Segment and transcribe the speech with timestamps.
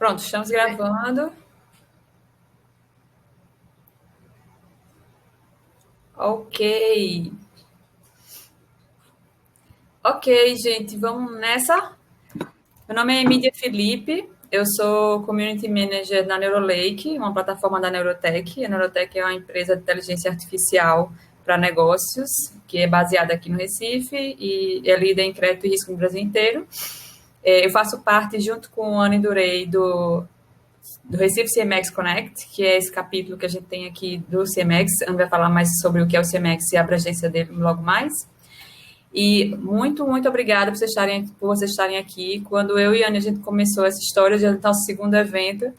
[0.00, 1.30] Pronto, estamos gravando.
[6.16, 7.30] Ok.
[10.02, 11.92] Ok, gente, vamos nessa?
[12.88, 18.64] Meu nome é Emília Felipe, eu sou Community Manager na Neurolake, uma plataforma da Neurotech.
[18.64, 21.12] A Neurotech é uma empresa de inteligência artificial
[21.44, 22.30] para negócios,
[22.66, 26.22] que é baseada aqui no Recife e é líder em crédito e risco no Brasil
[26.22, 26.66] inteiro.
[27.42, 30.24] É, eu faço parte, junto com o Anne Durei, do,
[31.04, 35.02] do Recife CMX Connect, que é esse capítulo que a gente tem aqui do CMX.
[35.08, 37.82] Anne vai falar mais sobre o que é o CMX e a abrangência dele logo
[37.82, 38.12] mais.
[39.12, 42.40] E muito, muito obrigada por vocês estarem, por vocês estarem aqui.
[42.48, 45.72] Quando eu e a Anne a gente começou essa história de nosso segundo evento,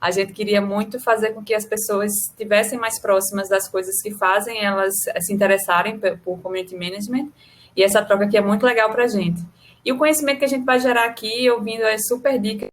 [0.00, 4.12] a gente queria muito fazer com que as pessoas estivessem mais próximas das coisas que
[4.12, 7.28] fazem, elas se interessarem por community management.
[7.76, 9.42] E essa troca aqui é muito legal para a gente.
[9.86, 12.68] E o conhecimento que a gente vai gerar aqui, ouvindo as super dicas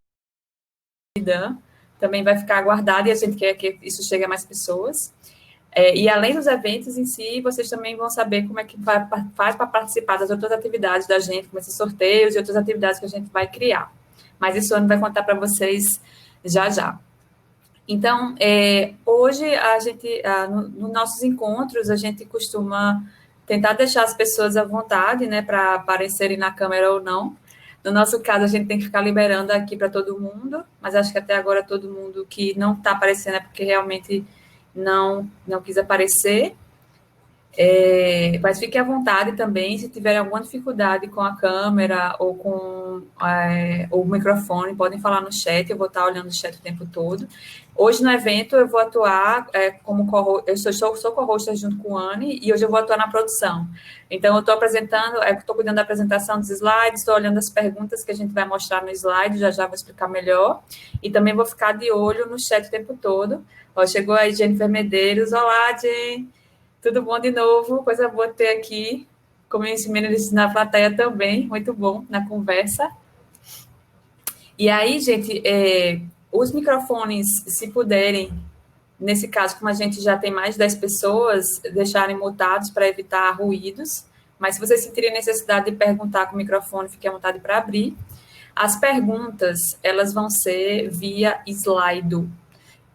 [1.20, 1.58] Dan,
[1.99, 5.13] também vai ficar guardado e a gente quer que isso chegue a mais pessoas.
[5.71, 9.07] É, e além dos eventos em si, vocês também vão saber como é que vai,
[9.35, 13.05] faz para participar das outras atividades da gente, como esses sorteios e outras atividades que
[13.05, 13.93] a gente vai criar.
[14.40, 16.01] Mas isso ano vai contar para vocês
[16.43, 16.99] já já.
[17.88, 23.04] Então, é, hoje a gente, nos no nossos encontros, a gente costuma
[23.46, 27.36] tentar deixar as pessoas à vontade, né, para aparecerem na câmera ou não.
[27.84, 31.12] No nosso caso, a gente tem que ficar liberando aqui para todo mundo, mas acho
[31.12, 34.26] que até agora todo mundo que não está aparecendo é porque realmente
[34.74, 36.55] não, não quis aparecer.
[37.55, 43.04] É, mas fique à vontade também, se tiverem alguma dificuldade com a câmera ou com
[43.23, 46.84] é, o microfone, podem falar no chat, eu vou estar olhando o chat o tempo
[46.87, 47.27] todo.
[47.76, 50.07] Hoje no evento eu vou atuar é, como
[50.48, 53.07] eu sou, sou, sou co-host junto com a Anne e hoje eu vou atuar na
[53.07, 53.67] produção.
[54.10, 58.04] Então eu estou apresentando, é, estou cuidando da apresentação dos slides, estou olhando as perguntas
[58.04, 60.63] que a gente vai mostrar no slide, já já vou explicar melhor.
[61.04, 63.45] E também vou ficar de olho no chat o tempo todo.
[63.76, 66.29] Ó, chegou aí Jennifer Medeiros, olá Jen,
[66.83, 67.81] tudo bom de novo?
[67.81, 69.07] Coisa boa ter aqui,
[69.66, 72.91] ensinei na plateia também, muito bom na conversa.
[74.59, 78.33] E aí, gente, é, os microfones, se puderem,
[78.99, 83.31] nesse caso, como a gente já tem mais de 10 pessoas, deixarem mutados para evitar
[83.31, 84.05] ruídos.
[84.38, 87.95] Mas se vocês sentirem necessidade de perguntar com o microfone, fiquem à vontade para abrir.
[88.53, 92.27] As perguntas, elas vão ser via slide.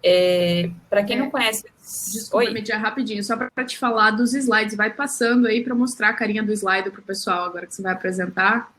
[0.02, 1.64] É, para quem é, não conhece...
[2.12, 4.76] Desculpa, mediar rapidinho, só para te falar dos slides.
[4.76, 7.82] Vai passando aí para mostrar a carinha do slide para o pessoal agora que você
[7.82, 8.72] vai apresentar.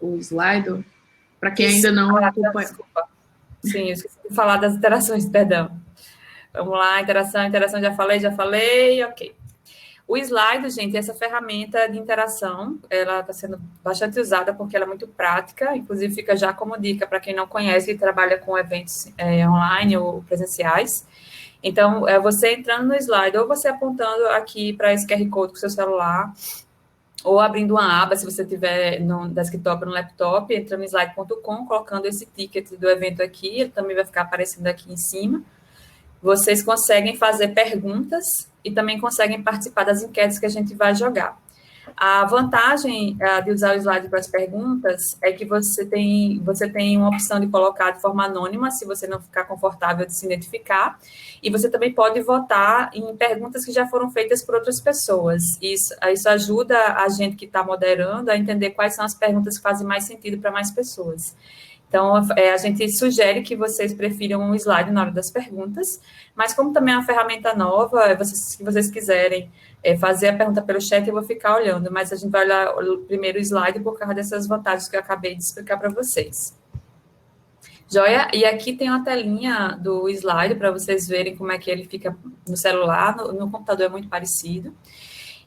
[0.00, 0.84] O slide.
[1.38, 2.66] Para quem ainda não acompanha.
[2.66, 3.08] Desculpa.
[3.62, 5.70] Sim, eu esqueci de falar das interações, perdão.
[6.52, 9.34] Vamos lá, interação, interação, já falei, já falei, ok.
[10.06, 14.88] O slide, gente, essa ferramenta de interação, ela está sendo bastante usada porque ela é
[14.88, 19.10] muito prática, inclusive fica já como dica para quem não conhece e trabalha com eventos
[19.16, 21.06] é, online ou presenciais.
[21.62, 25.58] Então, é você entrando no slide, ou você apontando aqui para esse QR Code com
[25.58, 26.34] seu celular,
[27.24, 31.64] ou abrindo uma aba, se você tiver no desktop ou no laptop, entrando no slide.com,
[31.64, 35.42] colocando esse ticket do evento aqui, ele também vai ficar aparecendo aqui em cima.
[36.24, 41.38] Vocês conseguem fazer perguntas e também conseguem participar das enquetes que a gente vai jogar.
[41.94, 46.96] A vantagem de usar o slide para as perguntas é que você tem, você tem
[46.96, 50.98] uma opção de colocar de forma anônima, se você não ficar confortável de se identificar,
[51.42, 55.42] e você também pode votar em perguntas que já foram feitas por outras pessoas.
[55.60, 59.62] Isso, isso ajuda a gente que está moderando a entender quais são as perguntas que
[59.62, 61.36] fazem mais sentido para mais pessoas.
[61.94, 66.00] Então, é, a gente sugere que vocês prefiram um slide na hora das perguntas,
[66.34, 69.48] mas como também é uma ferramenta nova, vocês, se vocês quiserem
[69.80, 72.76] é, fazer a pergunta pelo chat, eu vou ficar olhando, mas a gente vai olhar
[72.76, 76.58] o primeiro slide por causa dessas vantagens que eu acabei de explicar para vocês.
[77.88, 78.28] Joia?
[78.34, 82.16] E aqui tem uma telinha do slide para vocês verem como é que ele fica
[82.48, 84.74] no celular, no, no computador é muito parecido.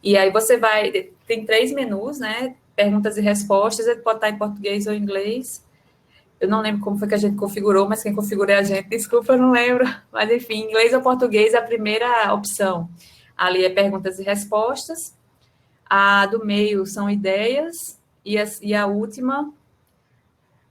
[0.01, 2.55] E aí você vai, tem três menus, né?
[2.73, 5.66] Perguntas e respostas, ele pode estar em português ou inglês.
[6.39, 8.89] Eu não lembro como foi que a gente configurou, mas quem configurou é a gente,
[8.89, 9.85] desculpa, eu não lembro.
[10.11, 12.89] Mas enfim, inglês ou português é a primeira opção.
[13.35, 15.15] Ali é perguntas e respostas.
[15.89, 17.99] A do meio são ideias.
[18.23, 19.51] E a, e a última.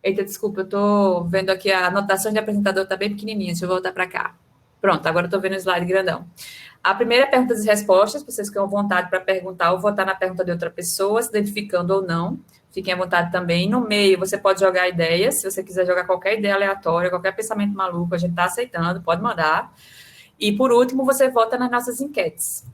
[0.03, 3.53] Eita, desculpa, eu estou vendo aqui a anotação de apresentador está bem pequenininha.
[3.53, 4.37] Deixa eu voltar para cá.
[4.81, 6.27] Pronto, agora estou vendo o slide grandão.
[6.83, 10.15] A primeira é perguntas e respostas, vocês ficam à vontade para perguntar ou votar na
[10.15, 12.39] pergunta de outra pessoa, se identificando ou não.
[12.77, 13.67] Fiquem à vontade também.
[13.67, 17.75] No meio, você pode jogar ideias, se você quiser jogar qualquer ideia aleatória, qualquer pensamento
[17.75, 19.73] maluco, a gente está aceitando, pode mandar.
[20.39, 22.67] E, por último, você vota nas nossas enquetes.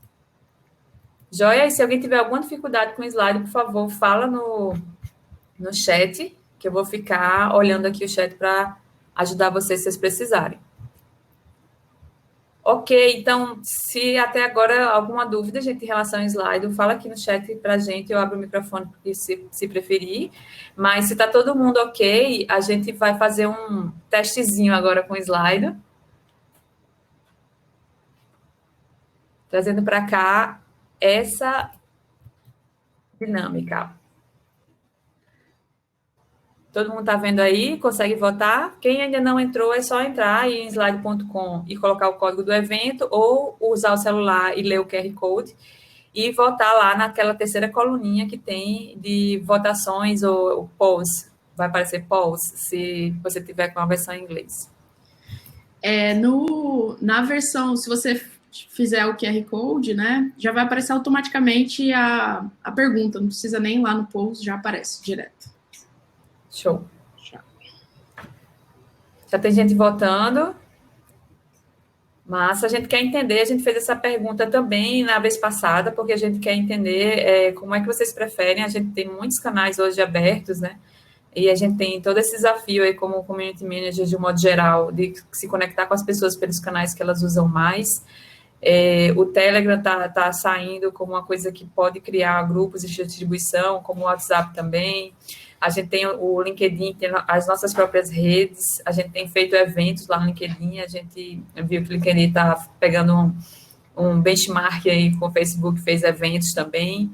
[1.31, 1.67] Joia?
[1.67, 4.73] E se alguém tiver alguma dificuldade com o slide, por favor, fala no,
[5.57, 8.75] no chat, que eu vou ficar olhando aqui o chat para
[9.15, 10.59] ajudar vocês se vocês precisarem.
[12.65, 17.17] Ok, então, se até agora alguma dúvida, gente, em relação ao slide, fala aqui no
[17.17, 20.31] chat para a gente, eu abro o microfone se, se preferir.
[20.73, 25.17] Mas se está todo mundo ok, a gente vai fazer um testezinho agora com o
[25.17, 25.75] slide.
[29.49, 30.61] Trazendo para cá
[31.01, 31.69] essa
[33.19, 33.93] dinâmica.
[36.73, 37.77] Todo mundo está vendo aí?
[37.77, 38.75] Consegue votar?
[38.81, 43.07] Quem ainda não entrou, é só entrar em slide.com e colocar o código do evento
[43.11, 45.55] ou usar o celular e ler o QR Code
[46.15, 51.31] e votar lá naquela terceira coluninha que tem de votações ou polls.
[51.55, 54.67] Vai aparecer polls se você tiver com a versão em inglês.
[55.79, 58.15] É, no, na versão, se você
[58.69, 63.77] fizer o QR Code, né, já vai aparecer automaticamente a, a pergunta, não precisa nem
[63.77, 65.52] ir lá no post, já aparece direto.
[66.53, 66.85] Show.
[69.31, 70.55] Já tem gente votando.
[72.25, 76.13] Mas a gente quer entender, a gente fez essa pergunta também na vez passada, porque
[76.13, 78.63] a gente quer entender é, como é que vocês preferem.
[78.63, 80.77] A gente tem muitos canais hoje abertos, né?
[81.35, 84.91] E a gente tem todo esse desafio aí como community manager, de um modo geral,
[84.91, 88.05] de se conectar com as pessoas pelos canais que elas usam mais.
[88.61, 93.81] É, o Telegram está tá saindo como uma coisa que pode criar grupos de distribuição,
[93.81, 95.13] como o WhatsApp também.
[95.63, 100.05] A gente tem o LinkedIn, tem as nossas próprias redes, a gente tem feito eventos
[100.09, 103.33] lá no LinkedIn, a gente viu que o LinkedIn está pegando um,
[103.95, 107.09] um benchmark aí com o Facebook, fez eventos também.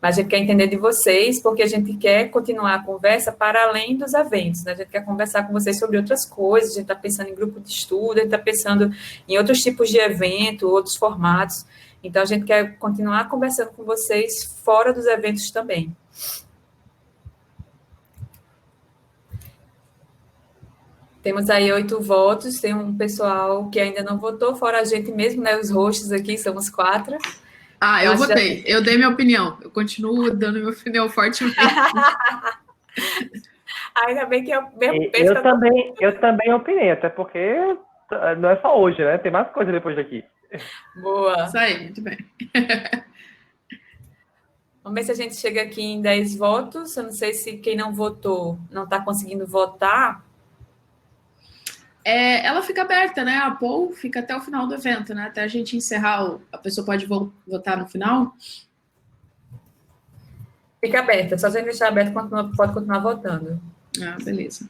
[0.00, 3.64] Mas a gente quer entender de vocês, porque a gente quer continuar a conversa para
[3.64, 4.70] além dos eventos, né?
[4.70, 7.58] A gente quer conversar com vocês sobre outras coisas, a gente está pensando em grupo
[7.58, 8.94] de estudo, a gente está pensando
[9.26, 11.66] em outros tipos de evento, outros formatos.
[12.00, 15.96] Então, a gente quer continuar conversando com vocês fora dos eventos também.
[21.28, 25.42] Temos aí oito votos, tem um pessoal que ainda não votou, fora a gente mesmo,
[25.42, 25.58] né?
[25.58, 27.18] Os hosts aqui, somos quatro.
[27.78, 28.68] Ah, eu, votei, já...
[28.68, 29.58] eu dei minha opinião.
[29.60, 31.54] Eu continuo dando minha opinião fortemente.
[34.06, 37.76] Ainda bem que eu mesmo eu, eu também, eu também opinei, até porque
[38.38, 39.18] não é só hoje, né?
[39.18, 40.24] Tem mais coisa depois daqui.
[40.96, 41.44] Boa.
[41.44, 42.16] Isso aí, muito bem.
[44.82, 46.96] Vamos ver se a gente chega aqui em 10 votos.
[46.96, 50.26] Eu não sei se quem não votou não está conseguindo votar
[52.08, 53.36] é, ela fica aberta, né?
[53.36, 55.24] A poll fica até o final do evento, né?
[55.26, 57.04] Até a gente encerrar, o, a pessoa pode
[57.46, 58.34] votar no final.
[60.80, 62.14] Fica aberta, só se deixar aberto,
[62.56, 63.60] pode continuar votando.
[64.02, 64.66] Ah, beleza.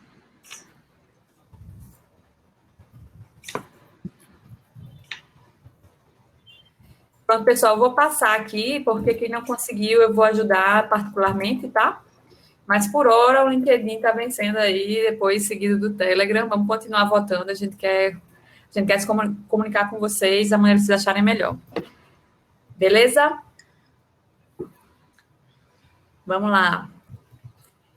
[7.25, 12.03] Pronto, pessoal, vou passar aqui, porque quem não conseguiu, eu vou ajudar particularmente, tá?
[12.69, 16.47] Mas por hora o LinkedIn está vencendo aí, depois seguido do Telegram.
[16.47, 17.51] Vamos continuar votando.
[17.51, 21.23] A gente quer, a gente quer se comunicar com vocês da maneira que vocês acharem
[21.23, 21.57] melhor.
[22.77, 23.39] Beleza?
[26.27, 26.91] Vamos lá.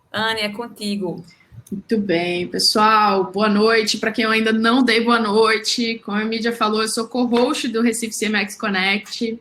[0.09, 1.21] Anne, é contigo.
[1.69, 3.25] Muito bem, pessoal.
[3.25, 3.97] Boa noite.
[3.97, 7.67] Para quem eu ainda não dei boa noite, como a mídia falou, eu sou co-host
[7.67, 9.37] do Recife CMX Connect.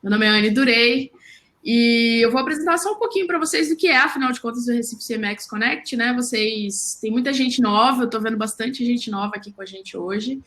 [0.00, 1.10] Meu nome é Anne Durei.
[1.64, 4.68] E eu vou apresentar só um pouquinho para vocês do que é, afinal de contas,
[4.68, 6.12] o Recife CMX Connect, né?
[6.14, 9.96] Vocês tem muita gente nova, eu estou vendo bastante gente nova aqui com a gente
[9.96, 10.40] hoje.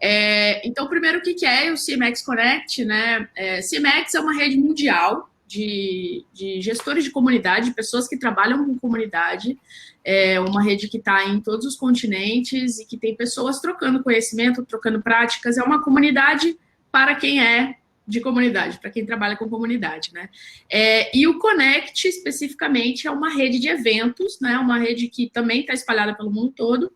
[0.00, 3.28] É, então, primeiro, o que é o CMX Connect, né?
[3.34, 8.78] É, CMX é uma rede mundial de, de gestores de comunidade, pessoas que trabalham com
[8.78, 9.58] comunidade.
[10.04, 14.64] É uma rede que está em todos os continentes e que tem pessoas trocando conhecimento,
[14.64, 15.58] trocando práticas.
[15.58, 16.56] É uma comunidade
[16.90, 17.76] para quem é
[18.06, 20.28] de comunidade, para quem trabalha com comunidade, né?
[20.70, 24.56] É, e o Connect, especificamente, é uma rede de eventos, né?
[24.58, 26.92] Uma rede que também está espalhada pelo mundo todo,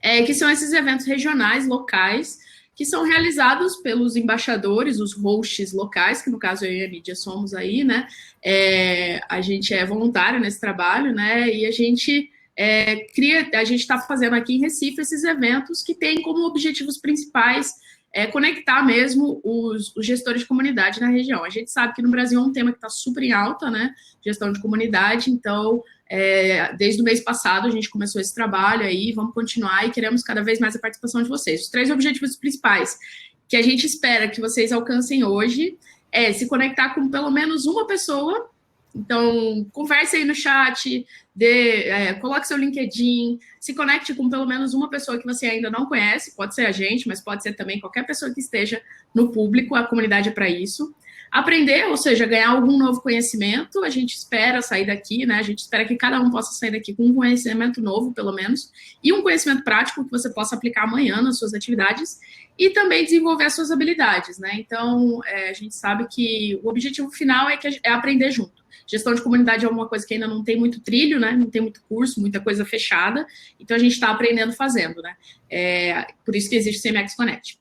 [0.00, 2.38] é, que são esses eventos regionais, locais,
[2.74, 7.14] que são realizados pelos embaixadores, os hosts locais, que no caso eu e a mídia
[7.14, 8.06] somos aí, né?
[8.42, 11.52] É, a gente é voluntário nesse trabalho, né?
[11.52, 15.94] E a gente é, cria, a gente está fazendo aqui em Recife esses eventos que
[15.94, 17.74] têm como objetivos principais
[18.12, 21.44] é conectar mesmo os, os, gestores de comunidade na região.
[21.44, 23.94] A gente sabe que no Brasil é um tema que está super em alta, né?
[24.24, 29.12] Gestão de comunidade, então, é, desde o mês passado a gente começou esse trabalho aí,
[29.12, 31.62] vamos continuar e queremos cada vez mais a participação de vocês.
[31.62, 32.98] Os três objetivos principais
[33.46, 35.78] que a gente espera que vocês alcancem hoje
[36.10, 38.50] é se conectar com pelo menos uma pessoa
[38.94, 44.74] então, converse aí no chat, dê, é, coloque seu LinkedIn, se conecte com pelo menos
[44.74, 47.80] uma pessoa que você ainda não conhece, pode ser a gente, mas pode ser também
[47.80, 48.80] qualquer pessoa que esteja
[49.14, 50.94] no público, a comunidade é para isso.
[51.30, 53.84] aprender, ou seja, ganhar algum novo conhecimento.
[53.84, 55.34] A gente espera sair daqui, né?
[55.34, 58.72] A gente espera que cada um possa sair daqui com um conhecimento novo, pelo menos,
[59.04, 62.18] e um conhecimento prático que você possa aplicar amanhã nas suas atividades
[62.58, 64.52] e também desenvolver as suas habilidades, né?
[64.54, 68.66] Então, é, a gente sabe que o objetivo final é, que, é aprender junto.
[68.90, 71.32] Gestão de comunidade é uma coisa que ainda não tem muito trilho, né?
[71.32, 73.26] Não tem muito curso, muita coisa fechada.
[73.60, 75.14] Então, a gente está aprendendo fazendo, né?
[75.50, 77.58] É, por isso que existe o CMX Connect.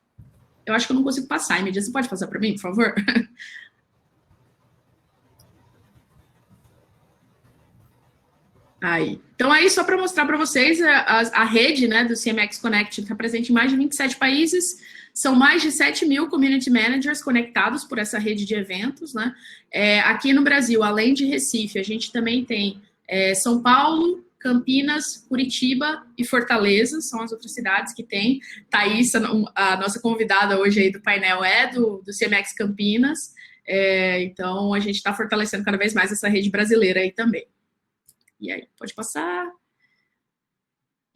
[0.65, 1.59] Eu acho que eu não consigo passar.
[1.59, 2.95] Emília, você pode passar para mim, por favor?
[8.81, 9.19] Aí.
[9.35, 11.01] Então, aí, só para mostrar para vocês, a,
[11.33, 14.77] a, rede né, do CMX Connect está presente em mais de 27 países,
[15.17, 19.15] são mais de 7 mil community managers conectados por essa rede de eventos.
[19.15, 19.33] Né?
[19.71, 25.25] É, aqui no Brasil, além de Recife, a gente também tem é, São Paulo, Campinas,
[25.27, 28.39] Curitiba e Fortaleza, são as outras cidades que tem.
[28.69, 33.33] Thaís, a nossa convidada hoje aí do painel é do, do CMX Campinas,
[33.65, 37.47] é, então a gente está fortalecendo cada vez mais essa rede brasileira aí também.
[38.39, 39.49] E aí, pode passar.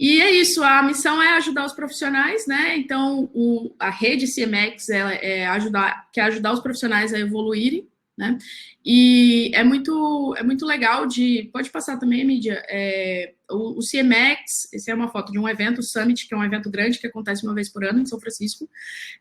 [0.01, 2.75] E é isso, a missão é ajudar os profissionais, né?
[2.75, 8.35] Então, o, a rede CMX é, é ajudar, quer ajudar os profissionais a evoluírem, né?
[8.83, 11.51] E é muito, é muito legal de.
[11.53, 12.63] Pode passar também, mídia.
[12.67, 16.37] É, o, o CMX, essa é uma foto de um evento, o Summit, que é
[16.37, 18.67] um evento grande que acontece uma vez por ano em São Francisco.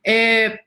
[0.03, 0.61] É,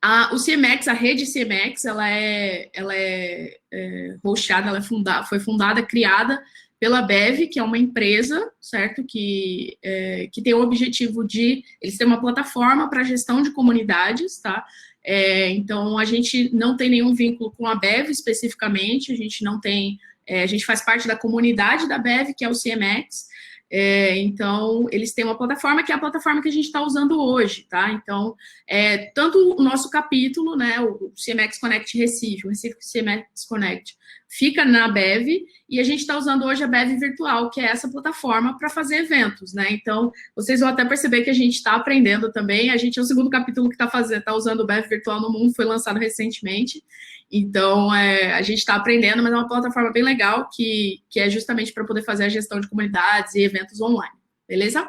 [0.00, 5.26] a, o CMX, a rede CMX, ela é, ela é, é roxada, ela é fundada,
[5.26, 6.42] foi fundada, criada
[6.80, 9.04] pela Bev, que é uma empresa, certo?
[9.04, 11.64] Que, é, que tem o objetivo de.
[11.82, 14.64] Eles têm uma plataforma para gestão de comunidades, tá?
[15.04, 19.60] É, então, a gente não tem nenhum vínculo com a Bev especificamente, a gente não
[19.60, 19.98] tem.
[20.26, 23.26] É, a gente faz parte da comunidade da Bev, que é o CMX.
[23.70, 27.20] É, então, eles têm uma plataforma que é a plataforma que a gente está usando
[27.20, 27.92] hoje, tá?
[27.92, 28.34] Então,
[28.66, 33.96] é, tanto o nosso capítulo, né, o CMX Connect Recife, o Recife CMX Connect,
[34.28, 35.28] fica na Bev,
[35.68, 38.96] e a gente está usando hoje a Bev Virtual, que é essa plataforma para fazer
[38.96, 39.68] eventos, né?
[39.70, 42.70] Então, vocês vão até perceber que a gente está aprendendo também.
[42.70, 45.30] A gente é o segundo capítulo que está fazendo, está usando o Bev Virtual no
[45.30, 46.82] mundo, foi lançado recentemente.
[47.30, 51.28] Então, é, a gente está aprendendo, mas é uma plataforma bem legal que, que é
[51.28, 54.16] justamente para poder fazer a gestão de comunidades e eventos online.
[54.48, 54.88] Beleza?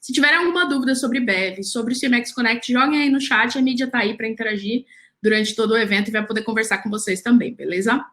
[0.00, 3.62] Se tiverem alguma dúvida sobre Bev, sobre o CMX Connect, joguem aí no chat, a
[3.62, 4.84] mídia está aí para interagir
[5.22, 8.04] durante todo o evento e vai poder conversar com vocês também, beleza?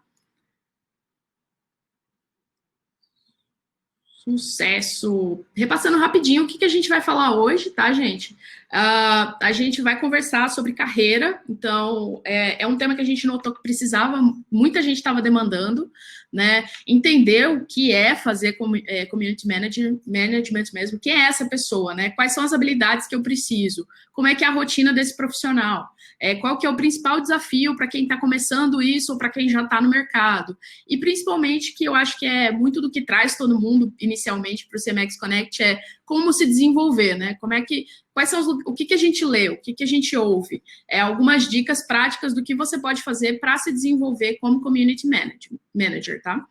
[4.23, 5.45] Sucesso!
[5.55, 8.33] Repassando rapidinho o que, que a gente vai falar hoje, tá, gente?
[8.71, 13.25] Uh, a gente vai conversar sobre carreira, então é, é, um tema que a gente
[13.25, 14.21] notou que precisava,
[14.51, 15.89] muita gente estava demandando,
[16.31, 16.65] né?
[16.87, 18.57] Entender o que é fazer
[18.87, 22.11] é, community management, management mesmo, o que é essa pessoa, né?
[22.11, 25.87] Quais são as habilidades que eu preciso, como é que é a rotina desse profissional,
[26.19, 29.49] é, qual que é o principal desafio para quem está começando isso ou para quem
[29.49, 30.57] já está no mercado.
[30.87, 34.77] E principalmente que eu acho que é muito do que traz todo mundo inicialmente para
[34.77, 37.35] o CMX Connect é como se desenvolver, né?
[37.39, 39.83] Como é que quais são os, o que, que a gente lê, o que, que
[39.83, 44.39] a gente ouve, é, algumas dicas práticas do que você pode fazer para se desenvolver
[44.41, 46.43] como community manager, manager tá?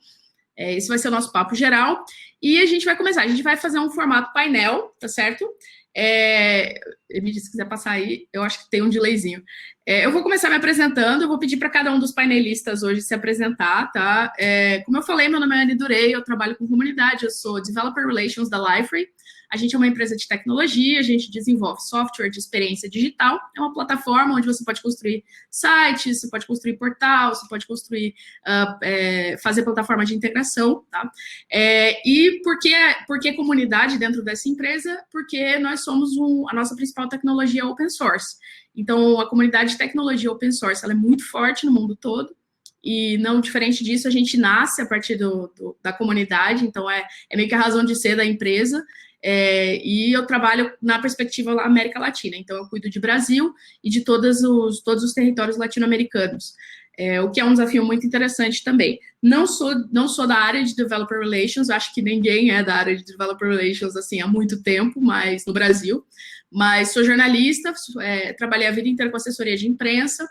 [0.56, 2.04] É, esse vai ser o nosso papo geral.
[2.40, 3.22] E a gente vai começar.
[3.22, 5.44] A gente vai fazer um formato painel, tá certo?
[5.92, 9.42] É, disse se quiser passar aí, eu acho que tem um delayzinho.
[9.86, 13.00] É, eu vou começar me apresentando, eu vou pedir para cada um dos painelistas hoje
[13.00, 14.32] se apresentar, tá?
[14.38, 17.62] É, como eu falei, meu nome é Anne Durei, eu trabalho com comunidade, eu sou
[17.62, 19.06] Developer Relations da Liferay.
[19.50, 23.40] A gente é uma empresa de tecnologia, a gente desenvolve software de experiência digital.
[23.56, 28.14] É uma plataforma onde você pode construir sites, você pode construir portal, você pode construir,
[28.46, 31.10] uh, é, fazer plataforma de integração, tá?
[31.50, 32.74] É, e por que,
[33.06, 35.02] por que comunidade dentro dessa empresa?
[35.10, 38.36] Porque nós somos um, a nossa principal tecnologia open source.
[38.74, 42.34] Então, a comunidade de tecnologia open source ela é muito forte no mundo todo.
[42.82, 47.06] E não diferente disso, a gente nasce a partir do, do, da comunidade, então é,
[47.28, 48.82] é meio que a razão de ser da empresa.
[49.22, 53.52] É, e eu trabalho na perspectiva América Latina, então eu cuido de Brasil
[53.82, 56.54] e de todos os, todos os territórios latino-americanos,
[56.96, 58.98] é, o que é um desafio muito interessante também.
[59.20, 62.96] Não sou, não sou da área de Developer Relations, acho que ninguém é da área
[62.96, 66.04] de Developer Relations assim há muito tempo, mas no Brasil,
[66.50, 70.28] mas sou jornalista, é, trabalhei a vida inteira com assessoria de imprensa,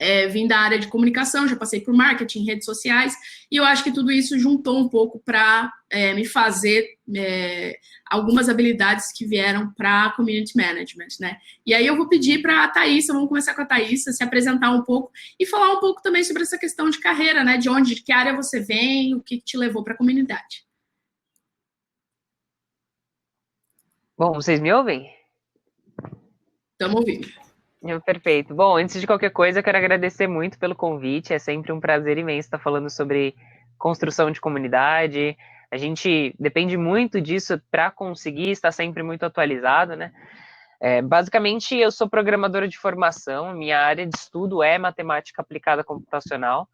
[0.00, 3.14] é, vim da área de comunicação, já passei por marketing, redes sociais,
[3.50, 7.78] e eu acho que tudo isso juntou um pouco para é, me fazer é,
[8.10, 11.38] algumas habilidades que vieram para community management, né?
[11.64, 14.70] E aí eu vou pedir para a Thaís, vamos começar com a Thaís, se apresentar
[14.72, 17.56] um pouco e falar um pouco também sobre essa questão de carreira, né?
[17.56, 20.64] De onde, de que área você vem, o que te levou para a comunidade.
[24.16, 25.23] Bom, vocês me ouvem?
[26.74, 27.28] Estamos ouvindo.
[28.04, 28.54] Perfeito.
[28.54, 31.32] Bom, antes de qualquer coisa, eu quero agradecer muito pelo convite.
[31.32, 33.34] É sempre um prazer imenso estar falando sobre
[33.78, 35.36] construção de comunidade.
[35.70, 40.12] A gente depende muito disso para conseguir estar sempre muito atualizado, né?
[40.80, 46.68] É, basicamente, eu sou programadora de formação, minha área de estudo é matemática aplicada computacional.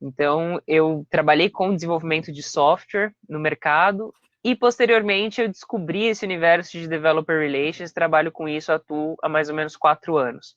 [0.00, 4.12] Então, eu trabalhei com desenvolvimento de software no mercado
[4.44, 9.48] e, posteriormente, eu descobri esse universo de Developer Relations, trabalho com isso, atuo há mais
[9.48, 10.54] ou menos quatro anos,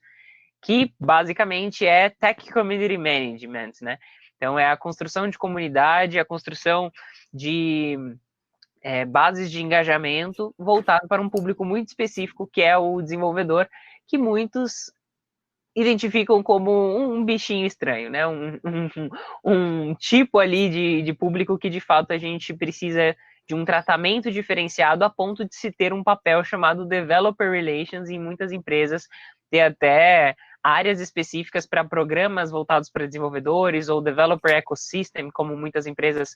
[0.61, 3.97] que basicamente é Tech Community Management, né?
[4.35, 6.91] Então, é a construção de comunidade, a construção
[7.33, 7.97] de
[8.81, 13.69] é, bases de engajamento voltado para um público muito específico, que é o desenvolvedor,
[14.05, 14.91] que muitos
[15.73, 18.27] identificam como um, bichinho estranho, né?
[18.27, 18.59] Um,
[19.45, 23.15] um, um tipo ali de, de público que de fato a gente precisa
[23.47, 28.19] de um tratamento diferenciado a ponto de se ter um papel chamado Developer Relations em
[28.19, 29.07] muitas empresas,
[29.49, 36.35] ter até áreas específicas para programas voltados para desenvolvedores ou developer ecosystem, como muitas empresas,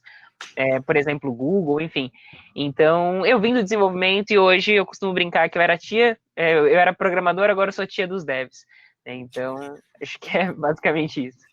[0.55, 2.09] é, por exemplo, Google, enfim.
[2.55, 6.53] Então, eu vim do desenvolvimento e hoje eu costumo brincar que eu era tia, é,
[6.53, 8.65] eu era programador, agora eu sou tia dos devs.
[9.05, 9.57] Então,
[10.01, 11.50] acho que é basicamente isso.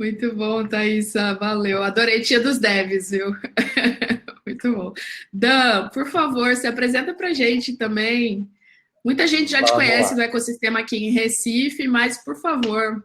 [0.00, 1.82] Muito bom, Thaisa, valeu.
[1.82, 3.30] Adorei tia dos devs, viu?
[4.46, 4.92] Muito bom.
[5.32, 8.50] Dan, por favor, se apresenta para gente também
[9.04, 13.02] Muita gente já te conhece no ecossistema aqui em Recife, mas, por favor,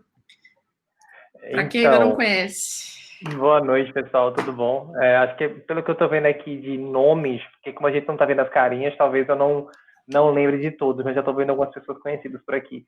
[1.51, 2.93] para quem ainda não então, conhece.
[3.37, 4.93] Boa noite, pessoal, tudo bom?
[4.97, 8.05] É, acho que pelo que eu estou vendo aqui de nomes, porque como a gente
[8.07, 9.69] não está vendo as carinhas, talvez eu não,
[10.05, 12.85] não lembre de todos, mas já estou vendo algumas pessoas conhecidas por aqui.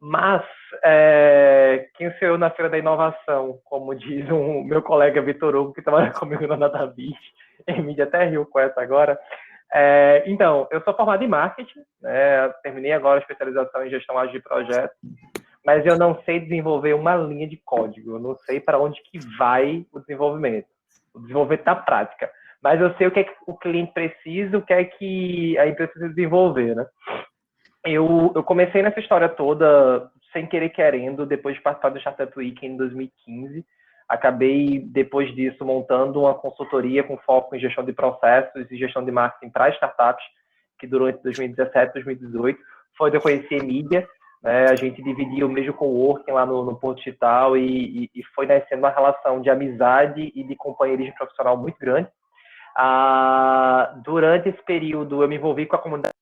[0.00, 0.44] Mas,
[0.84, 5.72] é, quem sou eu na Feira da Inovação, como diz o meu colega Vitor Hugo,
[5.72, 7.18] que trabalha comigo na DataBit,
[7.66, 9.18] Emília até riu com essa agora,
[9.72, 12.48] é, então, eu sou formado em marketing, né?
[12.62, 14.96] terminei agora a especialização em gestão ágil de projetos,
[15.64, 19.18] mas eu não sei desenvolver uma linha de código, eu não sei para onde que
[19.36, 20.68] vai o desenvolvimento.
[21.14, 22.30] O desenvolvimento na prática.
[22.62, 25.66] Mas eu sei o que é que o cliente precisa, o que é que a
[25.68, 26.86] empresa precisa desenvolver, né?
[27.84, 32.64] Eu, eu comecei nessa história toda sem querer querendo, depois de participar do Startup Week
[32.64, 33.64] em 2015,
[34.08, 39.10] acabei, depois disso, montando uma consultoria com foco em gestão de processos e gestão de
[39.10, 40.24] marketing para startups,
[40.78, 42.58] que durou entre 2017 e 2018.
[42.96, 44.08] Foi onde eu conheci a mídia,
[44.42, 44.66] né?
[44.70, 48.46] a gente dividia o mesmo coworking lá no, no Ponto Digital e, e, e, foi
[48.46, 52.08] nascendo uma relação de amizade e de companheirismo profissional muito grande.
[52.76, 56.14] Ah, durante esse período, eu me envolvi com a comunidade,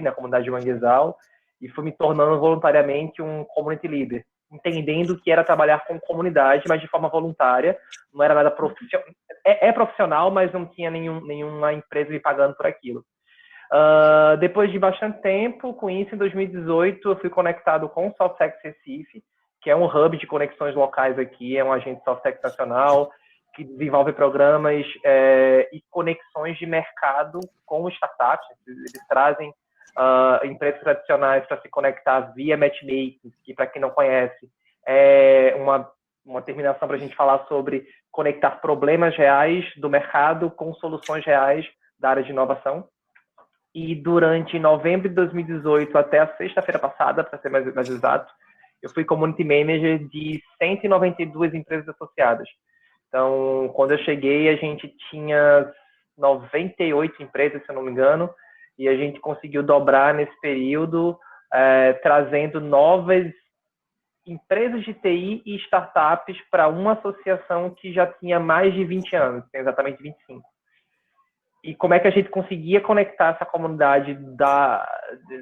[0.00, 1.16] na comunidade de Manguezal,
[1.60, 6.80] e fui me tornando voluntariamente um community leader entendendo que era trabalhar com comunidade, mas
[6.80, 7.76] de forma voluntária,
[8.12, 9.06] não era nada profissional.
[9.44, 13.04] É, é profissional, mas não tinha nenhum, nenhuma empresa me pagando por aquilo.
[13.72, 18.56] Uh, depois de bastante tempo, com isso, em 2018, eu fui conectado com o Softex
[18.62, 19.22] Recife,
[19.60, 23.10] que é um hub de conexões locais aqui, é um agente Softex nacional,
[23.54, 28.48] que desenvolve programas é, e conexões de mercado com startups.
[28.66, 29.52] Eles trazem
[29.96, 34.48] uh, empresas tradicionais para se conectar via matchmaking, que para quem não conhece
[34.86, 35.90] é uma,
[36.24, 41.66] uma terminação para a gente falar sobre conectar problemas reais do mercado com soluções reais
[41.98, 42.86] da área de inovação.
[43.74, 48.32] E durante novembro de 2018 até a sexta-feira passada, para ser mais, mais exato,
[48.80, 52.48] eu fui community manager de 192 empresas associadas.
[53.08, 55.72] Então, quando eu cheguei, a gente tinha
[56.18, 58.30] 98 empresas, se eu não me engano,
[58.78, 61.18] e a gente conseguiu dobrar nesse período,
[61.52, 63.32] é, trazendo novas
[64.26, 69.44] empresas de TI e startups para uma associação que já tinha mais de 20 anos,
[69.50, 70.42] tem exatamente 25.
[71.62, 74.86] E como é que a gente conseguia conectar essa comunidade da,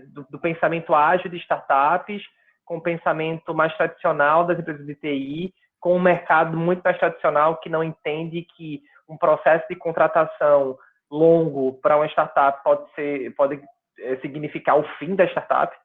[0.09, 2.23] do, do pensamento ágil de startups
[2.65, 7.59] com o pensamento mais tradicional das empresas de TI, com um mercado muito mais tradicional
[7.59, 10.77] que não entende que um processo de contratação
[11.13, 13.61] longo para uma startup pode ser pode
[14.01, 15.77] é, significar o fim da startup.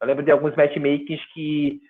[0.00, 1.80] Eu lembro de alguns matchmakings que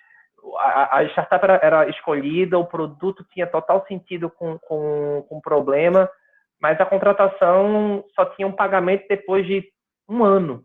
[0.59, 5.43] a, a startup era, era, escolhida, o produto tinha total sentido com, com, com o
[5.43, 6.09] problema,
[6.61, 9.65] mas a contratação só tinha um pagamento depois de
[10.09, 10.65] um ano.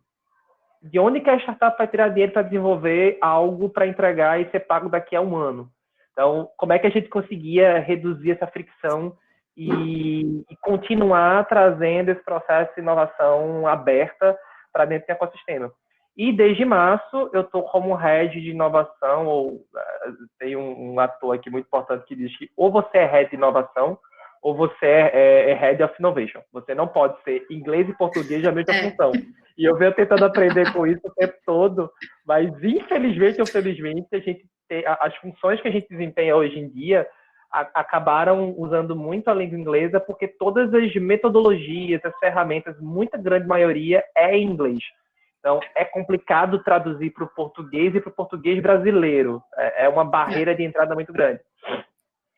[0.82, 4.62] De onde que a startup vai tirar dinheiro para desenvolver algo para entregar e ser
[4.62, 5.70] pago daqui a um ano?
[6.12, 9.16] Então, como é que a gente conseguia reduzir essa fricção
[9.56, 14.38] e, e continuar trazendo esse processo de inovação aberta
[14.72, 15.72] para dentro do ecossistema.
[16.16, 21.36] E desde março eu estou como head de inovação, ou eh, tem um, um, ator
[21.36, 23.98] aqui muito importante que diz que ou você é head de inovação,
[24.42, 26.42] ou você é, é, é, Head of Innovation.
[26.52, 28.90] Você não pode ser inglês e português a mesma é.
[28.90, 29.12] função.
[29.58, 31.92] E eu venho tentando aprender com isso o tempo todo,
[32.26, 36.70] mas infelizmente ou felizmente, a gente tem, as funções que a gente desempenha hoje em
[36.70, 37.08] dia
[37.52, 44.04] acabaram usando muito a língua inglesa porque todas as metodologias, as ferramentas, muita grande maioria
[44.16, 44.82] é em inglês.
[45.40, 49.42] Então, é complicado traduzir para o português e para o português brasileiro.
[49.58, 51.42] É, é uma barreira de entrada muito grande.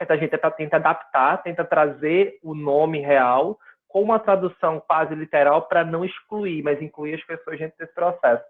[0.01, 5.63] Então, a gente tenta adaptar, tenta trazer o nome real com uma tradução quase literal
[5.63, 8.43] para não excluir, mas incluir as pessoas dentro desse processo.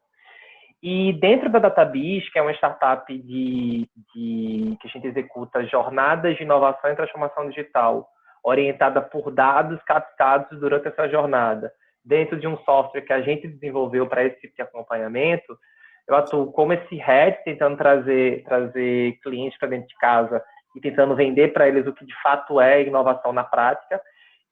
[0.86, 6.36] E dentro da DataBiz, que é uma startup de, de, que a gente executa jornadas
[6.36, 8.10] de inovação e transformação digital,
[8.44, 11.72] orientada por dados captados durante essa jornada,
[12.04, 15.58] dentro de um software que a gente desenvolveu para esse tipo de acompanhamento,
[16.06, 20.44] eu atuo como esse head, tentando trazer, trazer clientes para dentro de casa
[20.76, 24.02] e tentando vender para eles o que de fato é inovação na prática,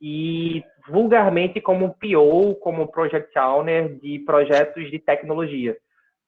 [0.01, 5.75] e vulgarmente como PO, como Project Owner de projetos de tecnologia.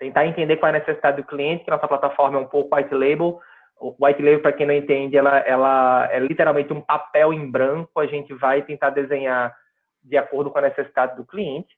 [0.03, 2.93] Tentar entender qual é a necessidade do cliente, que nossa plataforma é um pouco white
[2.93, 3.39] label.
[3.79, 8.01] O white label, para quem não entende, ela, ela é literalmente um papel em branco,
[8.01, 9.55] a gente vai tentar desenhar
[10.03, 11.73] de acordo com a necessidade do cliente.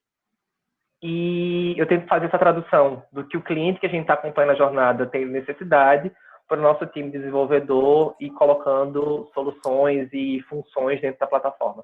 [1.03, 4.53] E eu tento fazer essa tradução do que o cliente que a gente está acompanhando
[4.53, 6.11] a jornada tem necessidade
[6.47, 11.83] para o nosso time desenvolvedor e colocando soluções e funções dentro da plataforma.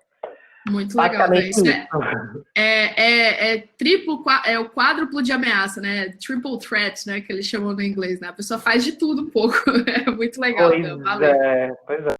[0.67, 1.49] Muito legal, né?
[1.49, 1.67] isso.
[1.67, 1.87] É,
[2.55, 6.09] é, é, é, triplo, é o quádruplo de ameaça, né?
[6.23, 7.21] Triple threat, né?
[7.21, 8.27] Que eles chamam no inglês, né?
[8.27, 9.55] A pessoa faz de tudo um pouco.
[9.91, 10.69] É muito legal.
[10.69, 10.95] Pois, né?
[10.95, 11.29] Valeu.
[11.29, 12.15] É, pois é.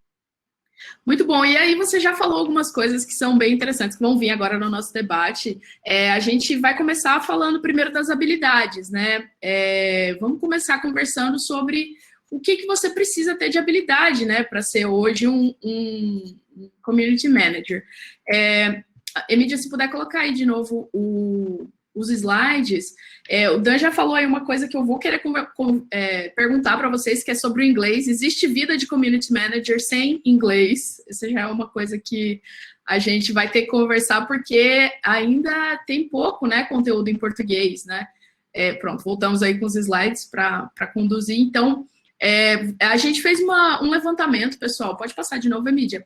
[1.05, 1.45] Muito bom.
[1.45, 4.57] E aí você já falou algumas coisas que são bem interessantes, que vão vir agora
[4.57, 5.59] no nosso debate.
[5.85, 9.29] É, a gente vai começar falando primeiro das habilidades, né?
[9.41, 11.95] É, vamos começar conversando sobre
[12.31, 16.39] o que, que você precisa ter de habilidade, né, para ser hoje um, um,
[16.81, 17.83] community manager.
[18.29, 18.83] É,
[19.29, 22.93] Emília, se puder colocar aí de novo o, os slides.
[23.29, 26.29] É, o Dan já falou aí uma coisa que eu vou querer com, com, é,
[26.29, 28.07] perguntar para vocês, que é sobre o inglês.
[28.07, 31.01] Existe vida de community manager sem inglês?
[31.07, 32.41] Essa já é uma coisa que
[32.87, 38.07] a gente vai ter que conversar, porque ainda tem pouco né, conteúdo em português, né?
[38.53, 41.39] É, pronto, voltamos aí com os slides para conduzir.
[41.39, 41.85] Então,
[42.21, 44.95] é, a gente fez uma, um levantamento, pessoal.
[44.95, 46.05] Pode passar de novo a mídia.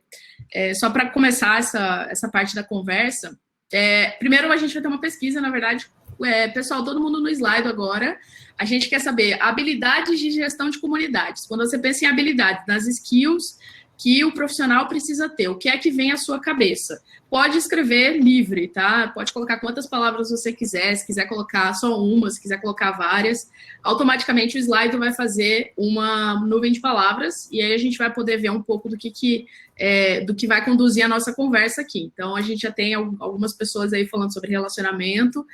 [0.52, 3.38] É, só para começar essa, essa parte da conversa.
[3.70, 5.86] É, primeiro, a gente vai ter uma pesquisa, na verdade.
[6.24, 8.18] É, pessoal, todo mundo no slide agora.
[8.58, 11.44] A gente quer saber habilidades de gestão de comunidades.
[11.46, 13.58] Quando você pensa em habilidades, nas skills
[13.98, 17.00] que o profissional precisa ter, o que é que vem à sua cabeça.
[17.30, 19.08] Pode escrever livre, tá?
[19.08, 23.50] Pode colocar quantas palavras você quiser, se quiser colocar só uma, se quiser colocar várias.
[23.82, 28.36] Automaticamente o slide vai fazer uma nuvem de palavras e aí a gente vai poder
[28.36, 32.10] ver um pouco do que, que, é, do que vai conduzir a nossa conversa aqui.
[32.12, 35.44] Então a gente já tem algumas pessoas aí falando sobre relacionamento,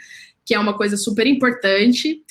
[0.45, 2.23] que é uma coisa super importante.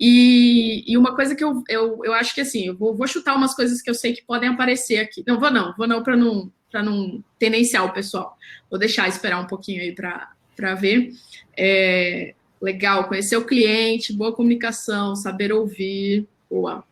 [0.00, 3.36] E, e, uma coisa que eu, eu, eu acho que assim, eu vou, vou, chutar
[3.36, 5.22] umas coisas que eu sei que podem aparecer aqui.
[5.26, 8.38] Não vou não, vou não para não para não tendenciar o pessoal.
[8.70, 11.12] Vou deixar esperar um pouquinho aí para ver.
[11.56, 16.26] É, legal, conhecer o cliente, boa comunicação, saber ouvir.
[16.48, 16.84] Boa.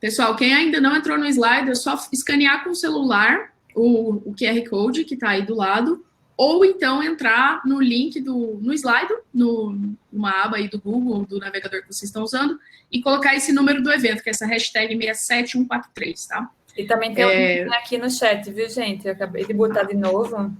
[0.00, 4.34] Pessoal, quem ainda não entrou no slide, é só escanear com o celular o, o
[4.34, 6.04] QR Code que está aí do lado
[6.36, 11.38] ou então entrar no link do no slide, no, numa aba aí do Google, do
[11.38, 12.58] navegador que vocês estão usando,
[12.92, 16.50] e colocar esse número do evento, que é essa hashtag 67143, tá?
[16.76, 17.66] E também tem é...
[17.66, 19.06] um aqui no chat, viu, gente?
[19.06, 20.54] Eu acabei de botar de novo.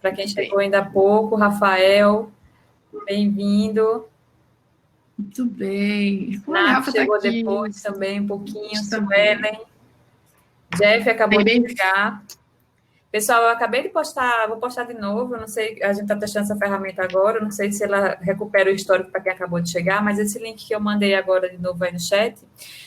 [0.00, 2.32] Para quem chegou ainda há pouco, Rafael,
[3.04, 4.06] bem-vindo.
[5.18, 6.42] Muito bem.
[6.46, 8.76] Nath tá chegou tá depois também, um pouquinho.
[8.82, 9.60] Suelen.
[10.76, 12.22] Jeff acabou bem, de chegar.
[13.16, 16.44] Pessoal, eu acabei de postar, vou postar de novo, não sei, a gente está testando
[16.44, 20.04] essa ferramenta agora, não sei se ela recupera o histórico para quem acabou de chegar,
[20.04, 22.36] mas esse link que eu mandei agora de novo aí no chat,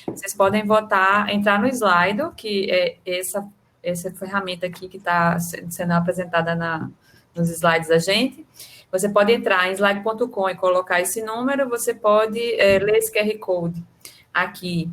[0.05, 3.43] vocês podem votar, entrar no Slido, que é essa,
[3.81, 6.91] essa ferramenta aqui que está sendo apresentada na,
[7.33, 8.45] nos slides da gente.
[8.91, 13.35] Você pode entrar em slide.com e colocar esse número, você pode é, ler esse QR
[13.39, 13.83] Code
[14.31, 14.91] aqui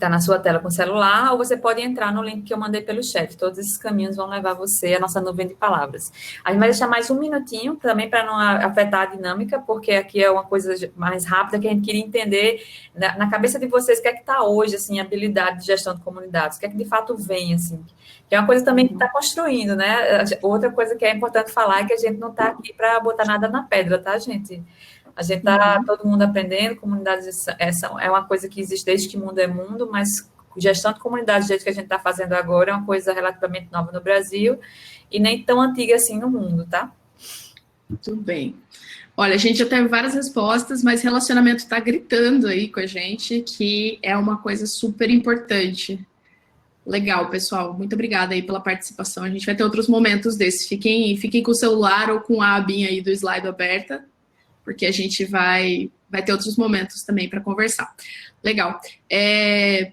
[0.00, 2.58] está na sua tela com o celular, ou você pode entrar no link que eu
[2.58, 3.36] mandei pelo chat.
[3.36, 6.10] Todos esses caminhos vão levar você à nossa nuvem de palavras.
[6.42, 10.24] A gente vai deixar mais um minutinho também para não afetar a dinâmica, porque aqui
[10.24, 13.98] é uma coisa mais rápida que a gente queria entender na, na cabeça de vocês
[13.98, 16.68] o que é que está hoje, assim, habilidade de gestão de comunidades, o que é
[16.70, 17.84] que de fato vem, assim.
[18.26, 20.24] Que é uma coisa também que está construindo, né?
[20.40, 23.24] Outra coisa que é importante falar é que a gente não está aqui para botar
[23.24, 24.62] nada na pedra, tá, gente?
[25.16, 25.84] A gente está uhum.
[25.84, 27.70] todo mundo aprendendo, comunidades é,
[28.00, 31.48] é uma coisa que existe desde que mundo é mundo, mas gestão de comunidade, do
[31.48, 34.58] jeito que a gente está fazendo agora, é uma coisa relativamente nova no Brasil
[35.10, 36.92] e nem tão antiga assim no mundo, tá?
[37.88, 38.56] Muito bem.
[39.16, 43.40] Olha, a gente já teve várias respostas, mas relacionamento está gritando aí com a gente
[43.42, 46.04] que é uma coisa super importante.
[46.86, 47.74] Legal, pessoal.
[47.74, 49.22] Muito obrigada aí pela participação.
[49.22, 50.66] A gente vai ter outros momentos desses.
[50.66, 54.04] Fiquem, fiquem com o celular ou com a abinha aí do slide aberta,
[54.64, 57.94] porque a gente vai, vai ter outros momentos também para conversar.
[58.42, 58.80] Legal.
[59.10, 59.92] É,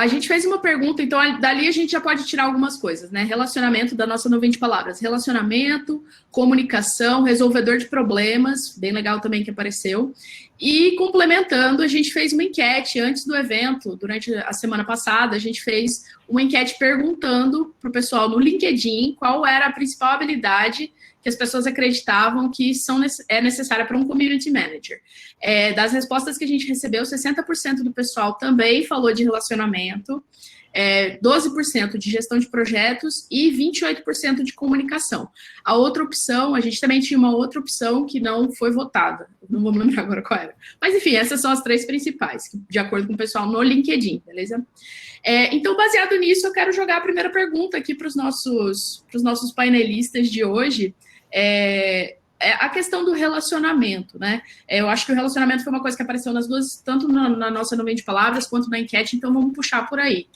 [0.00, 3.22] a gente fez uma pergunta, então dali a gente já pode tirar algumas coisas, né?
[3.22, 4.98] Relacionamento da nossa 90 palavras.
[4.98, 10.14] Relacionamento, comunicação, resolvedor de problemas, bem legal também que apareceu.
[10.58, 15.38] E complementando, a gente fez uma enquete antes do evento, durante a semana passada, a
[15.38, 20.90] gente fez uma enquete perguntando para o pessoal no LinkedIn qual era a principal habilidade
[21.22, 25.00] que as pessoas acreditavam que são, é necessária para um community manager.
[25.40, 30.22] É, das respostas que a gente recebeu, 60% do pessoal também falou de relacionamento,
[30.72, 35.28] é, 12% de gestão de projetos e 28% de comunicação.
[35.64, 39.60] A outra opção, a gente também tinha uma outra opção que não foi votada, não
[39.60, 40.54] vou lembrar agora qual era.
[40.80, 44.64] Mas enfim, essas são as três principais, de acordo com o pessoal no LinkedIn, beleza?
[45.22, 49.52] É, então, baseado nisso, eu quero jogar a primeira pergunta aqui para os nossos, nossos
[49.52, 50.94] painelistas de hoje
[51.32, 54.42] é, é a questão do relacionamento, né?
[54.66, 57.28] É, eu acho que o relacionamento foi uma coisa que apareceu nas duas, tanto na,
[57.28, 60.26] na nossa nuvem de palavras quanto na enquete, então vamos puxar por aí.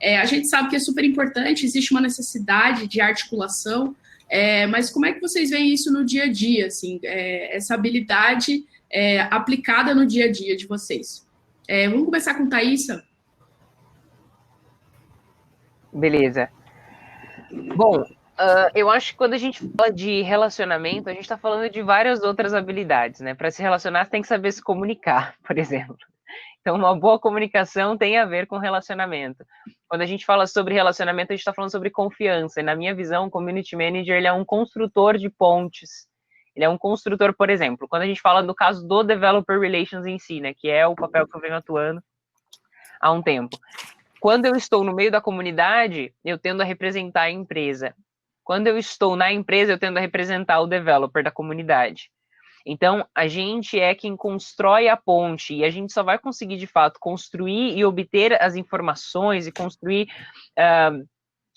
[0.00, 3.94] É, a gente sabe que é super importante, existe uma necessidade de articulação,
[4.28, 7.74] é, mas como é que vocês veem isso no dia a dia, assim, é, essa
[7.74, 11.24] habilidade é, aplicada no dia a dia de vocês?
[11.68, 13.04] É, vamos começar com Thaisa?
[15.92, 16.48] Beleza.
[17.76, 18.04] Bom,
[18.38, 21.82] Uh, eu acho que quando a gente fala de relacionamento, a gente está falando de
[21.82, 23.34] várias outras habilidades, né?
[23.34, 25.96] Para se relacionar, você tem que saber se comunicar, por exemplo.
[26.60, 29.44] Então, uma boa comunicação tem a ver com relacionamento.
[29.88, 32.60] Quando a gente fala sobre relacionamento, a gente está falando sobre confiança.
[32.60, 36.06] E na minha visão, o community manager ele é um construtor de pontes.
[36.54, 40.06] Ele é um construtor, por exemplo, quando a gente fala no caso do developer relations
[40.06, 42.02] em si, né, que é o papel que eu venho atuando
[43.00, 43.58] há um tempo.
[44.20, 47.94] Quando eu estou no meio da comunidade, eu tendo a representar a empresa.
[48.44, 52.10] Quando eu estou na empresa, eu tendo a representar o developer da comunidade.
[52.64, 56.66] Então, a gente é quem constrói a ponte e a gente só vai conseguir, de
[56.66, 60.08] fato, construir e obter as informações e construir
[60.58, 61.04] uh,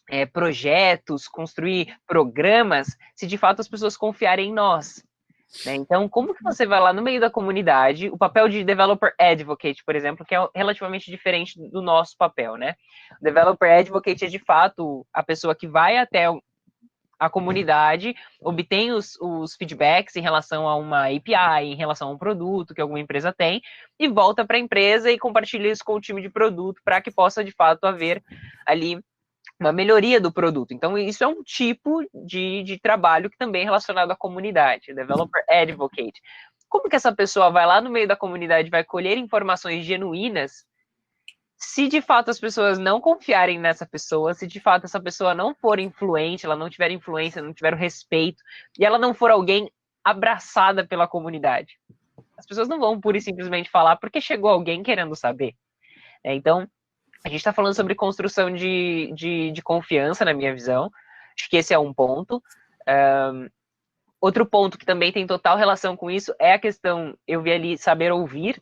[0.09, 5.03] é, projetos, construir programas, se de fato as pessoas confiarem em nós.
[5.63, 5.75] Né?
[5.75, 9.83] Então, como que você vai lá no meio da comunidade, o papel de developer advocate,
[9.85, 12.75] por exemplo, que é relativamente diferente do nosso papel, né?
[13.21, 16.25] O developer advocate é de fato a pessoa que vai até
[17.19, 22.17] a comunidade, obtém os, os, feedbacks em relação a uma API, em relação a um
[22.17, 23.61] produto que alguma empresa tem,
[23.99, 27.11] e volta para a empresa e compartilha isso com o time de produto para que
[27.11, 28.23] possa, de fato, haver
[28.65, 28.99] ali
[29.59, 30.73] uma melhoria do produto.
[30.73, 35.43] Então, isso é um tipo de, de trabalho que também é relacionado à comunidade, Developer
[35.49, 36.21] Advocate.
[36.67, 40.65] Como que essa pessoa vai lá no meio da comunidade, vai colher informações genuínas
[41.57, 45.55] se de fato as pessoas não confiarem nessa pessoa, se de fato essa pessoa não
[45.55, 48.43] for influente, ela não tiver influência, não tiver o respeito,
[48.77, 49.71] e ela não for alguém
[50.03, 51.79] abraçada pela comunidade,
[52.37, 55.55] as pessoas não vão pura e simplesmente falar porque chegou alguém querendo saber.
[56.23, 56.67] É, então,
[57.23, 60.91] a gente está falando sobre construção de, de, de, confiança, na minha visão.
[61.37, 62.41] Acho que esse é um ponto.
[62.87, 63.49] Um,
[64.19, 67.77] outro ponto que também tem total relação com isso é a questão, eu vi ali,
[67.77, 68.61] saber ouvir.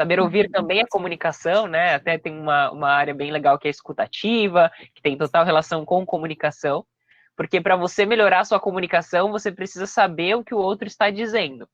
[0.00, 1.96] Saber ouvir também é comunicação, né?
[1.96, 6.06] Até tem uma, uma área bem legal que é escutativa, que tem total relação com
[6.06, 6.86] comunicação,
[7.36, 11.10] porque para você melhorar a sua comunicação, você precisa saber o que o outro está
[11.10, 11.68] dizendo.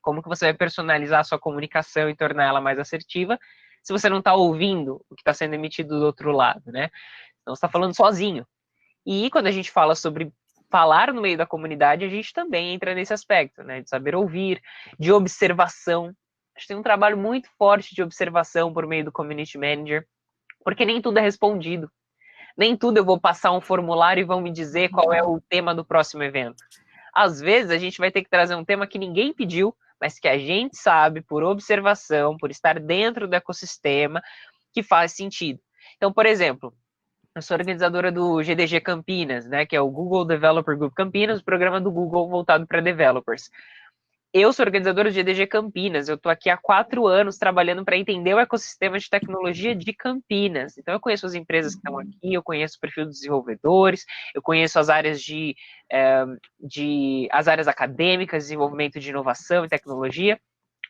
[0.00, 3.36] Como que você vai personalizar a sua comunicação e tornar ela mais assertiva,
[3.82, 6.88] se você não está ouvindo o que está sendo emitido do outro lado, né?
[7.42, 8.46] Então, você está falando sozinho.
[9.04, 10.32] E quando a gente fala sobre
[10.70, 13.80] falar no meio da comunidade, a gente também entra nesse aspecto, né?
[13.80, 14.62] De saber ouvir,
[15.00, 16.14] de observação,
[16.60, 20.06] gente tem um trabalho muito forte de observação por meio do Community Manager,
[20.62, 21.90] porque nem tudo é respondido.
[22.56, 25.74] Nem tudo eu vou passar um formulário e vão me dizer qual é o tema
[25.74, 26.62] do próximo evento.
[27.14, 30.28] Às vezes a gente vai ter que trazer um tema que ninguém pediu, mas que
[30.28, 34.20] a gente sabe por observação, por estar dentro do ecossistema,
[34.72, 35.60] que faz sentido.
[35.96, 36.74] Então, por exemplo,
[37.34, 41.44] eu sou organizadora do GDG Campinas, né, que é o Google Developer Group Campinas, o
[41.44, 43.50] programa do Google voltado para developers.
[44.32, 46.08] Eu sou organizadora de EDG Campinas.
[46.08, 50.78] Eu estou aqui há quatro anos trabalhando para entender o ecossistema de tecnologia de Campinas.
[50.78, 52.00] Então, eu conheço as empresas que estão uhum.
[52.00, 55.56] aqui, eu conheço o perfil dos desenvolvedores, eu conheço as áreas de,
[55.90, 56.24] é,
[56.60, 60.40] de as áreas acadêmicas, desenvolvimento de inovação e tecnologia.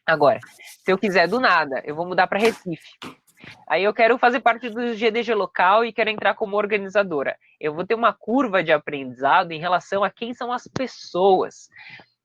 [0.04, 0.38] Agora,
[0.84, 2.90] se eu quiser do nada, eu vou mudar para Recife.
[3.66, 7.38] Aí eu quero fazer parte do GDG local e quero entrar como organizadora.
[7.58, 11.70] Eu vou ter uma curva de aprendizado em relação a quem são as pessoas.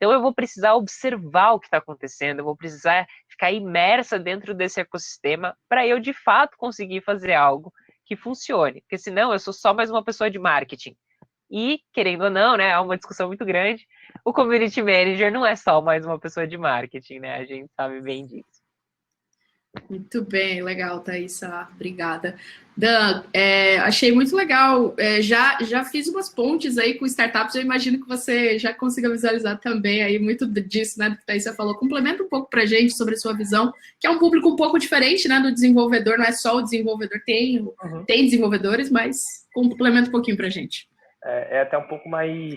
[0.06, 4.54] Então eu vou precisar observar o que está acontecendo, eu vou precisar ficar imersa dentro
[4.54, 7.74] desse ecossistema para eu de fato conseguir fazer algo
[8.06, 8.82] que funcione.
[8.82, 10.96] Porque senão eu sou só mais uma pessoa de marketing.
[11.50, 13.88] E, querendo ou não, né, é uma discussão muito grande.
[14.24, 17.38] O community manager não é só mais uma pessoa de marketing, né?
[17.38, 18.55] A gente sabe bem disso.
[19.90, 21.68] Muito bem, legal, Thaisa.
[21.74, 22.36] Obrigada.
[22.78, 24.94] Dan, é, achei muito legal.
[24.98, 27.56] É, já, já fiz umas pontes aí com startups.
[27.56, 31.10] Eu imagino que você já consiga visualizar também aí muito disso, né?
[31.10, 31.76] Do que Thaisa falou.
[31.76, 34.56] Complementa um pouco para a gente sobre a sua visão, que é um público um
[34.56, 35.40] pouco diferente, né?
[35.40, 38.04] Do desenvolvedor, não é só o desenvolvedor, tem, uhum.
[38.06, 40.88] tem desenvolvedores, mas complementa um pouquinho para a gente.
[41.24, 42.56] É, é até um pouco mais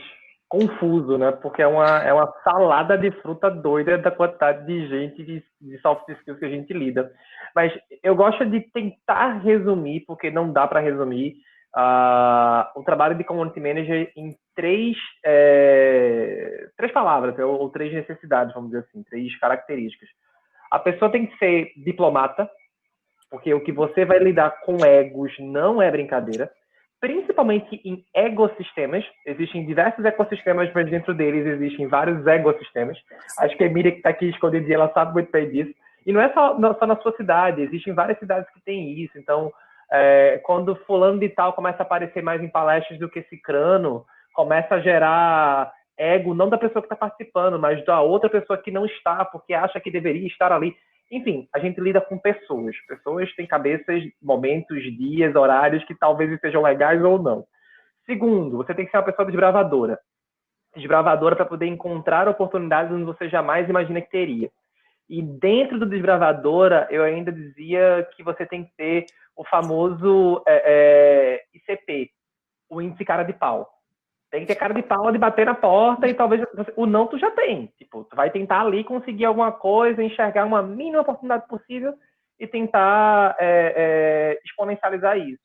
[0.49, 1.31] confuso, né?
[1.33, 5.79] Porque é uma, é uma salada de fruta doida da quantidade de gente de, de
[5.79, 7.13] soft skills que a gente lida.
[7.55, 11.37] Mas eu gosto de tentar resumir, porque não dá para resumir,
[11.77, 18.55] uh, o trabalho de community manager em três, é, três palavras, ou, ou três necessidades,
[18.55, 20.09] vamos dizer assim, três características.
[20.71, 22.51] A pessoa tem que ser diplomata,
[23.31, 26.51] porque o que você vai lidar com egos não é brincadeira
[27.01, 29.05] principalmente em ecossistemas.
[29.27, 32.99] Existem diversos ecossistemas, mas dentro deles existem vários ecossistemas.
[33.39, 35.75] Acho que a Emília que está aqui escondidinha, ela sabe muito bem disso.
[36.07, 39.19] E não é só, só na sua cidade, existem várias cidades que têm isso.
[39.19, 39.53] Então,
[39.91, 44.77] é, quando fulano de tal começa a aparecer mais em palestras do que cicrano, começa
[44.77, 48.87] a gerar ego, não da pessoa que está participando, mas da outra pessoa que não
[48.87, 50.77] está, porque acha que deveria estar ali.
[51.11, 52.77] Enfim, a gente lida com pessoas.
[52.87, 57.47] Pessoas têm cabeças, momentos, dias, horários que talvez sejam legais ou não.
[58.05, 59.99] Segundo, você tem que ser uma pessoa desbravadora.
[60.77, 64.51] Desbravadora para poder encontrar oportunidades onde você jamais imagina que teria.
[65.09, 70.63] E dentro do desbravadora, eu ainda dizia que você tem que ter o famoso é,
[70.67, 72.11] é, ICP,
[72.69, 73.78] o índice cara de pau.
[74.31, 76.45] Tem que ter cara de pau de bater na porta e talvez
[76.77, 77.73] o não tu já tem.
[77.79, 81.95] Tipo, tu vai tentar ali conseguir alguma coisa, enxergar uma mínima oportunidade possível
[82.39, 85.43] e tentar é, é, exponencializar isso.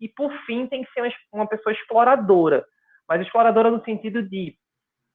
[0.00, 2.64] E por fim, tem que ser uma pessoa exploradora,
[3.08, 4.54] mas exploradora no sentido de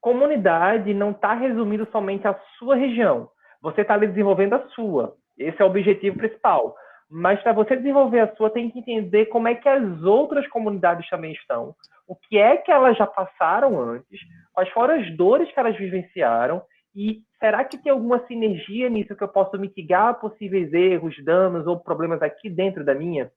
[0.01, 3.29] comunidade não está resumido somente à sua região.
[3.61, 5.15] Você está ali desenvolvendo a sua.
[5.37, 6.75] Esse é o objetivo principal.
[7.09, 11.07] Mas para você desenvolver a sua, tem que entender como é que as outras comunidades
[11.09, 11.75] também estão,
[12.07, 14.19] o que é que elas já passaram antes,
[14.53, 16.61] quais foram as dores que elas vivenciaram
[16.95, 21.79] e será que tem alguma sinergia nisso que eu posso mitigar possíveis erros, danos ou
[21.79, 23.31] problemas aqui dentro da minha?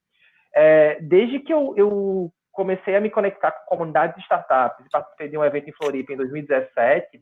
[0.55, 5.37] É, desde que eu, eu, comecei a me conectar com comunidades de startups, participei de
[5.37, 7.20] um evento em Floripa em 2017,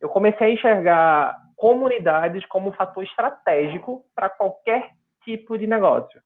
[0.00, 4.90] eu comecei a enxergar comunidades como um fator estratégico para qualquer
[5.24, 6.20] tipo de negócio.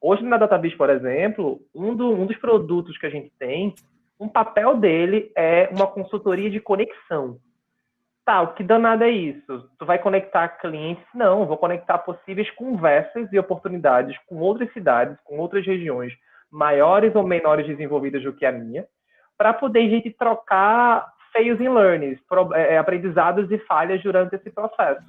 [0.00, 3.74] Hoje na Database, por exemplo, um, do, um dos produtos que a gente tem
[4.18, 7.38] um papel dele é uma consultoria de conexão.
[8.24, 9.70] Tá, o que danado é isso?
[9.78, 11.04] Tu vai conectar clientes?
[11.14, 16.12] Não, vou conectar possíveis conversas e oportunidades com outras cidades, com outras regiões
[16.50, 18.86] maiores ou menores desenvolvidas do que a minha,
[19.36, 22.18] para poder a gente trocar fails and learnings,
[22.54, 25.06] é, é, aprendizados e falhas durante esse processo.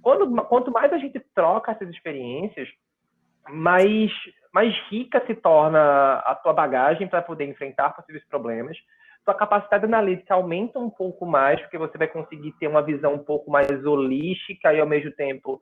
[0.00, 2.68] Quando, quanto mais a gente troca essas experiências,
[3.48, 4.10] mais
[4.52, 8.76] mais rica se torna a tua bagagem para poder enfrentar possíveis problemas.
[9.24, 13.24] Tua capacidade analítica aumenta um pouco mais, porque você vai conseguir ter uma visão um
[13.24, 15.60] pouco mais holística e, ao mesmo tempo,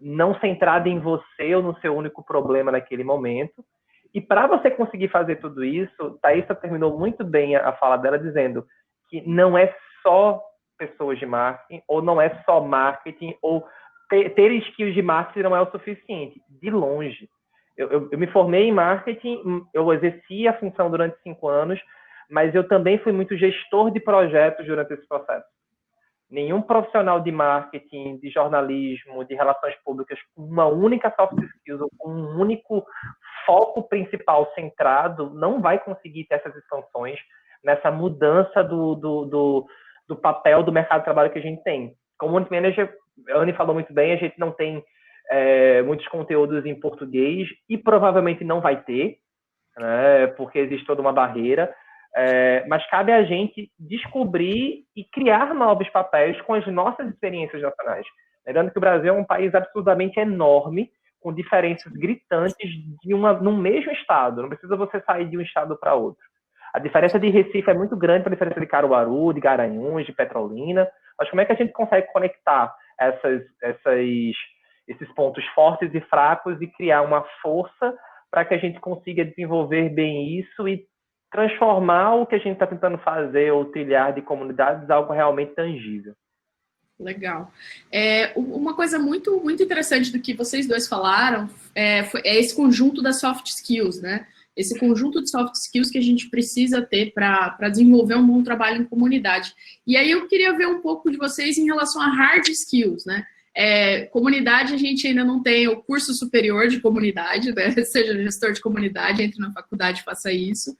[0.00, 3.64] não centrada em você ou no seu único problema naquele momento.
[4.12, 8.66] E para você conseguir fazer tudo isso, Thaisa terminou muito bem a fala dela dizendo
[9.08, 10.42] que não é só
[10.76, 13.66] pessoas de marketing, ou não é só marketing, ou
[14.10, 16.40] ter, ter skills de marketing não é o suficiente.
[16.60, 17.28] De longe
[17.76, 21.80] eu, eu, eu, me formei em marketing, eu exerci a função durante cinco anos,
[22.30, 25.46] mas eu também fui muito gestor de projetos durante esse processo.
[26.28, 31.90] Nenhum profissional de marketing, de jornalismo, de relações públicas com uma única soft skills ou
[31.96, 32.84] com um único
[33.44, 37.18] foco principal centrado não vai conseguir ter essas expansões
[37.62, 39.66] nessa mudança do, do, do,
[40.08, 41.94] do papel do mercado de trabalho que a gente tem.
[42.18, 42.92] Como manager,
[43.30, 44.84] a Anne falou muito bem, a gente não tem
[45.30, 49.18] é, muitos conteúdos em português e provavelmente não vai ter,
[49.76, 51.74] né, porque existe toda uma barreira.
[52.18, 58.06] É, mas cabe a gente descobrir e criar novos papéis com as nossas experiências nacionais.
[58.46, 62.70] Lembrando que o Brasil é um país absolutamente enorme, com diferenças gritantes
[63.02, 64.40] de uma, no mesmo estado.
[64.40, 66.22] Não precisa você sair de um estado para outro.
[66.72, 70.12] A diferença de Recife é muito grande para a diferença de Caruaru, de Garanhuns, de
[70.12, 70.88] Petrolina.
[71.18, 74.36] Mas como é que a gente consegue conectar essas, essas
[74.86, 77.94] esses pontos fortes e fracos e criar uma força
[78.30, 80.86] para que a gente consiga desenvolver bem isso e
[81.30, 86.14] transformar o que a gente está tentando fazer ou trilhar de comunidades algo realmente tangível.
[86.98, 87.52] Legal.
[87.92, 93.02] É, uma coisa muito, muito interessante do que vocês dois falaram é, é esse conjunto
[93.02, 94.26] das soft skills, né?
[94.56, 98.80] Esse conjunto de soft skills que a gente precisa ter para desenvolver um bom trabalho
[98.80, 99.52] em comunidade.
[99.86, 103.26] E aí eu queria ver um pouco de vocês em relação a hard skills, né?
[103.58, 107.70] É, comunidade, a gente ainda não tem o curso superior de comunidade, né?
[107.86, 110.76] Seja gestor de comunidade, entre na faculdade, faça isso.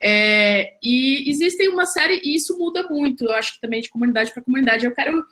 [0.00, 4.32] É, e existem uma série, e isso muda muito, eu acho que também de comunidade
[4.32, 4.86] para comunidade.
[4.86, 5.26] Eu quero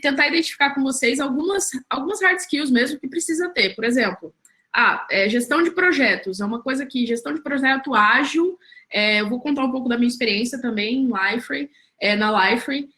[0.00, 3.74] tentar identificar com vocês algumas, algumas hard skills mesmo que precisa ter.
[3.76, 4.34] Por exemplo,
[4.72, 8.58] ah, é, gestão de projetos é uma coisa que gestão de projeto ágil.
[8.90, 11.68] É, eu vou contar um pouco da minha experiência também em Liferay,
[12.00, 12.88] é, na Liferay.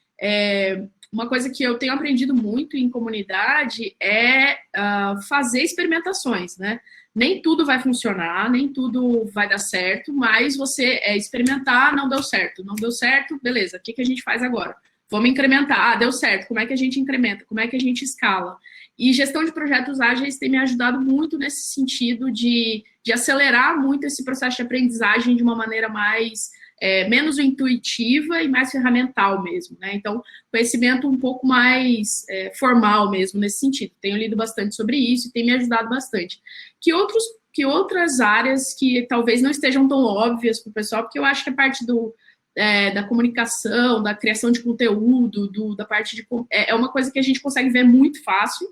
[1.12, 6.80] Uma coisa que eu tenho aprendido muito em comunidade é uh, fazer experimentações, né?
[7.12, 12.22] Nem tudo vai funcionar, nem tudo vai dar certo, mas você é, experimentar, não deu
[12.22, 14.76] certo, não deu certo, beleza, o que, que a gente faz agora?
[15.10, 17.80] Vamos incrementar, ah, deu certo, como é que a gente incrementa, como é que a
[17.80, 18.56] gente escala?
[18.96, 24.06] E gestão de projetos ágeis tem me ajudado muito nesse sentido de, de acelerar muito
[24.06, 26.50] esse processo de aprendizagem de uma maneira mais
[26.80, 29.94] é, menos intuitiva e mais ferramental mesmo, né?
[29.94, 33.92] Então, conhecimento um pouco mais é, formal mesmo nesse sentido.
[34.00, 36.40] Tenho lido bastante sobre isso e tem me ajudado bastante.
[36.80, 37.22] Que outros
[37.52, 41.42] que outras áreas que talvez não estejam tão óbvias para o pessoal, porque eu acho
[41.42, 42.14] que a parte do,
[42.56, 46.26] é, da comunicação, da criação de conteúdo, do, da parte de.
[46.50, 48.66] É, é, uma coisa que a gente consegue ver muito fácil,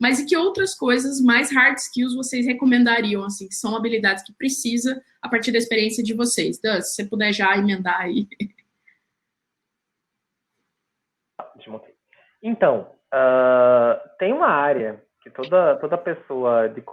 [0.00, 4.32] mas e que outras coisas mais hard skills vocês recomendariam, assim, que são habilidades que
[4.32, 6.60] precisa a partir da experiência de vocês?
[6.60, 8.26] Dan, se você puder já emendar aí.
[12.42, 16.84] Então, uh, tem uma área que toda, toda pessoa de.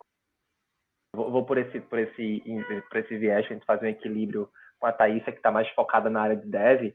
[1.14, 2.42] Vou, por, esse, por, esse,
[2.90, 4.50] por esse viés, a gente faz um equilíbrio
[4.82, 6.94] com a Thaísa, que está mais focada na área de dev,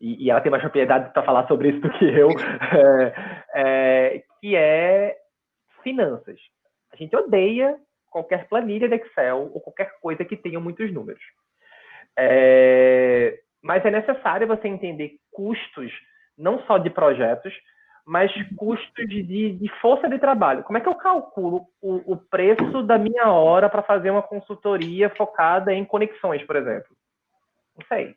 [0.00, 2.30] e, e ela tem mais propriedade para falar sobre isso do que eu,
[2.74, 3.12] é,
[3.54, 5.14] é, que é
[5.82, 6.40] finanças.
[6.92, 7.76] A gente odeia
[8.10, 11.22] qualquer planilha de Excel ou qualquer coisa que tenha muitos números.
[12.18, 15.92] É, mas é necessário você entender custos,
[16.36, 17.52] não só de projetos,
[18.06, 20.64] mas custos de, de, força de trabalho.
[20.64, 25.10] Como é que eu calculo o, o preço da minha hora para fazer uma consultoria
[25.10, 26.88] focada em conexões, por exemplo?
[27.78, 28.14] Não sei.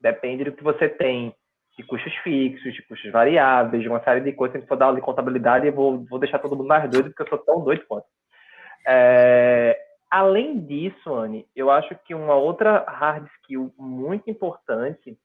[0.00, 1.34] Depende do que você tem
[1.76, 4.60] de custos fixos, de custos variáveis, de uma série de coisas.
[4.60, 7.22] Se for dar aula de contabilidade, eu vou, vou deixar todo mundo mais doido, porque
[7.22, 8.06] eu sou tão doido quanto.
[8.86, 9.78] É,
[10.10, 15.16] além disso, Anne, eu acho que uma outra hard skill muito importante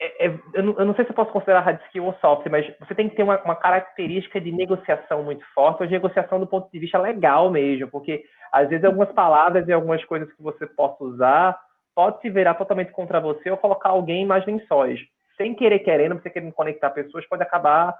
[0.00, 2.46] é, é, eu, não, eu, não, sei se eu posso considerar hard skill ou soft,
[2.50, 6.38] mas você tem que ter uma, uma, característica de negociação muito forte, ou de negociação
[6.38, 10.42] do ponto de vista legal mesmo, porque às vezes algumas palavras e algumas coisas que
[10.42, 11.58] você possa usar
[11.94, 15.00] pode se virar totalmente contra você ou colocar alguém em mais lençóis.
[15.36, 17.96] Sem querer querendo, você querendo conectar pessoas, pode acabar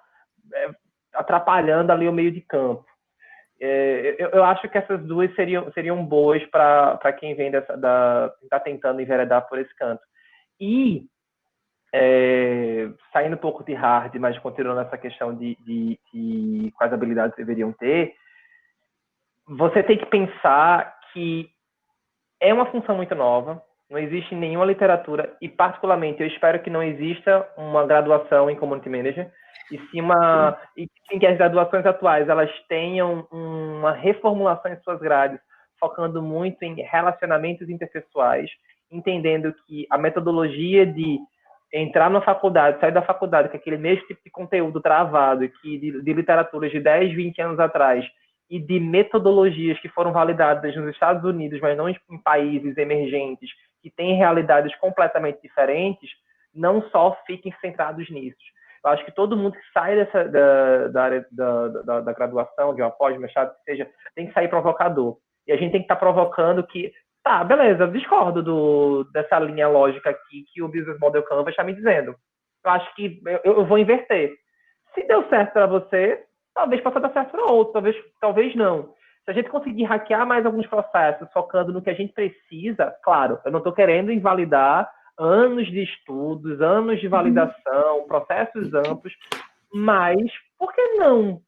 [0.53, 0.70] é,
[1.14, 2.84] atrapalhando ali o meio de campo.
[3.61, 8.32] É, eu, eu, acho que essas duas seriam, seriam boas para quem vem dessa, da,
[8.42, 10.03] está tentando enveredar por esse canto.
[10.61, 11.07] E,
[11.92, 17.36] é, saindo um pouco de hard, mas continuando essa questão de, de, de quais habilidades
[17.36, 18.14] deveriam ter,
[19.47, 21.49] você tem que pensar que
[22.40, 26.82] é uma função muito nova, não existe nenhuma literatura, e particularmente eu espero que não
[26.82, 29.30] exista uma graduação em Community Manager,
[29.70, 35.01] e sim, uma, e sim que as graduações atuais elas tenham uma reformulação em suas
[35.01, 35.39] grades,
[35.78, 38.51] focando muito em relacionamentos interpessoais,
[38.91, 41.18] entendendo que a metodologia de
[41.72, 46.03] entrar na faculdade, sair da faculdade com aquele mesmo tipo de conteúdo travado que de,
[46.03, 48.05] de literaturas de 10, 20 anos atrás
[48.49, 53.51] e de metodologias que foram validadas nos Estados Unidos, mas não em países emergentes
[53.85, 56.11] que têm realidades completamente diferentes,
[56.55, 58.39] não só fiquem centrados nisso.
[58.82, 62.74] Eu acho que todo mundo que sai dessa, da, da área da, da, da graduação,
[62.74, 65.18] de uma pós, mestrado, que seja, tem que sair provocador.
[65.47, 66.91] E a gente tem que estar tá provocando que,
[67.22, 71.74] tá, beleza, discordo do, dessa linha lógica aqui que o Business Model Canvas está me
[71.74, 72.14] dizendo.
[72.64, 74.35] Eu acho que eu, eu vou inverter.
[74.95, 76.24] Se deu certo para você,
[76.55, 78.95] talvez possa dar certo para outro, talvez, talvez não.
[79.25, 83.39] Se a gente conseguir hackear mais alguns processos, focando no que a gente precisa, claro,
[83.45, 88.07] eu não estou querendo invalidar anos de estudos, anos de validação, uhum.
[88.07, 89.14] processos amplos,
[89.72, 91.41] mas por que não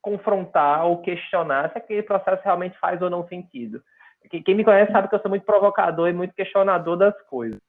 [0.00, 3.82] confrontar ou questionar se aquele processo realmente faz ou não sentido?
[4.30, 7.60] Quem me conhece sabe que eu sou muito provocador e muito questionador das coisas.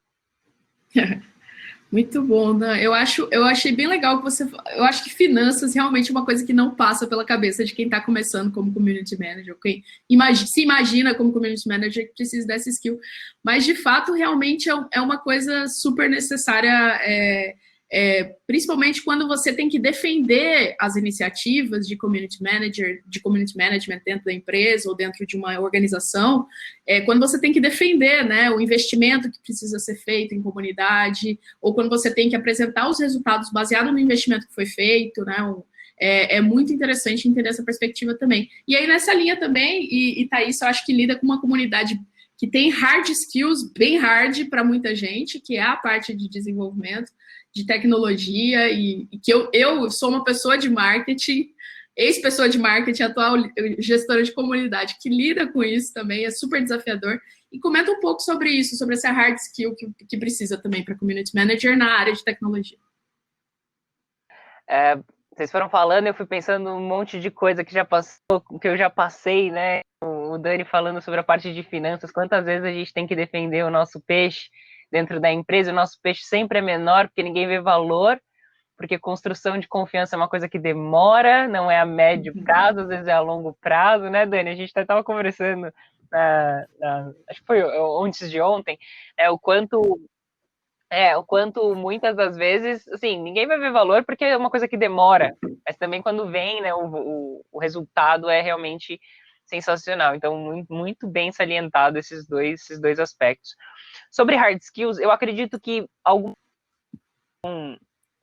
[1.91, 2.77] Muito bom, Dan.
[2.77, 4.47] Eu acho, eu achei bem legal que você.
[4.75, 7.85] Eu acho que finanças realmente é uma coisa que não passa pela cabeça de quem
[7.85, 12.69] está começando como community manager, quem imagina, se imagina como community manager que precisa dessa
[12.69, 12.99] skill.
[13.43, 16.99] Mas de fato, realmente é, é uma coisa super necessária.
[17.01, 17.55] É,
[17.91, 24.01] é, principalmente quando você tem que defender as iniciativas de community manager, de community management
[24.05, 26.45] dentro da empresa ou dentro de uma organização,
[26.85, 31.39] é, quando você tem que defender né, o investimento que precisa ser feito em comunidade,
[31.59, 35.41] ou quando você tem que apresentar os resultados baseado no investimento que foi feito, né,
[35.41, 35.63] um,
[35.99, 38.49] é, é, muito interessante entender essa perspectiva também.
[38.67, 41.99] E aí, nessa linha também, e, e Thaís, eu acho que lida com uma comunidade
[42.37, 47.11] que tem hard skills, bem hard para muita gente, que é a parte de desenvolvimento,
[47.53, 51.49] de tecnologia e, e, que eu, eu sou uma pessoa de marketing,
[51.95, 53.35] ex-pessoa de marketing, atual
[53.79, 57.19] gestora de comunidade, que lida com isso também, é super desafiador.
[57.51, 60.95] E comenta um pouco sobre isso, sobre essa hard skill que, que precisa também para
[60.95, 62.77] community manager na área de tecnologia.
[64.69, 64.99] É,
[65.35, 68.77] vocês foram falando, eu fui pensando um monte de coisa que já passou, que eu
[68.77, 69.81] já passei, né?
[70.03, 73.65] O Dani falando sobre a parte de finanças, quantas vezes a gente tem que defender
[73.65, 74.49] o nosso peixe
[74.91, 78.19] dentro da empresa, o nosso peixe sempre é menor, porque ninguém vê valor,
[78.77, 82.43] porque construção de confiança é uma coisa que demora, não é a médio uhum.
[82.43, 84.49] prazo, às vezes é a longo prazo, né, Dani?
[84.49, 87.61] A gente estava conversando, uh, acho que foi
[88.05, 88.77] antes de ontem,
[89.17, 89.99] é, o quanto
[90.89, 94.67] é, o quanto muitas das vezes, assim, ninguém vai ver valor porque é uma coisa
[94.67, 95.37] que demora,
[95.67, 98.99] mas também quando vem, né, o, o, o resultado é realmente
[99.49, 100.15] sensacional.
[100.15, 103.55] Então, muito, bem salientado esses dois, esses dois aspectos.
[104.11, 106.33] Sobre hard skills, eu acredito que algum,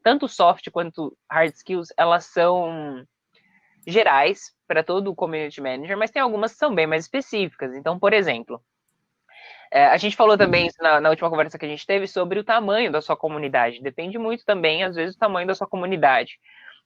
[0.02, 3.04] tanto soft quanto hard skills, elas são
[3.86, 7.74] gerais para todo o community manager, mas tem algumas que são bem mais específicas.
[7.74, 8.60] Então, por exemplo,
[9.70, 12.44] é, a gente falou também na, na, última conversa que a gente teve sobre o
[12.44, 13.82] tamanho da sua comunidade.
[13.82, 16.38] Depende muito também, às vezes, do tamanho da sua comunidade.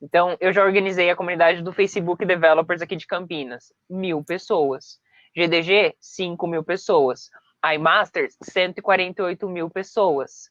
[0.02, 4.98] Então, eu já organizei a comunidade do Facebook Developers aqui de Campinas, mil pessoas.
[5.36, 7.30] GDG, 5 mil pessoas
[7.74, 10.50] iMasters, 148 mil pessoas.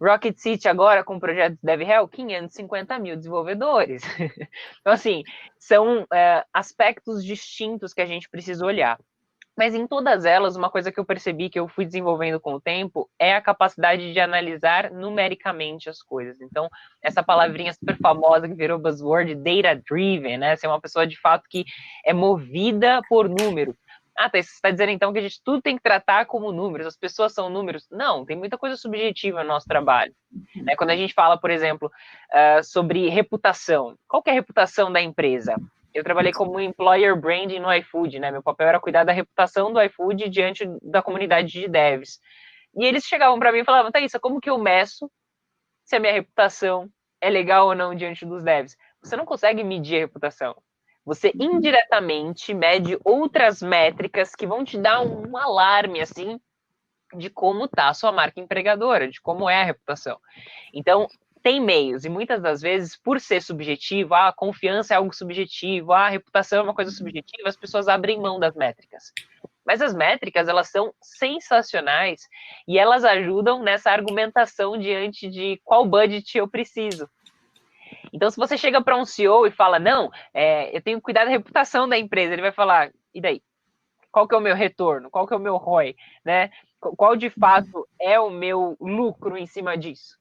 [0.00, 4.02] Rocket City agora com o projeto DevHell, 550 mil desenvolvedores.
[4.80, 5.22] então, assim,
[5.58, 8.98] são é, aspectos distintos que a gente precisa olhar.
[9.56, 12.60] Mas em todas elas, uma coisa que eu percebi que eu fui desenvolvendo com o
[12.60, 16.40] tempo é a capacidade de analisar numericamente as coisas.
[16.40, 16.68] Então,
[17.02, 20.56] essa palavrinha super famosa que virou buzzword, data driven, né?
[20.56, 21.64] Ser uma pessoa de fato que
[22.04, 23.76] é movida por número.
[24.16, 26.86] Ah, tá, você está dizendo então que a gente tudo tem que tratar como números,
[26.86, 27.86] as pessoas são números.
[27.90, 30.14] Não, tem muita coisa subjetiva no nosso trabalho.
[30.56, 30.76] Né?
[30.76, 31.90] Quando a gente fala, por exemplo,
[32.30, 35.56] uh, sobre reputação, qual é a reputação da empresa?
[35.94, 38.30] Eu trabalhei como employer branding no iFood, né?
[38.30, 42.20] Meu papel era cuidar da reputação do iFood diante da comunidade de devs.
[42.76, 45.10] E eles chegavam para mim e falavam, Thaisa, como que eu meço
[45.84, 46.88] se a minha reputação
[47.20, 48.76] é legal ou não diante dos devs?
[49.02, 50.56] Você não consegue medir a reputação
[51.04, 56.38] você indiretamente mede outras métricas que vão te dar um alarme assim
[57.16, 60.20] de como tá a sua marca empregadora, de como é a reputação.
[60.72, 61.08] Então,
[61.42, 65.92] tem meios, e muitas das vezes, por ser subjetivo, ah, a confiança é algo subjetivo,
[65.92, 69.12] ah, a reputação é uma coisa subjetiva, as pessoas abrem mão das métricas.
[69.64, 72.28] Mas as métricas, elas são sensacionais
[72.66, 77.08] e elas ajudam nessa argumentação diante de qual budget eu preciso.
[78.12, 81.24] Então, se você chega para um CEO e fala, não, é, eu tenho que cuidar
[81.24, 83.42] da reputação da empresa, ele vai falar, e daí?
[84.10, 85.08] Qual que é o meu retorno?
[85.08, 85.94] Qual que é o meu ROI?
[86.24, 86.50] Né?
[86.80, 90.18] Qual de fato é o meu lucro em cima disso?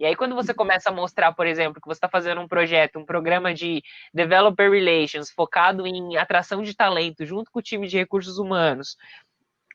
[0.00, 2.98] E aí, quando você começa a mostrar, por exemplo, que você está fazendo um projeto,
[2.98, 3.82] um programa de
[4.14, 8.96] developer relations focado em atração de talento junto com o time de recursos humanos,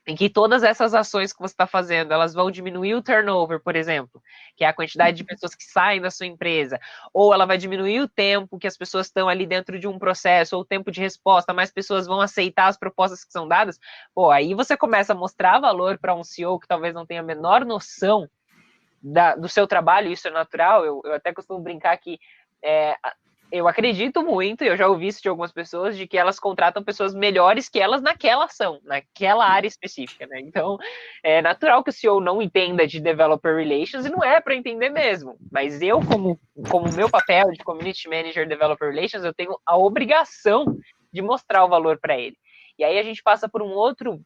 [0.04, 3.76] em que todas essas ações que você está fazendo, elas vão diminuir o turnover, por
[3.76, 4.20] exemplo,
[4.56, 5.28] que é a quantidade de uhum.
[5.28, 6.80] pessoas que saem da sua empresa,
[7.14, 10.56] ou ela vai diminuir o tempo que as pessoas estão ali dentro de um processo,
[10.56, 13.78] ou o tempo de resposta, mais pessoas vão aceitar as propostas que são dadas,
[14.12, 17.24] pô, aí você começa a mostrar valor para um CEO que talvez não tenha a
[17.24, 18.28] menor noção
[19.06, 22.18] da, do seu trabalho, isso é natural, eu, eu até costumo brincar que
[22.62, 22.96] é,
[23.52, 26.82] eu acredito muito, e eu já ouvi isso de algumas pessoas, de que elas contratam
[26.82, 30.40] pessoas melhores que elas naquela ação, naquela área específica, né?
[30.40, 30.76] Então,
[31.22, 34.90] é natural que o CEO não entenda de developer relations e não é para entender
[34.90, 35.36] mesmo.
[35.52, 40.64] Mas eu, como, como meu papel de community manager developer relations, eu tenho a obrigação
[41.12, 42.36] de mostrar o valor para ele.
[42.76, 44.20] E aí a gente passa por um outro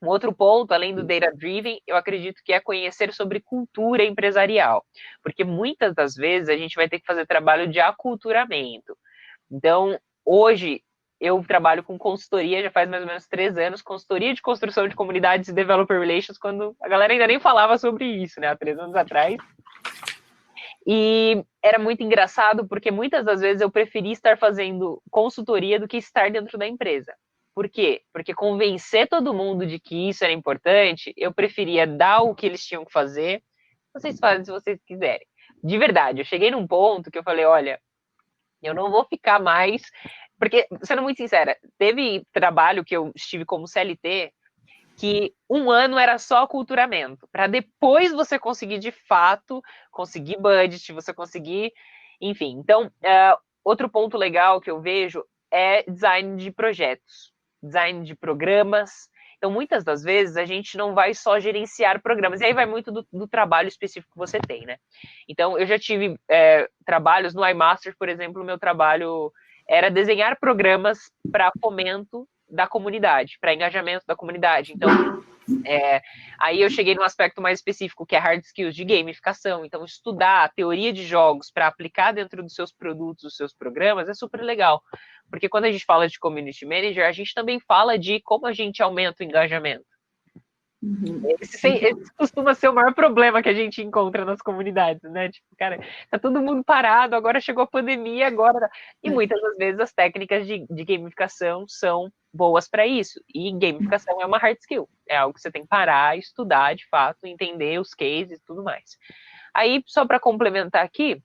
[0.00, 4.84] um outro ponto, além do data driven, eu acredito que é conhecer sobre cultura empresarial,
[5.22, 8.96] porque muitas das vezes a gente vai ter que fazer trabalho de aculturamento.
[9.50, 10.82] Então, hoje
[11.20, 14.94] eu trabalho com consultoria já faz mais ou menos três anos, consultoria de construção de
[14.94, 18.48] comunidades e developer relations, quando a galera ainda nem falava sobre isso, né?
[18.48, 19.36] Há três anos atrás,
[20.86, 25.96] E era muito engraçado porque muitas das vezes eu preferi estar fazendo consultoria do que
[25.96, 27.12] estar dentro da empresa.
[27.58, 28.02] Por quê?
[28.12, 32.64] Porque convencer todo mundo de que isso era importante, eu preferia dar o que eles
[32.64, 33.42] tinham que fazer.
[33.92, 35.26] Vocês fazem se vocês quiserem.
[35.60, 37.80] De verdade, eu cheguei num ponto que eu falei, olha,
[38.62, 39.82] eu não vou ficar mais.
[40.38, 44.32] Porque, sendo muito sincera, teve trabalho que eu estive como CLT
[44.96, 51.12] que um ano era só aculturamento, para depois você conseguir de fato conseguir budget, você
[51.12, 51.72] conseguir,
[52.20, 52.56] enfim.
[52.56, 59.08] Então, uh, outro ponto legal que eu vejo é design de projetos, design de programas.
[59.36, 62.90] Então, muitas das vezes a gente não vai só gerenciar programas, e aí vai muito
[62.90, 64.76] do, do trabalho específico que você tem, né?
[65.28, 69.32] Então, eu já tive é, trabalhos no iMaster, por exemplo, o meu trabalho
[69.68, 70.98] era desenhar programas
[71.30, 74.72] para fomento da comunidade, para engajamento da comunidade.
[74.72, 74.88] Então,
[75.64, 76.00] é,
[76.38, 79.64] aí eu cheguei num aspecto mais específico, que é hard skills de gamificação.
[79.64, 84.08] Então, estudar a teoria de jogos para aplicar dentro dos seus produtos, dos seus programas,
[84.08, 84.82] é super legal.
[85.30, 88.52] Porque quando a gente fala de community manager, a gente também fala de como a
[88.52, 89.84] gente aumenta o engajamento.
[90.80, 91.22] Uhum.
[91.40, 95.28] Esse, esse, costuma ser o maior problema que a gente encontra nas comunidades, né?
[95.28, 98.70] Tipo, cara, tá todo mundo parado, agora chegou a pandemia, agora.
[99.02, 99.10] E é.
[99.10, 103.20] muitas das vezes as técnicas de, de gamificação são boas para isso.
[103.34, 104.88] E gamificação é uma hard skill.
[105.08, 108.62] É algo que você tem que parar, estudar de fato, entender os cases e tudo
[108.62, 108.98] mais.
[109.54, 111.22] Aí, só para complementar aqui,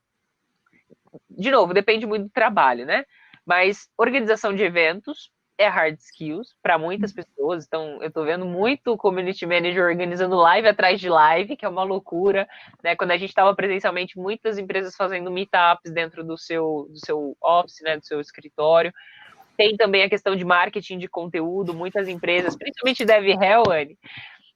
[1.30, 3.06] de novo, depende muito do trabalho, né?
[3.46, 7.16] Mas organização de eventos, é hard skills para muitas uhum.
[7.18, 7.66] pessoas.
[7.66, 11.84] Então, eu estou vendo muito community manager organizando live atrás de live, que é uma
[11.84, 12.48] loucura.
[12.84, 12.96] Né?
[12.96, 17.82] Quando a gente estava presencialmente, muitas empresas fazendo meetups dentro do seu, do seu office,
[17.82, 17.98] né?
[17.98, 18.94] do seu escritório.
[19.58, 23.98] Tem também a questão de marketing de conteúdo, muitas empresas, principalmente DevRel, Anne,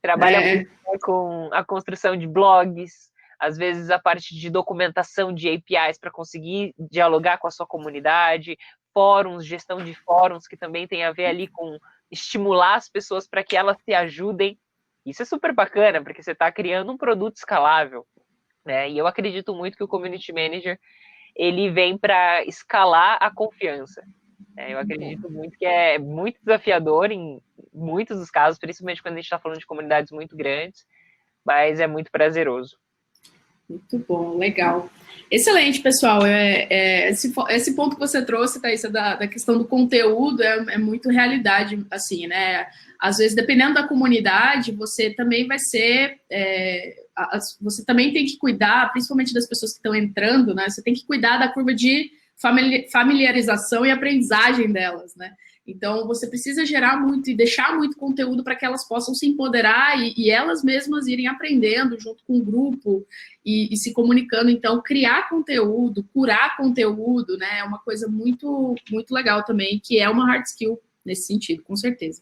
[0.02, 0.66] trabalham é.
[1.02, 6.74] com a construção de blogs, às vezes a parte de documentação de APIs para conseguir
[6.78, 8.58] dialogar com a sua comunidade,
[8.94, 11.78] fóruns, gestão de fóruns, que também tem a ver ali com
[12.10, 14.58] estimular as pessoas para que elas se ajudem.
[15.06, 18.08] Isso é super bacana, porque você está criando um produto escalável.
[18.66, 18.90] Né?
[18.90, 20.80] E eu acredito muito que o Community Manager
[21.36, 24.04] ele vem para escalar a confiança.
[24.56, 24.74] Né?
[24.74, 27.42] Eu acredito muito que é muito desafiador em
[27.74, 30.86] muitos dos casos, principalmente quando a gente está falando de comunidades muito grandes,
[31.46, 32.78] mas é muito prazeroso.
[33.70, 34.90] Muito bom, legal.
[35.30, 36.26] Excelente, pessoal.
[36.26, 40.76] É, é, esse, esse ponto que você trouxe, Thaís, da, da questão do conteúdo é,
[40.76, 42.68] é, muito realidade, assim, né?
[42.98, 46.18] Às vezes, dependendo da comunidade, você também vai ser.
[46.30, 46.96] É,
[47.60, 50.70] você também tem que cuidar, principalmente das pessoas que estão entrando, né?
[50.70, 52.10] Você tem que cuidar da curva de
[52.92, 55.34] familiarização e aprendizagem delas, né?
[55.68, 60.00] Então, você precisa gerar muito e deixar muito conteúdo para que elas possam se empoderar
[60.00, 63.06] e, e, elas mesmas irem aprendendo junto com o grupo
[63.46, 64.50] e, e, se comunicando.
[64.50, 70.10] Então, criar conteúdo, curar conteúdo, né, é uma coisa muito, muito legal também, que é
[70.10, 72.22] uma hard skill nesse sentido, com certeza.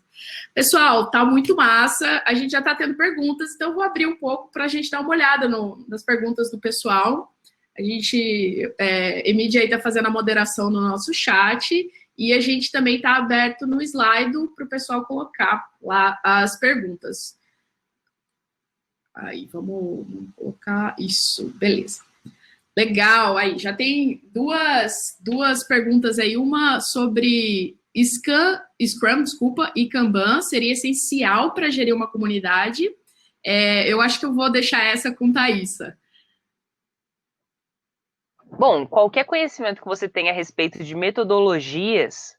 [0.53, 2.23] Pessoal, tá muito massa.
[2.25, 5.01] A gente já está tendo perguntas, então vou abrir um pouco para a gente dar
[5.01, 7.34] uma olhada no, nas perguntas do pessoal.
[7.77, 11.89] A gente, é, aí está fazendo a moderação no nosso chat.
[12.17, 17.37] E a gente também está aberto no slide para o pessoal colocar lá as perguntas.
[19.13, 22.01] Aí, vamos, vamos colocar isso, beleza.
[22.77, 30.41] Legal, aí já tem duas, duas perguntas aí, uma sobre Scrum, Scrum desculpa, e Kanban
[30.41, 32.89] seria essencial para gerir uma comunidade.
[33.45, 35.97] É, eu acho que eu vou deixar essa com Thaisa.
[38.57, 42.37] Bom, qualquer conhecimento que você tenha a respeito de metodologias,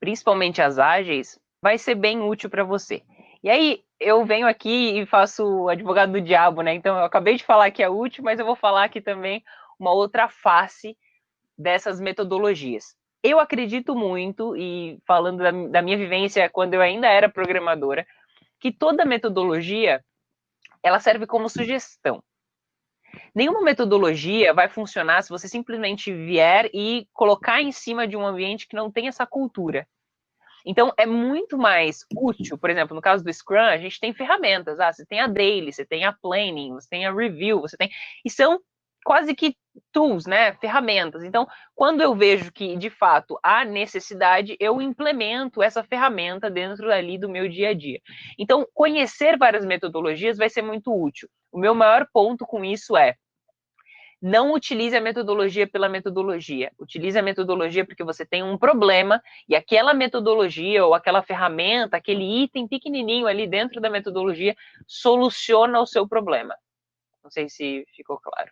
[0.00, 3.02] principalmente as ágeis, vai ser bem útil para você.
[3.42, 6.72] E aí, eu venho aqui e faço o advogado do diabo, né?
[6.72, 9.44] Então, eu acabei de falar que é útil, mas eu vou falar aqui também
[9.78, 10.96] uma outra face
[11.56, 12.96] dessas metodologias.
[13.22, 18.06] Eu acredito muito, e falando da, da minha vivência quando eu ainda era programadora,
[18.58, 20.02] que toda metodologia
[20.82, 22.22] ela serve como sugestão.
[23.34, 28.66] Nenhuma metodologia vai funcionar se você simplesmente vier e colocar em cima de um ambiente
[28.66, 29.86] que não tem essa cultura.
[30.66, 34.78] Então, é muito mais útil, por exemplo, no caso do Scrum, a gente tem ferramentas.
[34.80, 37.90] Ah, você tem a Daily, você tem a Planning, você tem a Review, você tem.
[38.24, 38.60] E são
[39.08, 39.56] quase que
[39.90, 40.52] tools, né?
[40.56, 41.24] Ferramentas.
[41.24, 47.16] Então, quando eu vejo que, de fato, há necessidade, eu implemento essa ferramenta dentro ali
[47.16, 48.02] do meu dia a dia.
[48.38, 51.26] Então, conhecer várias metodologias vai ser muito útil.
[51.50, 53.14] O meu maior ponto com isso é
[54.20, 56.70] não utilize a metodologia pela metodologia.
[56.78, 62.42] Utilize a metodologia porque você tem um problema e aquela metodologia ou aquela ferramenta, aquele
[62.42, 64.54] item pequenininho ali dentro da metodologia
[64.86, 66.54] soluciona o seu problema.
[67.24, 68.50] Não sei se ficou claro.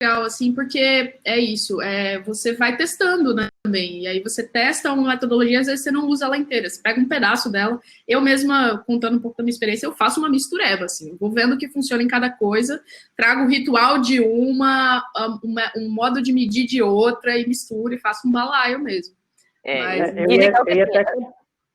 [0.00, 4.92] Legal, assim, porque é isso, é, você vai testando, né, também, e aí você testa
[4.92, 7.78] uma metodologia, às vezes você não usa ela inteira, você pega um pedaço dela,
[8.08, 11.54] eu mesma, contando um pouco da minha experiência, eu faço uma mistureba, assim, vou vendo
[11.54, 12.82] o que funciona em cada coisa,
[13.14, 15.04] trago o ritual de uma,
[15.44, 19.14] uma um modo de medir de outra, e misturo, e faço um balaio mesmo.
[19.62, 21.04] É, Mas, eu, ia, eu ia até...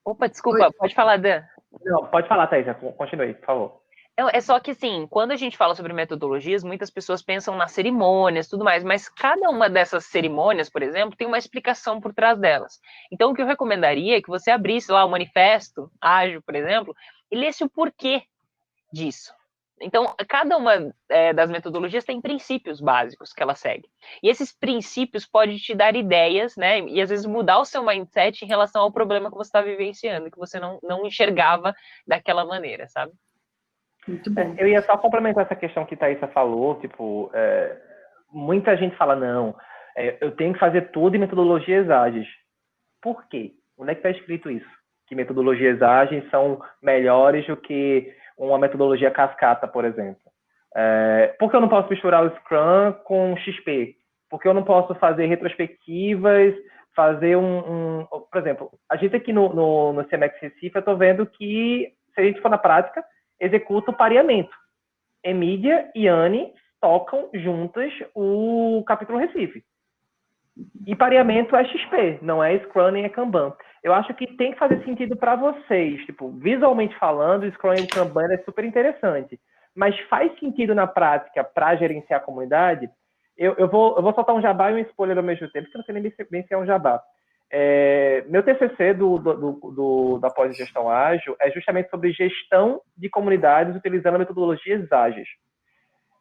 [0.03, 0.73] Opa, desculpa, Oi.
[0.73, 1.43] pode falar, Dan.
[1.83, 2.65] Não, pode falar, Thaís,
[2.97, 3.84] continue, por favor.
[4.17, 8.47] É só que, assim, quando a gente fala sobre metodologias, muitas pessoas pensam nas cerimônias
[8.47, 12.79] tudo mais, mas cada uma dessas cerimônias, por exemplo, tem uma explicação por trás delas.
[13.11, 16.95] Então, o que eu recomendaria é que você abrisse lá o manifesto ágil, por exemplo,
[17.29, 18.23] e lesse o porquê
[18.91, 19.33] disso.
[19.81, 23.89] Então, cada uma é, das metodologias tem princípios básicos que ela segue.
[24.23, 26.79] E esses princípios podem te dar ideias, né?
[26.79, 30.31] E às vezes mudar o seu mindset em relação ao problema que você está vivenciando,
[30.31, 31.75] que você não, não enxergava
[32.07, 33.11] daquela maneira, sabe?
[34.07, 34.39] Muito.
[34.39, 37.77] É, eu ia só complementar essa questão que Thaisa falou, tipo, é,
[38.31, 39.55] muita gente fala, não,
[39.97, 42.27] é, eu tenho que fazer tudo em metodologias ágeis.
[43.01, 43.53] Por quê?
[43.77, 44.69] Onde é que está escrito isso?
[45.07, 50.21] Que metodologias ágeis são melhores do que uma metodologia cascata, por exemplo.
[50.75, 53.95] É, por que eu não posso misturar o Scrum com XP?
[54.29, 56.53] Porque eu não posso fazer retrospectivas,
[56.95, 60.97] fazer um, um por exemplo, a gente aqui no, no, no CMX Recife, eu estou
[60.97, 63.03] vendo que, se a gente for na prática,
[63.39, 64.55] executa o pareamento.
[65.23, 69.63] Emília e Anne tocam juntas o capítulo Recife.
[70.85, 73.53] E pareamento é XP, não é Scrum nem é Kanban.
[73.83, 76.03] Eu acho que tem que fazer sentido para vocês.
[76.05, 79.39] Tipo, visualmente falando, o Scrum e o Kanban é super interessante.
[79.75, 82.89] Mas faz sentido na prática para gerenciar a comunidade?
[83.37, 85.77] Eu, eu, vou, eu vou soltar um jabá e um spoiler ao mesmo tempo, porque
[85.77, 87.01] eu não sei nem bem se é um jabá.
[87.57, 89.33] É, meu TCC do, do,
[89.71, 95.29] do, da pós-gestão ágil é justamente sobre gestão de comunidades utilizando metodologias ágeis.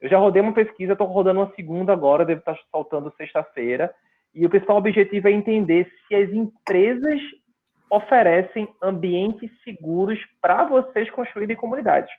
[0.01, 3.93] Eu já rodei uma pesquisa, estou rodando uma segunda agora, devo estar saltando sexta-feira,
[4.33, 7.21] e o principal objetivo é entender se as empresas
[7.91, 12.15] oferecem ambientes seguros para vocês construírem comunidades.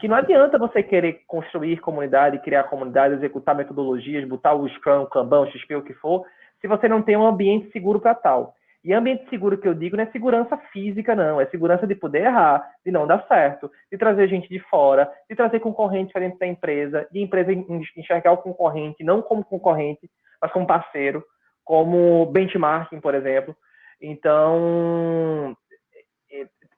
[0.00, 5.06] Que não adianta você querer construir comunidade, criar comunidade, executar metodologias, botar o Scrum, o
[5.06, 6.24] Kanban, o XP, o que for,
[6.60, 8.54] se você não tem um ambiente seguro para tal.
[8.82, 11.40] E ambiente seguro que eu digo não é segurança física, não.
[11.40, 15.36] É segurança de poder errar, de não dar certo, de trazer gente de fora, de
[15.36, 20.66] trazer concorrente diferente da empresa, de empresa enxergar o concorrente não como concorrente, mas como
[20.66, 21.22] parceiro,
[21.62, 23.54] como benchmarking, por exemplo.
[24.00, 25.54] Então,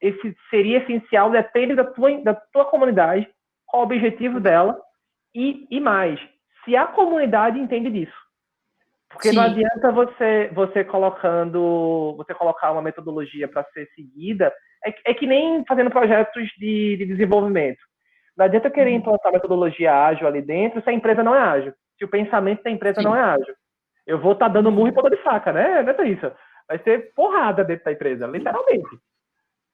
[0.01, 3.29] esse seria essencial, depende da tua, da tua comunidade,
[3.65, 4.77] qual o objetivo dela
[5.33, 6.21] e, e mais,
[6.65, 8.23] se a comunidade entende disso.
[9.13, 9.37] Porque Sim.
[9.37, 14.53] não adianta você você colocando, você colocar uma metodologia para ser seguida,
[14.85, 17.79] é, é, que nem fazendo projetos de, de, desenvolvimento.
[18.37, 18.97] Não adianta querer uhum.
[18.97, 22.71] implantar metodologia ágil ali dentro se a empresa não é ágil, se o pensamento da
[22.71, 23.07] empresa Sim.
[23.07, 23.55] não é ágil.
[24.07, 25.83] Eu vou estar tá dando murro e ponta de faca, né?
[25.83, 26.33] Não é isso.
[26.67, 28.99] Vai ser porrada dentro da empresa, literalmente.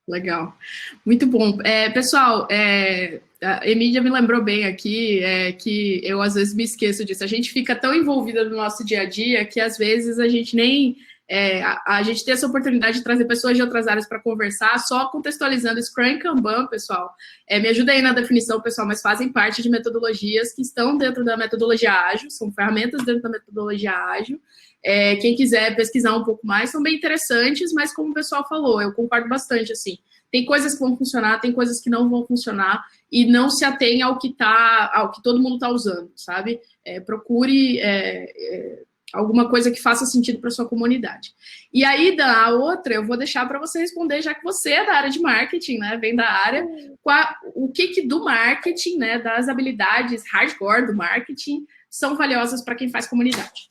[0.08, 0.56] Legal.
[1.04, 1.58] Muito bom.
[1.62, 6.64] É, pessoal, é, a Emília me lembrou bem aqui é, que eu às vezes me
[6.64, 7.22] esqueço disso.
[7.22, 10.56] A gente fica tão envolvida no nosso dia a dia que às vezes a gente
[10.56, 10.96] nem.
[11.28, 14.78] É, a, a, gente tem essa oportunidade de trazer pessoas de outras áreas para conversar,
[14.78, 17.14] só contextualizando Scrum e Kanban, pessoal.
[17.46, 21.22] É, me ajuda aí na definição, pessoal, mas fazem parte de metodologias que estão dentro
[21.22, 24.40] da metodologia ágil, são ferramentas dentro da metodologia ágil.
[24.82, 28.80] É, quem quiser pesquisar um pouco mais, são bem interessantes, mas como o pessoal falou,
[28.80, 29.98] eu concordo bastante, assim,
[30.30, 34.06] tem coisas que vão funcionar, tem coisas que não vão funcionar, e não se atenha
[34.06, 36.60] ao que tá, ao que todo mundo está usando, sabe?
[36.84, 38.82] É, procure é, é,
[39.14, 41.30] alguma coisa que faça sentido para sua comunidade.
[41.72, 44.94] E aí, da outra, eu vou deixar para você responder, já que você é da
[44.94, 45.96] área de marketing, né?
[45.96, 46.66] Vem da área,
[47.08, 49.18] a, o que, que do marketing, né?
[49.18, 53.66] Das habilidades hardcore do marketing são valiosas para quem faz comunidade.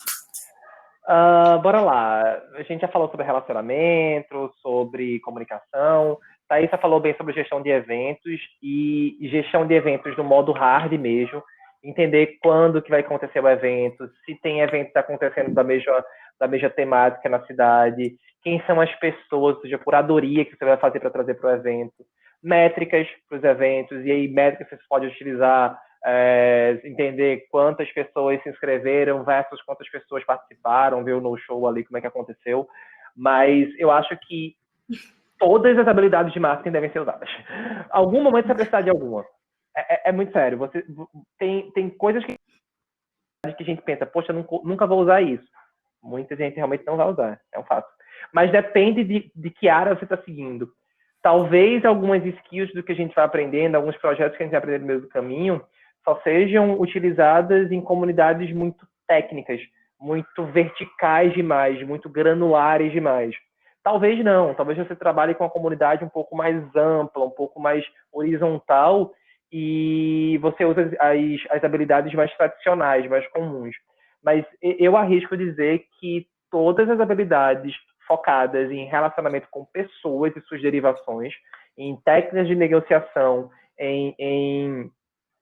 [1.08, 2.42] Uh, bora lá.
[2.56, 6.18] A gente já falou sobre relacionamento, sobre comunicação.
[6.48, 11.42] Thaisa falou bem sobre gestão de eventos e gestão de eventos no modo hard mesmo.
[11.84, 16.04] Entender quando que vai acontecer o evento, se tem eventos acontecendo da mesma,
[16.40, 20.66] da mesma temática na cidade, quem são as pessoas, ou seja, a curadoria que você
[20.66, 22.06] vai fazer para trazer para o evento,
[22.42, 28.50] métricas para os eventos, e aí métricas você pode utilizar é, entender quantas pessoas se
[28.50, 32.68] inscreveram versus quantas pessoas participaram, ver no show ali como é que aconteceu.
[33.16, 34.56] Mas eu acho que
[35.40, 37.30] todas as habilidades de marketing devem ser usadas.
[37.90, 39.26] Algum momento você vai precisar de alguma.
[39.78, 40.58] É, é, é, muito sério.
[40.58, 40.84] Você
[41.38, 45.46] tem, tem coisas que, que a gente pensa, poxa, nunca, nunca vou usar isso.
[46.02, 47.88] Muita gente realmente não vai usar, é um fato.
[48.34, 50.72] Mas depende de, de que área você está seguindo.
[51.22, 54.60] Talvez algumas skills do que a gente vai aprendendo, alguns projetos que a gente vai
[54.60, 55.64] aprendendo no meio do caminho,
[56.04, 59.62] só sejam utilizadas em comunidades muito técnicas,
[60.00, 63.36] muito verticais demais, muito granulares demais.
[63.84, 67.86] Talvez não, talvez você trabalhe com uma comunidade um pouco mais ampla, um pouco mais
[68.12, 69.12] horizontal
[69.52, 73.76] e você usa as, as habilidades mais tradicionais, mais comuns.
[74.24, 77.74] Mas eu arrisco dizer que todas as habilidades
[78.08, 81.34] focadas em relacionamento com pessoas e suas derivações,
[81.78, 84.92] em técnicas de negociação, em, em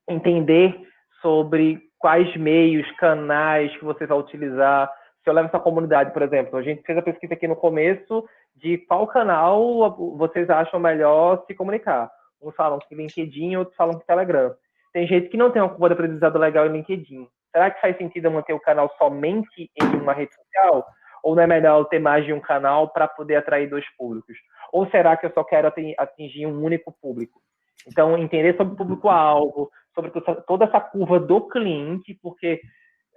[0.10, 0.76] entender
[1.22, 4.92] sobre quais meios, canais que você vai utilizar.
[5.24, 8.28] Se eu levo essa comunidade, por exemplo, a gente fez a pesquisa aqui no começo
[8.56, 12.12] de qual canal vocês acham melhor se comunicar.
[12.46, 14.54] Uns falam que LinkedIn, outros falam que Telegram.
[14.94, 17.28] Tem gente que não tem uma curva de aprendizado legal em LinkedIn.
[17.52, 20.86] Será que faz sentido manter o canal somente em uma rede social?
[21.24, 24.38] Ou não é melhor ter mais de um canal para poder atrair dois públicos?
[24.72, 27.42] Ou será que eu só quero atingir um único público?
[27.88, 30.12] Então, entender sobre o público-alvo, sobre
[30.46, 32.62] toda essa curva do cliente, porque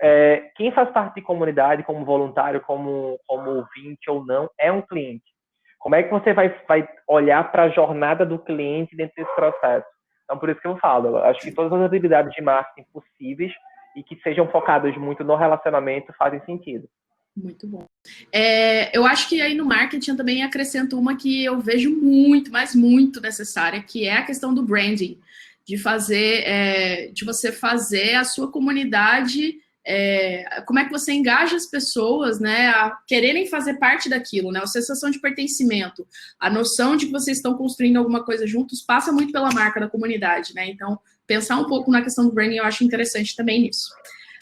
[0.00, 4.82] é, quem faz parte de comunidade, como voluntário, como, como ouvinte ou não, é um
[4.82, 5.24] cliente.
[5.78, 9.86] Como é que você vai, vai olhar para a jornada do cliente dentro desse processo?
[10.24, 13.52] Então, por isso que eu falo, eu acho que todas as habilidades de marketing possíveis
[13.96, 16.88] e que sejam focadas muito no relacionamento fazem sentido.
[17.42, 17.86] Muito bom.
[18.32, 22.50] É, eu acho que aí no marketing eu também acrescento uma que eu vejo muito,
[22.50, 25.18] mas muito necessária, que é a questão do branding,
[25.64, 29.58] de fazer, é, de você fazer a sua comunidade,
[29.90, 34.60] é, como é que você engaja as pessoas, né, a quererem fazer parte daquilo, né,
[34.62, 36.06] a sensação de pertencimento,
[36.38, 39.88] a noção de que vocês estão construindo alguma coisa juntos passa muito pela marca da
[39.88, 43.88] comunidade, né, então pensar um pouco na questão do branding eu acho interessante também nisso.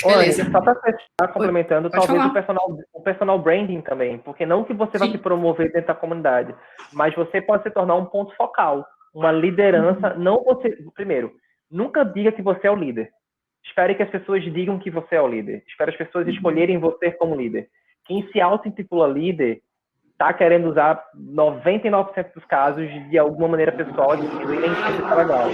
[0.05, 0.43] Beleza.
[0.43, 4.65] Olha, só para fechar, complementando, Pode talvez o personal, o personal branding também, porque não
[4.65, 4.99] que você Sim.
[4.99, 6.55] vai se promover dentro da comunidade,
[6.93, 8.85] mas você pode se tornar um ponto focal,
[9.15, 10.13] uma liderança.
[10.13, 10.23] Uhum.
[10.23, 10.77] Não você.
[10.95, 11.33] Primeiro,
[11.71, 13.11] nunca diga que você é o líder.
[13.67, 15.62] Espere que as pessoas digam que você é o líder.
[15.67, 16.33] Espere as pessoas uhum.
[16.33, 17.69] escolherem você como líder.
[18.07, 19.61] Quem se auto-intitula líder
[20.12, 25.49] está querendo usar 99% dos casos de alguma maneira pessoal de sempre está legal.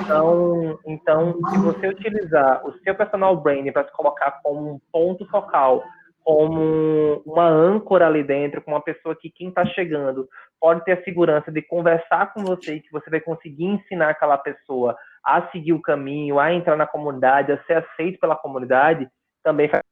[0.00, 5.26] Então, então, se você utilizar o seu personal branding para se colocar como um ponto
[5.26, 5.84] focal,
[6.24, 10.26] como uma âncora ali dentro, com uma pessoa que quem está chegando
[10.58, 14.38] pode ter a segurança de conversar com você e que você vai conseguir ensinar aquela
[14.38, 14.96] pessoa
[15.26, 19.08] a seguir o caminho, a entrar na comunidade, a ser aceito pela comunidade,
[19.42, 19.82] também faz.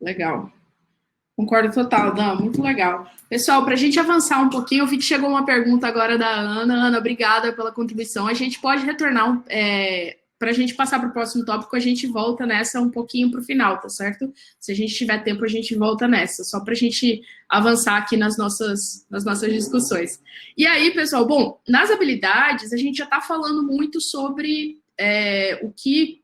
[0.00, 0.50] Legal.
[1.36, 3.06] Concordo total, Dan, muito legal.
[3.28, 6.28] Pessoal, para a gente avançar um pouquinho, eu vi que chegou uma pergunta agora da
[6.28, 6.74] Ana.
[6.86, 8.26] Ana, obrigada pela contribuição.
[8.26, 12.06] A gente pode retornar, é, para a gente passar para o próximo tópico, a gente
[12.06, 14.30] volta nessa um pouquinho para o final, tá certo?
[14.60, 18.14] Se a gente tiver tempo, a gente volta nessa, só para a gente avançar aqui
[18.14, 20.20] nas nossas, nas nossas discussões.
[20.54, 25.72] E aí, pessoal, bom, nas habilidades, a gente já está falando muito sobre é, o
[25.72, 26.20] que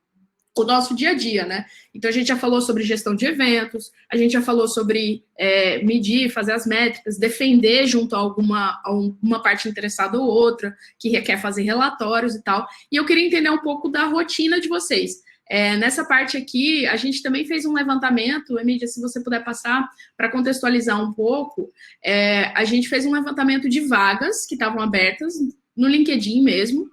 [0.56, 1.64] o nosso dia a dia, né?
[1.94, 5.82] Então a gente já falou sobre gestão de eventos, a gente já falou sobre é,
[5.82, 8.92] medir, fazer as métricas, defender junto a alguma a
[9.22, 12.66] uma parte interessada ou outra, que requer fazer relatórios e tal.
[12.90, 15.22] E eu queria entender um pouco da rotina de vocês.
[15.48, 19.88] É, nessa parte aqui, a gente também fez um levantamento, Emília, se você puder passar
[20.16, 21.68] para contextualizar um pouco,
[22.04, 25.34] é, a gente fez um levantamento de vagas que estavam abertas
[25.76, 26.88] no LinkedIn mesmo,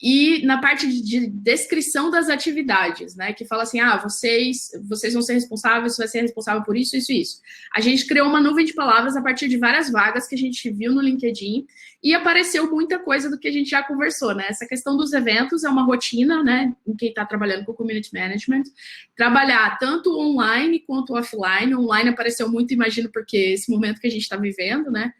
[0.00, 5.22] e na parte de descrição das atividades, né, que fala assim, ah, vocês, vocês vão
[5.22, 7.40] ser responsáveis, você vai ser responsável por isso, isso, isso.
[7.74, 10.70] A gente criou uma nuvem de palavras a partir de várias vagas que a gente
[10.70, 11.66] viu no LinkedIn
[12.02, 14.46] e apareceu muita coisa do que a gente já conversou, né?
[14.48, 18.64] Essa questão dos eventos é uma rotina, né, em quem está trabalhando com community management,
[19.16, 21.74] trabalhar tanto online quanto offline.
[21.74, 25.12] Online apareceu muito, imagino, porque esse momento que a gente está vivendo, né?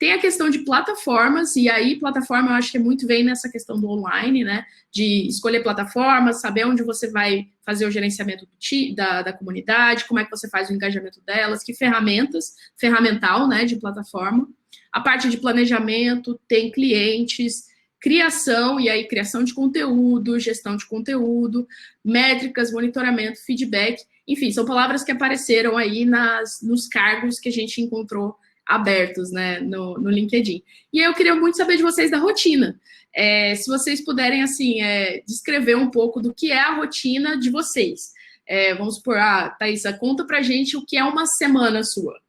[0.00, 3.50] Tem a questão de plataformas, e aí plataforma eu acho que é muito vem nessa
[3.50, 4.64] questão do online, né?
[4.90, 8.48] De escolher plataformas, saber onde você vai fazer o gerenciamento
[8.96, 13.66] da, da comunidade, como é que você faz o engajamento delas, que ferramentas, ferramental, né,
[13.66, 14.48] de plataforma.
[14.90, 17.66] A parte de planejamento, tem clientes,
[18.00, 21.68] criação, e aí criação de conteúdo, gestão de conteúdo,
[22.02, 27.82] métricas, monitoramento, feedback, enfim, são palavras que apareceram aí nas, nos cargos que a gente
[27.82, 28.34] encontrou
[28.70, 30.62] abertos né, no, no LinkedIn.
[30.92, 32.80] E eu queria muito saber de vocês da rotina.
[33.12, 37.50] É, se vocês puderem, assim, é, descrever um pouco do que é a rotina de
[37.50, 38.12] vocês.
[38.46, 42.20] É, vamos supor, ah, Thaisa, conta pra gente o que é uma semana sua,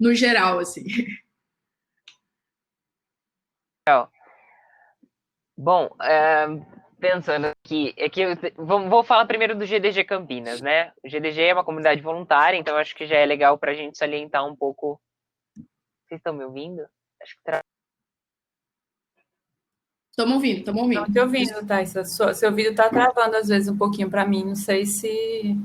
[0.00, 0.84] no geral, assim.
[5.56, 6.46] Bom, é,
[7.00, 10.92] pensando aqui, é que eu, vou, falar primeiro do GDG Campinas, né?
[11.02, 13.96] O GDG é uma comunidade voluntária, então acho que já é legal para a gente
[13.96, 15.00] salientar um pouco
[16.08, 16.86] vocês estão me ouvindo?
[17.22, 17.62] Acho que tra...
[20.10, 21.06] Estamos ouvindo, estamos ouvindo.
[21.06, 21.94] Estamos te ouvindo, Thais.
[22.34, 25.56] Seu vídeo está travando às vezes um pouquinho para mim, não sei se.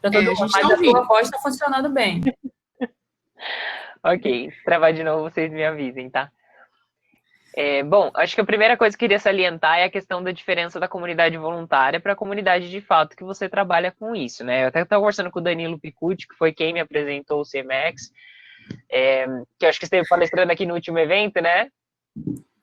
[0.00, 2.22] Para todo é, mundo, mas tá a sua voz está funcionando bem.
[4.02, 6.32] ok, se travar de novo, vocês me avisem, tá?
[7.56, 10.32] É, bom, acho que a primeira coisa que eu queria salientar é a questão da
[10.32, 14.64] diferença da comunidade voluntária para a comunidade de fato que você trabalha com isso, né?
[14.64, 18.10] Eu até estava conversando com o Danilo Picucci, que foi quem me apresentou o CMX,
[18.90, 19.26] é,
[19.58, 21.68] que eu acho que esteve palestrando aqui no último evento, né?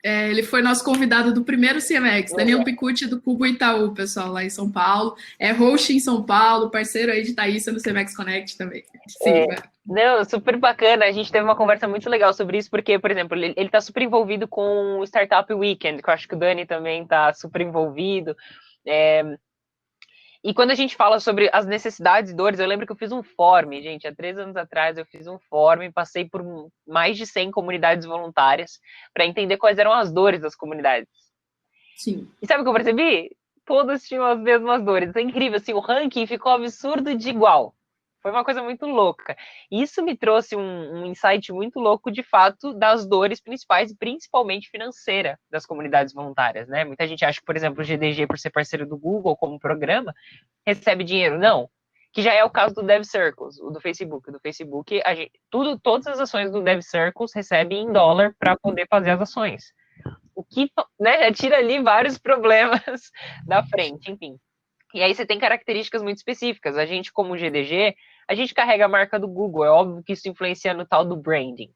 [0.04, 4.44] É, ele foi nosso convidado do primeiro CMX, Danilo Picucci do Cubo Itaú, pessoal, lá
[4.44, 5.16] em São Paulo.
[5.38, 8.84] É host em São Paulo, parceiro aí de Thaísa no CMX Connect também.
[9.08, 11.06] Sim, é, não, super bacana.
[11.06, 14.02] A gente teve uma conversa muito legal sobre isso, porque, por exemplo, ele, está super
[14.02, 18.36] envolvido com o Startup Weekend, que eu acho que o Dani também está super envolvido.
[18.88, 19.38] É,
[20.44, 23.12] e quando a gente fala sobre as necessidades e dores, eu lembro que eu fiz
[23.12, 26.44] um form, gente, há três anos atrás eu fiz um form, passei por
[26.88, 28.80] mais de 100 comunidades voluntárias
[29.14, 31.08] para entender quais eram as dores das comunidades.
[31.96, 32.28] Sim.
[32.42, 33.36] E sabe o que eu percebi?
[33.66, 35.16] Todas tinham as mesmas dores.
[35.16, 37.76] É incrível, assim, o ranking ficou absurdo de igual.
[38.22, 39.36] Foi uma coisa muito louca.
[39.70, 45.40] Isso me trouxe um, um, insight muito louco, de fato, das dores principais, principalmente financeira,
[45.50, 46.86] das comunidades voluntárias, né?
[46.86, 50.14] Muita gente acha que, por exemplo, o GDG, por ser parceiro do Google como programa,
[50.66, 51.40] recebe dinheiro.
[51.40, 51.68] Não.
[52.14, 54.32] Que já é o caso do Dev Circles, do Facebook.
[54.32, 58.56] Do Facebook, a gente, tudo, todas as ações do Dev Circles recebem em dólar para
[58.56, 59.74] poder fazer as ações.
[60.36, 60.70] O que
[61.00, 62.82] né, tira ali vários problemas
[63.48, 64.38] da frente, enfim.
[64.94, 66.78] E aí você tem características muito específicas.
[66.78, 67.96] A gente, como GDG,
[68.28, 69.66] a gente carrega a marca do Google.
[69.66, 71.72] É óbvio que isso influencia no tal do branding.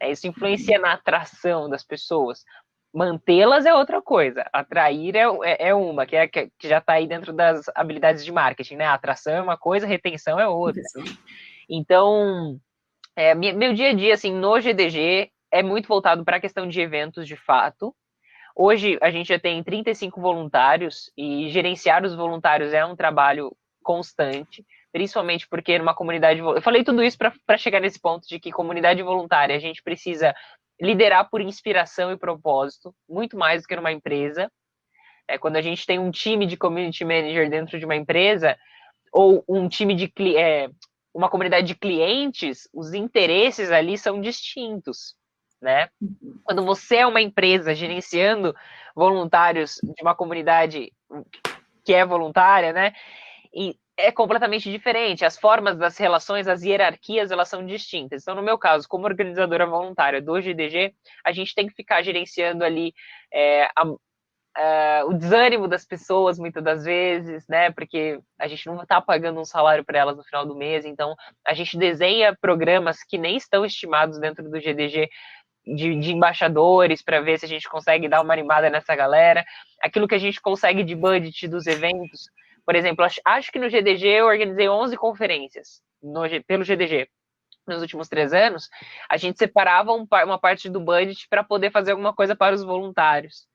[0.00, 2.44] É, isso influencia na atração das pessoas.
[2.92, 4.48] Mantê-las é outra coisa.
[4.52, 8.32] Atrair é, é, é uma, que, é, que já está aí dentro das habilidades de
[8.32, 8.84] marketing, né?
[8.86, 10.82] A atração é uma coisa, retenção é outra.
[11.68, 12.58] Então,
[13.16, 16.80] é, meu dia a dia, assim, no GDG, é muito voltado para a questão de
[16.80, 17.94] eventos, de fato.
[18.56, 24.64] Hoje a gente já tem 35 voluntários e gerenciar os voluntários é um trabalho constante,
[24.94, 26.38] principalmente porque numa comunidade.
[26.38, 30.32] Eu falei tudo isso para chegar nesse ponto de que comunidade voluntária a gente precisa
[30.80, 34.48] liderar por inspiração e propósito, muito mais do que numa empresa.
[35.26, 38.56] É, quando a gente tem um time de community manager dentro de uma empresa,
[39.12, 40.70] ou um time de é,
[41.12, 45.16] uma comunidade de clientes, os interesses ali são distintos
[45.64, 45.88] né?
[46.44, 48.54] Quando você é uma empresa gerenciando
[48.94, 50.92] voluntários de uma comunidade
[51.82, 52.92] que é voluntária, né?
[53.52, 55.24] E é completamente diferente.
[55.24, 58.22] As formas das relações, as hierarquias, elas são distintas.
[58.22, 62.64] Então, no meu caso, como organizadora voluntária do GDG, a gente tem que ficar gerenciando
[62.64, 62.92] ali
[63.32, 63.84] é, a,
[64.56, 67.70] a, o desânimo das pessoas, muitas das vezes, né?
[67.70, 70.84] Porque a gente não está pagando um salário para elas no final do mês.
[70.84, 71.14] Então,
[71.46, 75.08] a gente desenha programas que nem estão estimados dentro do GDG
[75.66, 79.44] de, de embaixadores para ver se a gente consegue dar uma animada nessa galera.
[79.80, 82.28] Aquilo que a gente consegue de budget dos eventos.
[82.64, 87.08] Por exemplo, acho, acho que no GDG eu organizei 11 conferências no, pelo GDG
[87.66, 88.68] nos últimos três anos,
[89.08, 92.62] a gente separava um, uma parte do budget para poder fazer alguma coisa para os
[92.62, 93.46] voluntários.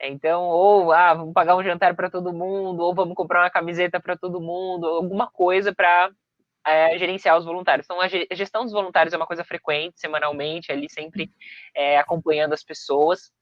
[0.00, 3.98] Então, ou ah, vamos pagar um jantar para todo mundo, ou vamos comprar uma camiseta
[3.98, 6.10] para todo mundo, alguma coisa para
[6.64, 7.86] é, gerenciar os voluntários.
[7.86, 11.30] Então, a gestão dos voluntários é uma coisa frequente, semanalmente, ali sempre
[11.74, 13.32] é, acompanhando as pessoas.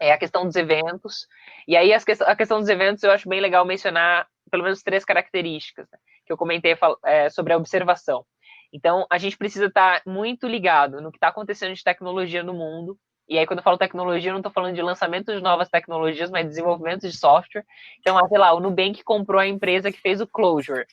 [0.00, 1.26] É a questão dos eventos.
[1.68, 5.88] E aí, a questão dos eventos, eu acho bem legal mencionar pelo menos três características
[5.90, 6.76] né, que eu comentei
[7.06, 8.24] é, sobre a observação.
[8.70, 12.98] Então, a gente precisa estar muito ligado no que está acontecendo de tecnologia no mundo.
[13.28, 16.30] E aí, quando eu falo tecnologia, eu não estou falando de lançamento de novas tecnologias,
[16.30, 17.64] mas desenvolvimento de software.
[17.98, 20.86] Então, sei lá, o Nubank comprou a empresa que fez o Closure.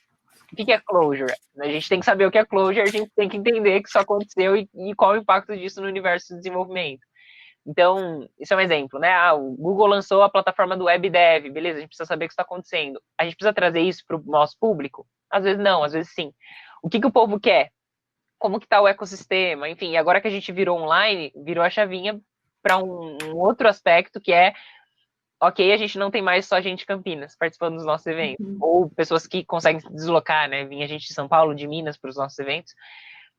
[0.51, 1.31] O que é closure?
[1.59, 3.87] A gente tem que saber o que é closure, a gente tem que entender que
[3.87, 7.01] isso aconteceu e, e qual o impacto disso no universo de desenvolvimento.
[7.65, 9.13] Então, isso é um exemplo, né?
[9.13, 12.33] Ah, o Google lançou a plataforma do WebDev, beleza, a gente precisa saber o que
[12.33, 13.01] está acontecendo.
[13.17, 15.05] A gente precisa trazer isso para o nosso público?
[15.29, 16.33] Às vezes não, às vezes sim.
[16.81, 17.71] O que, que o povo quer?
[18.39, 19.69] Como que está o ecossistema?
[19.69, 22.19] Enfim, agora que a gente virou online, virou a chavinha
[22.61, 24.53] para um, um outro aspecto que é
[25.41, 28.57] ok, a gente não tem mais só gente de Campinas participando dos nossos eventos, uhum.
[28.59, 30.65] ou pessoas que conseguem se deslocar, né?
[30.65, 32.73] Vinha gente de São Paulo, de Minas para os nossos eventos.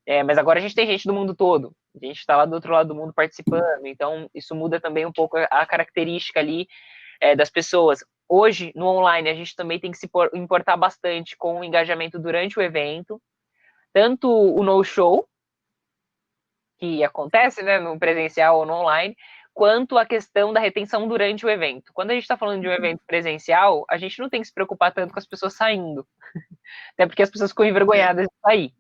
[0.06, 1.72] É, mas agora a gente tem gente do mundo todo.
[1.94, 3.86] A gente está lá do outro lado do mundo participando.
[3.86, 6.66] Então, isso muda também um pouco a característica ali
[7.20, 8.00] é, das pessoas.
[8.28, 12.58] Hoje, no online, a gente também tem que se importar bastante com o engajamento durante
[12.58, 13.20] o evento,
[13.92, 15.28] tanto o no-show,
[16.78, 19.16] que acontece né, no presencial ou no online,
[19.52, 21.92] quanto à questão da retenção durante o evento.
[21.92, 22.76] Quando a gente está falando de um uhum.
[22.76, 26.06] evento presencial, a gente não tem que se preocupar tanto com as pessoas saindo,
[26.94, 28.72] até porque as pessoas ficam envergonhadas de sair.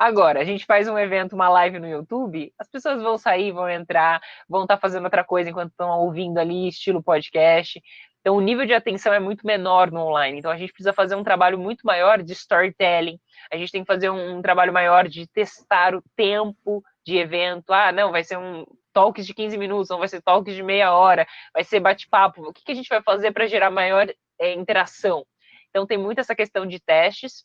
[0.00, 3.68] Agora, a gente faz um evento, uma live no YouTube, as pessoas vão sair, vão
[3.68, 7.78] entrar, vão estar tá fazendo outra coisa enquanto estão ouvindo ali, estilo podcast.
[8.18, 10.38] Então, o nível de atenção é muito menor no online.
[10.38, 13.20] Então, a gente precisa fazer um trabalho muito maior de storytelling.
[13.52, 17.70] A gente tem que fazer um, um trabalho maior de testar o tempo de evento.
[17.70, 20.94] Ah, não, vai ser um talks de 15 minutos, não vai ser talks de meia
[20.94, 22.40] hora, vai ser bate-papo.
[22.48, 25.26] O que, que a gente vai fazer para gerar maior é, interação?
[25.68, 27.44] Então, tem muito essa questão de testes.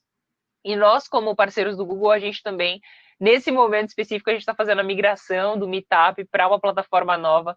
[0.66, 2.82] E nós, como parceiros do Google, a gente também,
[3.20, 7.55] nesse momento específico, a gente está fazendo a migração do Meetup para uma plataforma nova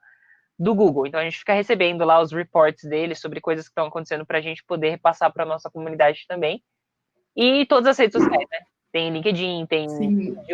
[0.59, 1.07] do Google.
[1.07, 4.37] Então, a gente fica recebendo lá os reports deles sobre coisas que estão acontecendo para
[4.37, 6.63] a gente poder repassar para a nossa comunidade também.
[7.35, 8.59] E todas as redes sociais, né?
[8.93, 9.87] Tem LinkedIn, tem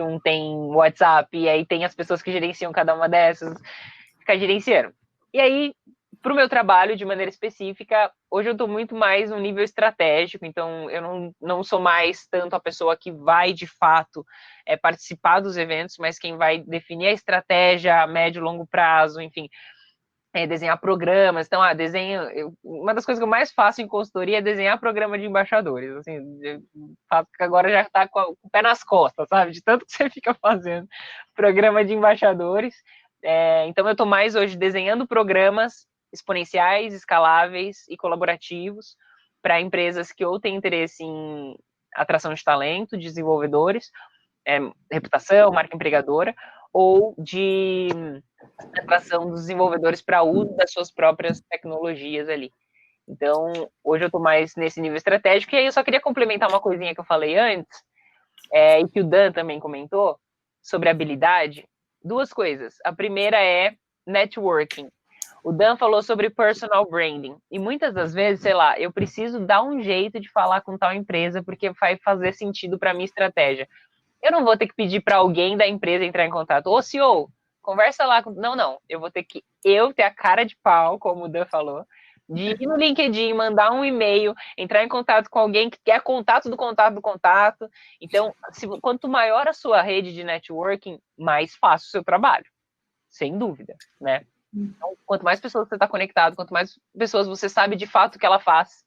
[0.00, 3.60] um, tem WhatsApp, e aí tem as pessoas que gerenciam cada uma dessas,
[4.18, 4.94] ficar gerenciando.
[5.32, 5.74] E aí,
[6.22, 10.44] para o meu trabalho, de maneira específica, hoje eu estou muito mais no nível estratégico,
[10.44, 14.26] então eu não, não sou mais tanto a pessoa que vai, de fato,
[14.66, 19.20] é, participar dos eventos, mas quem vai definir a estratégia a médio e longo prazo,
[19.20, 19.48] enfim,
[20.34, 21.46] é, desenhar programas.
[21.46, 22.22] Então, ah, desenho.
[22.30, 25.94] Eu, uma das coisas que eu mais faço em consultoria é desenhar programa de embaixadores.
[25.94, 26.20] Assim,
[27.08, 29.52] faço que agora já está com, com, o pé nas costas, sabe?
[29.52, 30.88] De tanto que você fica fazendo
[31.36, 32.74] programa de embaixadores.
[33.22, 38.96] É, então, eu estou mais hoje desenhando programas exponenciais, escaláveis e colaborativos
[39.42, 41.56] para empresas que ou têm interesse em
[41.94, 43.90] atração de talento, desenvolvedores,
[44.46, 44.58] é,
[44.90, 46.34] reputação, marca empregadora,
[46.72, 47.88] ou de
[48.78, 52.50] atração dos desenvolvedores para uso das suas próprias tecnologias ali.
[53.06, 56.60] Então, hoje eu estou mais nesse nível estratégico, e aí eu só queria complementar uma
[56.60, 57.82] coisinha que eu falei antes,
[58.52, 60.18] é, e que o Dan também comentou,
[60.62, 61.68] sobre habilidade.
[62.02, 62.76] Duas coisas.
[62.84, 64.88] A primeira é networking.
[65.44, 67.36] O Dan falou sobre personal branding.
[67.50, 70.94] E muitas das vezes, sei lá, eu preciso dar um jeito de falar com tal
[70.94, 73.68] empresa porque vai fazer sentido para minha estratégia.
[74.22, 76.68] Eu não vou ter que pedir para alguém da empresa entrar em contato.
[76.68, 77.28] Ô, CEO,
[77.60, 78.30] conversa lá com.
[78.30, 78.80] Não, não.
[78.88, 81.84] Eu vou ter que eu ter a cara de pau, como o Dan falou,
[82.26, 86.48] de ir no LinkedIn, mandar um e-mail, entrar em contato com alguém que quer contato
[86.48, 87.68] do contato do contato.
[88.00, 92.46] Então, se, quanto maior a sua rede de networking, mais fácil o seu trabalho.
[93.10, 94.24] Sem dúvida, né?
[94.54, 98.18] Então, quanto mais pessoas você está conectado, quanto mais pessoas você sabe de fato o
[98.18, 98.84] que ela faz.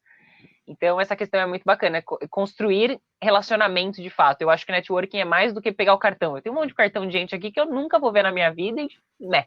[0.68, 4.42] Então, essa questão é muito bacana, construir relacionamento de fato.
[4.42, 6.36] Eu acho que networking é mais do que pegar o cartão.
[6.36, 8.32] Eu tenho um monte de cartão de gente aqui que eu nunca vou ver na
[8.32, 8.90] minha vida e,
[9.20, 9.46] né,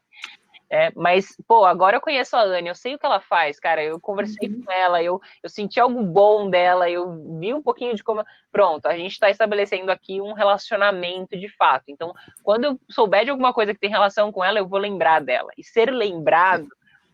[0.73, 3.83] é, mas, pô, agora eu conheço a Anne, eu sei o que ela faz, cara.
[3.83, 4.63] Eu conversei uhum.
[4.63, 8.25] com ela, eu, eu senti algo bom dela, eu vi um pouquinho de como.
[8.53, 11.85] Pronto, a gente está estabelecendo aqui um relacionamento de fato.
[11.89, 12.15] Então,
[12.45, 15.51] quando eu souber de alguma coisa que tem relação com ela, eu vou lembrar dela.
[15.59, 16.69] E ser lembrado,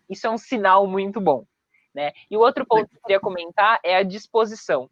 [0.07, 1.43] isso é um sinal muito bom.
[1.95, 2.11] Né?
[2.29, 4.87] E o outro ponto que eu queria comentar é a disposição.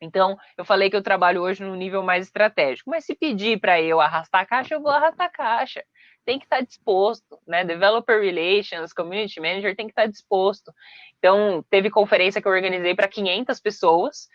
[0.00, 3.80] Então, eu falei que eu trabalho hoje no nível mais estratégico, mas se pedir para
[3.80, 5.84] eu arrastar a caixa, eu vou arrastar a caixa
[6.24, 7.64] tem que estar disposto, né?
[7.64, 10.72] Developer Relations, Community Manager tem que estar disposto.
[11.18, 14.28] Então, teve conferência que eu organizei para 500 pessoas,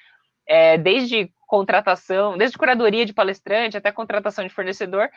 [0.47, 5.09] é, desde contratação, desde curadoria de palestrante até contratação de fornecedor,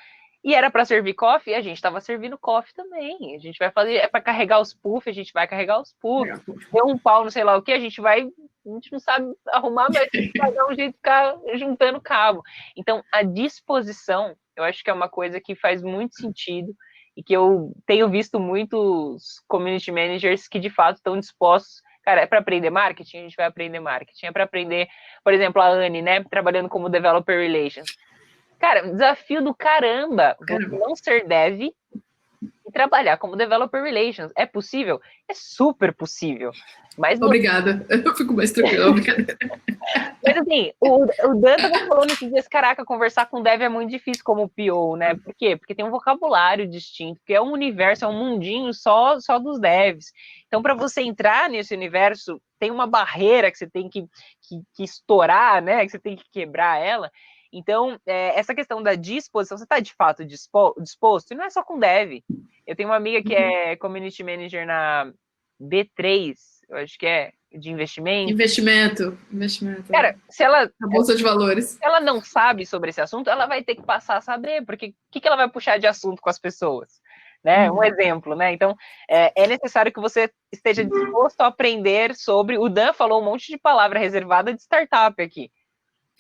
[0.45, 3.35] e era para servir coffee, e a gente estava servindo coffee também.
[3.35, 6.41] A gente vai fazer, é para carregar os puffs, a gente vai carregar os puffs.
[6.73, 9.27] Deu um pau, não sei lá o que, a gente vai, a gente não sabe
[9.49, 12.43] arrumar, mas a gente vai dar um jeito de ficar juntando cabo.
[12.77, 16.75] Então, a disposição eu acho que é uma coisa que faz muito sentido
[17.17, 21.81] e que eu tenho visto muitos community managers que de fato estão dispostos.
[22.05, 23.19] Cara, é para aprender marketing?
[23.19, 24.27] A gente vai aprender marketing.
[24.27, 24.89] É para aprender,
[25.23, 27.89] por exemplo, a Anne, né, trabalhando como developer relations.
[28.59, 30.79] Cara, desafio do caramba, caramba.
[30.79, 34.33] não ser dev e trabalhar como developer relations.
[34.37, 35.01] É possível?
[35.29, 36.53] É super possível.
[36.97, 38.87] Mas Obrigada, eu fico mais tranquila.
[40.25, 43.91] Mas assim, o, o Dan tava falando esses dias, caraca, conversar com dev é muito
[43.91, 45.15] difícil como PO, né?
[45.15, 45.57] Por quê?
[45.57, 49.61] Porque tem um vocabulário distinto, porque é um universo, é um mundinho só, só dos
[49.61, 50.13] devs.
[50.49, 54.03] Então, para você entrar nesse universo, tem uma barreira que você tem que,
[54.43, 55.85] que, que estourar, né?
[55.85, 57.11] Que você tem que quebrar ela.
[57.53, 61.51] Então, é, essa questão da disposição, você está de fato dispo, disposto, e não é
[61.51, 62.23] só com dev.
[62.67, 63.41] Eu tenho uma amiga que uhum.
[63.41, 65.13] é community manager na
[65.61, 66.35] B3,
[66.69, 68.31] eu acho que é, de investimento.
[68.31, 69.91] Investimento, investimento.
[69.91, 70.65] Cara, se ela.
[70.65, 71.71] A Bolsa de Valores.
[71.71, 74.89] Se ela não sabe sobre esse assunto, ela vai ter que passar a saber, porque
[74.89, 77.01] o que, que ela vai puxar de assunto com as pessoas?
[77.43, 77.71] Né?
[77.71, 77.79] Uhum.
[77.79, 78.53] Um exemplo, né?
[78.53, 78.77] Então,
[79.09, 82.59] é, é, necessário que você esteja disposto a aprender sobre.
[82.59, 85.51] O Dan falou um monte de palavra reservada de startup aqui.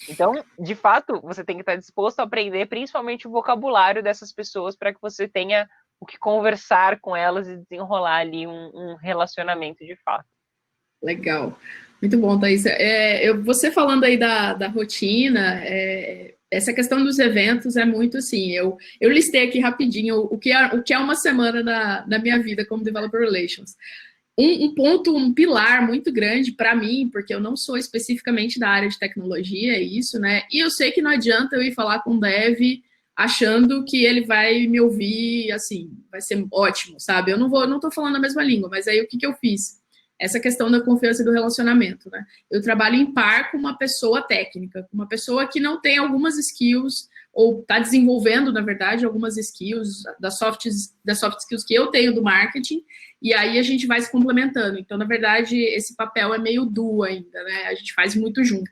[0.09, 4.77] Então, de fato, você tem que estar disposto a aprender principalmente o vocabulário dessas pessoas
[4.77, 5.69] para que você tenha
[6.01, 10.27] o que conversar com elas e desenrolar ali um, um relacionamento de fato.
[11.03, 11.59] Legal.
[12.01, 12.65] Muito bom, Thaís.
[12.67, 18.19] É, eu, você falando aí da, da rotina, é, essa questão dos eventos é muito
[18.19, 18.53] assim.
[18.53, 22.19] Eu, eu listei aqui rapidinho o que é, o que é uma semana na, na
[22.19, 23.77] minha vida como Developer Relations.
[24.39, 28.69] Um, um ponto, um pilar muito grande para mim, porque eu não sou especificamente da
[28.69, 30.43] área de tecnologia, é isso, né?
[30.53, 32.83] E eu sei que não adianta eu ir falar com o dev
[33.17, 37.33] achando que ele vai me ouvir, assim, vai ser ótimo, sabe?
[37.33, 39.35] Eu não vou, não tô falando a mesma língua, mas aí o que, que eu
[39.35, 39.79] fiz?
[40.19, 42.27] essa questão da confiança e do relacionamento, né?
[42.51, 47.09] Eu trabalho em par com uma pessoa técnica, uma pessoa que não tem algumas skills
[47.33, 50.67] ou está desenvolvendo, na verdade, algumas skills das soft,
[51.05, 52.83] das soft skills que eu tenho do marketing,
[53.21, 54.79] e aí a gente vai se complementando.
[54.79, 57.67] Então, na verdade, esse papel é meio duo ainda, né?
[57.67, 58.71] A gente faz muito junto.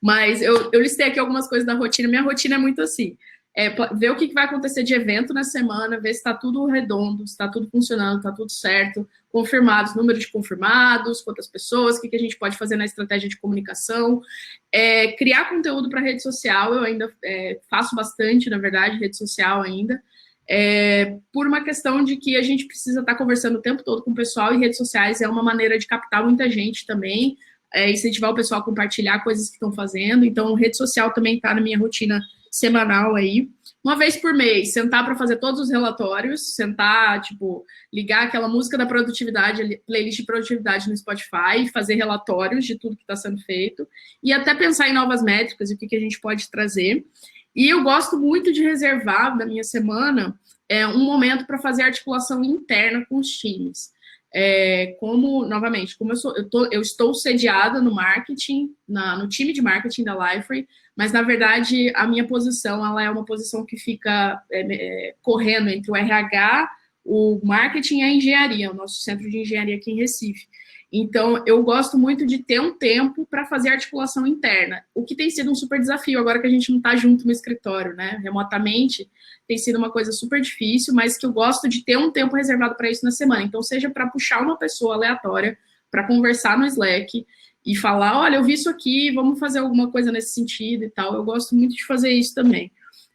[0.00, 2.08] Mas eu, eu listei aqui algumas coisas da rotina.
[2.08, 3.16] Minha rotina é muito assim
[3.58, 7.26] é, ver o que vai acontecer de evento na semana, ver se está tudo redondo,
[7.26, 12.08] se está tudo funcionando, está tudo certo, confirmados, número de confirmados, quantas pessoas, o que,
[12.08, 14.22] que a gente pode fazer na estratégia de comunicação,
[14.70, 19.60] é, criar conteúdo para rede social, eu ainda é, faço bastante, na verdade, rede social
[19.62, 20.00] ainda,
[20.48, 24.04] é, por uma questão de que a gente precisa estar tá conversando o tempo todo
[24.04, 27.36] com o pessoal e redes sociais é uma maneira de captar muita gente também,
[27.74, 31.52] é, incentivar o pessoal a compartilhar coisas que estão fazendo, então rede social também está
[31.52, 33.48] na minha rotina semanal aí,
[33.82, 38.76] uma vez por mês, sentar para fazer todos os relatórios, sentar, tipo, ligar aquela música
[38.76, 43.88] da produtividade, playlist de produtividade no Spotify, fazer relatórios de tudo que está sendo feito
[44.22, 47.06] e até pensar em novas métricas e o que, que a gente pode trazer.
[47.54, 50.38] E eu gosto muito de reservar da minha semana
[50.68, 53.90] é, um momento para fazer articulação interna com os times.
[54.34, 59.28] É, como, novamente, como eu, sou, eu, tô, eu estou sediada no marketing, na, no
[59.28, 60.68] time de marketing da Liferay,
[60.98, 65.68] mas na verdade a minha posição ela é uma posição que fica é, é, correndo
[65.68, 66.68] entre o RH,
[67.04, 70.48] o marketing e a engenharia, o nosso centro de engenharia aqui em Recife.
[70.90, 75.30] Então, eu gosto muito de ter um tempo para fazer articulação interna, o que tem
[75.30, 78.18] sido um super desafio agora que a gente não está junto no escritório, né?
[78.22, 79.08] Remotamente,
[79.46, 82.74] tem sido uma coisa super difícil, mas que eu gosto de ter um tempo reservado
[82.74, 83.42] para isso na semana.
[83.42, 85.58] Então, seja para puxar uma pessoa aleatória
[85.90, 87.26] para conversar no Slack
[87.68, 91.14] e falar: olha, eu vi isso aqui, vamos fazer alguma coisa nesse sentido e tal.
[91.14, 92.72] Eu gosto muito de fazer isso também.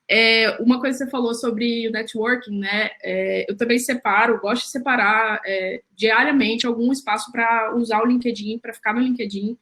[0.07, 2.91] É, uma coisa que você falou sobre o networking, né?
[3.01, 8.59] É, eu também separo, gosto de separar é, diariamente algum espaço para usar o LinkedIn,
[8.59, 9.57] para ficar no LinkedIn,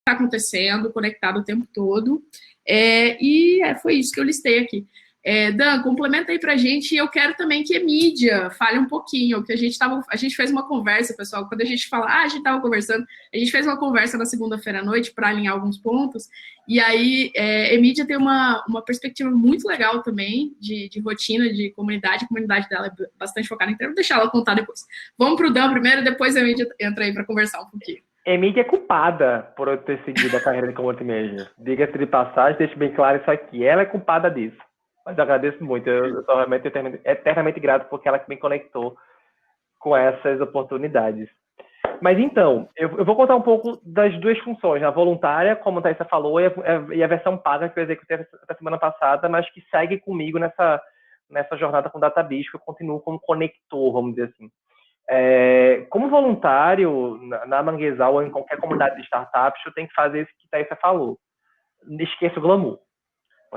[0.00, 2.20] está acontecendo, conectado o tempo todo.
[2.66, 4.84] É, e é, foi isso que eu listei aqui.
[5.28, 6.94] É, Dan, complementa aí pra gente.
[6.94, 10.36] Eu quero também que a mídia fale um pouquinho, que a gente tava, a gente
[10.36, 11.48] fez uma conversa, pessoal.
[11.48, 13.04] Quando a gente fala, ah, a gente tava conversando,
[13.34, 16.28] a gente fez uma conversa na segunda-feira à noite para alinhar alguns pontos.
[16.68, 21.52] E aí, é, a mídia tem uma, uma perspectiva muito legal também de, de rotina,
[21.52, 22.24] de comunidade.
[22.24, 24.84] A comunidade dela é bastante focada então, vou deixar ela contar depois.
[25.18, 27.98] Vamos pro Dan primeiro, depois a mídia entra aí para conversar um pouquinho.
[28.24, 31.50] Emília é culpada por eu ter seguido a carreira de community manager.
[31.58, 33.64] Diga-se de passagem, deixe bem claro isso aqui.
[33.64, 34.56] Ela é culpada disso.
[35.06, 35.88] Mas agradeço muito.
[35.88, 38.96] Eu, sou realmente eternamente, eternamente grato porque ela me conectou
[39.78, 41.28] com essas oportunidades.
[42.02, 45.82] Mas então, eu, eu, vou contar um pouco das duas funções, a voluntária, como a
[45.82, 46.52] Thaisa falou, e a,
[46.92, 50.82] e a, versão paga que eu executei até semana passada, mas que segue comigo nessa,
[51.30, 54.50] nessa jornada com Database, que eu continuo como conector, vamos dizer assim.
[55.08, 59.94] É, como voluntário, na, na Manguezal ou em qualquer comunidade de startups, eu tenho que
[59.94, 61.16] fazer isso que a Thaisa falou.
[62.00, 62.78] Esqueça o glamour.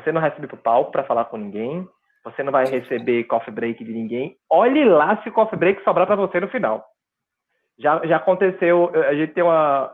[0.02, 1.88] Você não recebe pro palco para falar com ninguém.
[2.24, 4.36] Você não vai receber coffee break de ninguém.
[4.50, 6.86] Olhe lá se o coffee break sobrar para você no final.
[7.78, 9.94] Já, já aconteceu, a gente tem uma,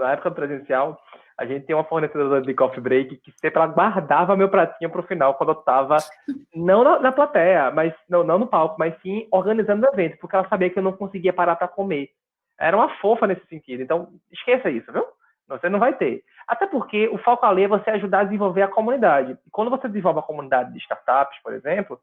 [0.00, 0.98] na época do presencial,
[1.38, 5.00] a gente tem uma fornecedora de coffee break que sempre ela guardava meu pratinho para
[5.00, 5.96] o final, quando eu estava,
[6.54, 10.34] não na, na, plateia, mas não, não no palco, mas sim organizando o evento, porque
[10.34, 12.08] ela sabia que eu não conseguia parar para comer.
[12.58, 13.82] Era uma fofa nesse sentido.
[13.82, 15.04] Então, esqueça isso, viu?
[15.56, 16.22] Você não vai ter.
[16.46, 19.32] Até porque o foco ali é você ajudar a desenvolver a comunidade.
[19.32, 22.00] E quando você desenvolve a comunidade de startups, por exemplo,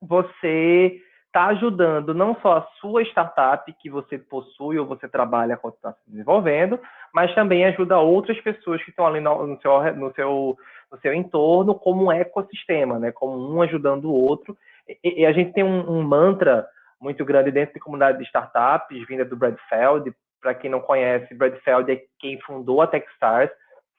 [0.00, 1.00] você
[1.32, 5.92] está ajudando não só a sua startup que você possui ou você trabalha quando está
[5.92, 6.78] se desenvolvendo,
[7.12, 10.58] mas também ajuda outras pessoas que estão ali no, no, seu, no, seu,
[10.90, 13.10] no seu entorno como um ecossistema, né?
[13.12, 14.56] como um ajudando o outro.
[15.02, 16.66] E, e a gente tem um, um, mantra
[17.00, 21.32] muito grande dentro da comunidade de startups, vinda do Brad Feld, para quem não conhece,
[21.34, 23.50] Brad Feld é quem fundou a Techstars,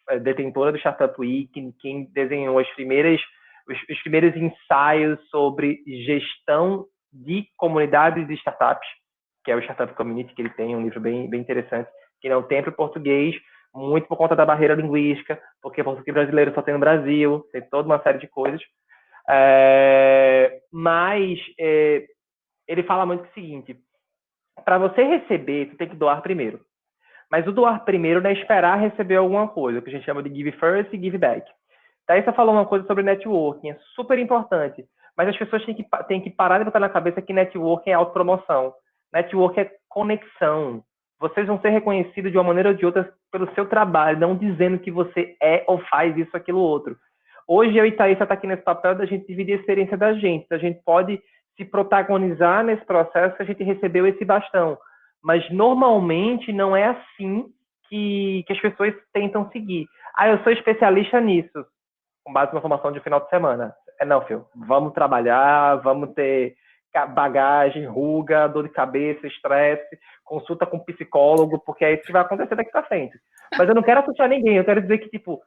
[0.09, 1.49] é detentora do Startup Week,
[1.79, 3.19] quem desenhou as primeiras,
[3.67, 8.87] os, os primeiros ensaios sobre gestão de comunidades de startups,
[9.45, 11.89] que é o Startup Community, que ele tem, um livro bem, bem interessante,
[12.21, 13.35] que não tem para o português,
[13.73, 17.87] muito por conta da barreira linguística, porque português brasileiro só tem no Brasil, tem toda
[17.87, 18.61] uma série de coisas.
[19.29, 22.05] É, mas é,
[22.67, 23.77] ele fala muito o seguinte:
[24.65, 26.59] para você receber, você tem que doar primeiro.
[27.31, 30.33] Mas o doar primeiro não é esperar receber alguma coisa, que a gente chama de
[30.33, 31.49] give first e give back.
[32.05, 34.85] Thaisa falou uma coisa sobre networking, é super importante.
[35.17, 37.93] Mas as pessoas têm que, têm que parar de botar na cabeça que networking é
[37.93, 38.73] autopromoção.
[39.13, 40.83] Networking é conexão.
[41.19, 44.79] Vocês vão ser reconhecidos de uma maneira ou de outra pelo seu trabalho, não dizendo
[44.79, 46.97] que você é ou faz isso, aquilo, outro.
[47.47, 50.45] Hoje eu e Thaisa está aqui nesse papel da gente dividir a experiência da gente.
[50.51, 51.21] A gente pode
[51.57, 54.77] se protagonizar nesse processo que a gente recebeu esse bastão.
[55.23, 57.45] Mas normalmente não é assim
[57.87, 59.85] que, que as pessoas tentam seguir.
[60.15, 61.65] Ah, eu sou especialista nisso,
[62.23, 63.73] com base na formação de final de semana.
[63.99, 64.45] É não, filho.
[64.55, 66.55] Vamos trabalhar, vamos ter
[67.15, 72.55] bagagem, ruga, dor de cabeça, estresse, consulta com psicólogo, porque é isso que vai acontecer
[72.55, 73.17] daqui para frente.
[73.57, 75.41] Mas eu não quero assustar ninguém, eu quero dizer que, tipo,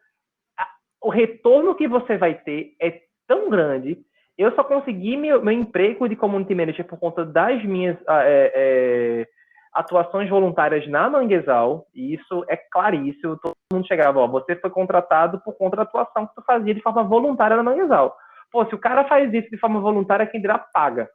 [1.00, 3.98] o retorno que você vai ter é tão grande.
[4.38, 8.52] Eu só consegui meu, meu emprego de community manager por conta das minhas ah, é,
[8.54, 9.26] é,
[9.72, 13.38] atuações voluntárias na Manguezal, e isso é claríssimo.
[13.38, 16.82] Todo mundo chegava, ó, você foi contratado por conta da atuação que tu fazia de
[16.82, 18.14] forma voluntária na Manguezal.
[18.52, 21.08] Pô, se o cara faz isso de forma voluntária, quem dirá paga.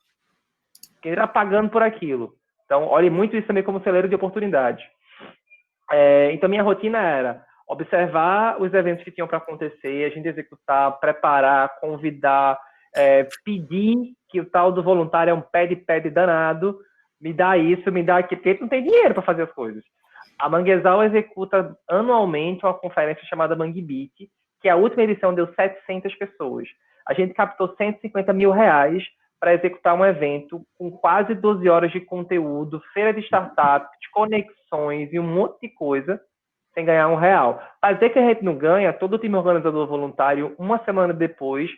[1.02, 2.34] Quem dirá pagando por aquilo.
[2.65, 4.84] Então, olhe muito isso também como celeiro de oportunidade.
[5.91, 10.99] É, então, minha rotina era observar os eventos que tinham para acontecer, a gente executar,
[10.99, 12.60] preparar, convidar,
[12.96, 13.96] é, pedir
[14.30, 16.80] que o tal do voluntário é um pede-pede danado,
[17.20, 19.84] me dá isso, me dá aquilo, porque não tem dinheiro para fazer as coisas.
[20.40, 26.16] A Manguezal executa anualmente uma conferência chamada Mangue Beat, que a última edição deu 700
[26.16, 26.68] pessoas.
[27.08, 29.04] A gente captou 150 mil reais
[29.40, 35.20] para executar um evento com quase 12 horas de conteúdo, feira de startups, conexões e
[35.20, 36.22] um monte de coisa,
[36.74, 37.62] sem ganhar um real.
[37.82, 41.70] Fazer que a gente não ganha, todo o time organizador voluntário, uma semana depois,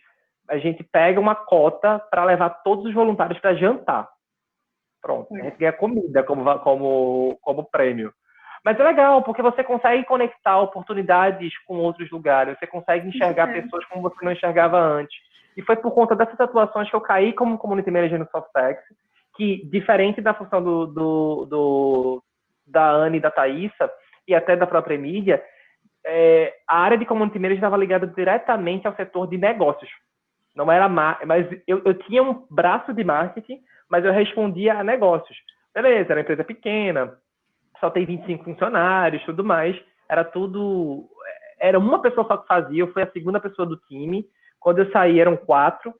[0.53, 4.07] a gente pega uma cota para levar todos os voluntários para jantar.
[5.01, 8.13] Pronto, a gente ganha comida como, como, como prêmio.
[8.63, 13.61] Mas é legal, porque você consegue conectar oportunidades com outros lugares, você consegue enxergar é.
[13.61, 15.17] pessoas como você não enxergava antes.
[15.57, 18.81] E foi por conta dessas atuações que eu caí como community manager no Softex,
[19.35, 22.23] que, diferente da função do, do, do
[22.65, 23.91] da Anne e da Thaisa,
[24.27, 25.43] e até da própria mídia,
[26.05, 29.89] é, a área de community manager estava ligada diretamente ao setor de negócios.
[30.55, 33.59] Não era mas eu, eu tinha um braço de marketing,
[33.89, 35.37] mas eu respondia a negócios.
[35.73, 37.17] Beleza, era uma empresa pequena,
[37.79, 39.79] só tem 25 funcionários, tudo mais.
[40.07, 41.09] Era tudo.
[41.59, 44.25] Era uma pessoa só que fazia, eu fui a segunda pessoa do time.
[44.59, 45.93] Quando eu saí, eram quatro.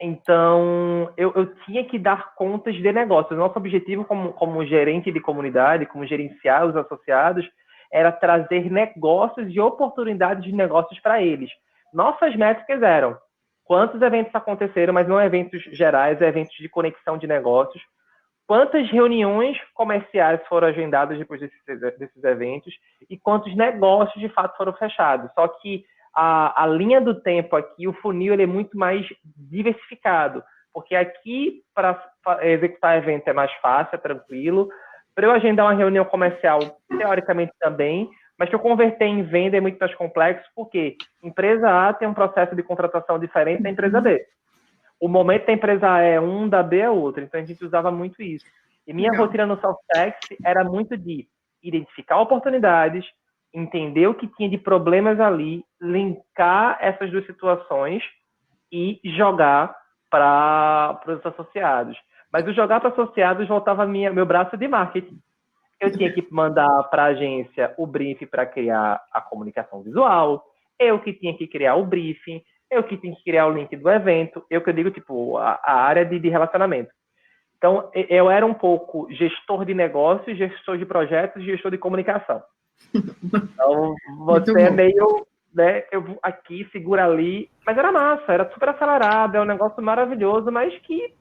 [0.00, 3.38] Então, eu, eu tinha que dar contas de negócios.
[3.38, 7.48] Nosso objetivo, como, como gerente de comunidade, como gerenciar os associados,
[7.92, 11.50] era trazer negócios e oportunidades de negócios para eles.
[11.92, 13.16] Nossas métricas eram
[13.64, 17.82] quantos eventos aconteceram, mas não eventos gerais, eventos de conexão de negócios,
[18.46, 21.58] quantas reuniões comerciais foram agendadas depois desses,
[21.98, 22.74] desses eventos
[23.08, 25.32] e quantos negócios de fato foram fechados.
[25.34, 25.84] Só que
[26.14, 29.06] a, a linha do tempo aqui, o funil, ele é muito mais
[29.36, 32.02] diversificado, porque aqui, para
[32.42, 34.68] executar evento é mais fácil, é tranquilo.
[35.14, 36.58] Para eu agendar uma reunião comercial,
[36.88, 38.10] teoricamente também,
[38.42, 42.12] mas que eu converter em venda é muito mais complexo, porque empresa A tem um
[42.12, 44.20] processo de contratação diferente da empresa B.
[44.98, 47.92] O momento da empresa A é um, da B é outro, então a gente usava
[47.92, 48.44] muito isso.
[48.84, 49.26] E minha Legal.
[49.26, 51.28] rotina no Softtex era muito de
[51.62, 53.04] identificar oportunidades,
[53.54, 58.02] entender o que tinha de problemas ali, linkar essas duas situações
[58.72, 59.72] e jogar
[60.10, 61.96] para os associados.
[62.32, 65.20] Mas o jogar para associados voltava minha, meu braço de marketing.
[65.82, 70.44] Eu tinha que mandar para a agência o briefing para criar a comunicação visual,
[70.78, 72.40] eu que tinha que criar o briefing,
[72.70, 75.60] eu que tinha que criar o link do evento, eu que eu digo, tipo, a,
[75.64, 76.92] a área de, de relacionamento.
[77.58, 82.40] Então, eu era um pouco gestor de negócios, gestor de projetos, gestor de comunicação.
[82.94, 83.94] Então,
[84.24, 89.40] você é meio, né, eu aqui, segura ali, mas era massa, era super acelerado, é
[89.40, 91.12] um negócio maravilhoso, mas que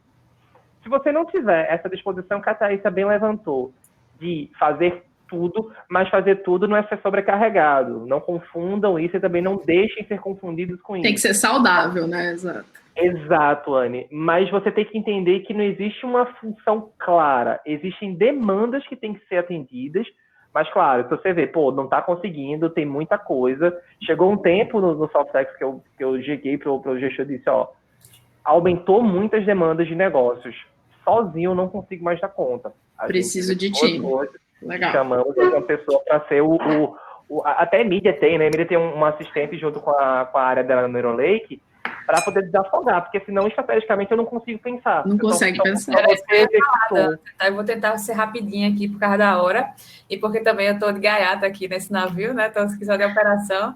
[0.84, 3.74] se você não tiver essa disposição que a Thaisa bem levantou,
[4.22, 8.06] de fazer tudo, mas fazer tudo não é ser sobrecarregado.
[8.06, 11.04] Não confundam isso e também não deixem ser confundidos com isso.
[11.04, 12.32] Tem que ser saudável, né?
[12.32, 12.66] Exato.
[12.96, 14.06] Exato, Anne.
[14.12, 17.60] Mas você tem que entender que não existe uma função clara.
[17.66, 20.06] Existem demandas que têm que ser atendidas,
[20.54, 23.74] mas, claro, se você vê, pô, não está conseguindo, tem muita coisa.
[24.04, 27.38] Chegou um tempo no, no Softex que eu, que eu cheguei para o gestor e
[27.38, 27.70] disse, ó,
[28.44, 30.56] aumentou muitas demandas de negócios.
[31.06, 32.74] Sozinho eu não consigo mais dar conta.
[33.02, 34.00] A Preciso de ti.
[34.62, 34.92] Legal.
[34.92, 36.96] Chamamos uma pessoa para ser o, o,
[37.28, 38.46] o, Até a mídia tem, né?
[38.46, 41.60] A mídia tem uma assistente junto com a, com a área da Neurolake,
[42.06, 45.06] para poder desafogar, porque senão estrategicamente eu não consigo pensar.
[45.08, 46.06] Não consegue então, pensar.
[47.44, 49.74] Eu vou tentar ser rapidinho aqui por causa da hora,
[50.08, 52.50] e porque também eu estou de gaiata aqui nesse navio, né?
[52.50, 53.76] Estou esquecendo de operação.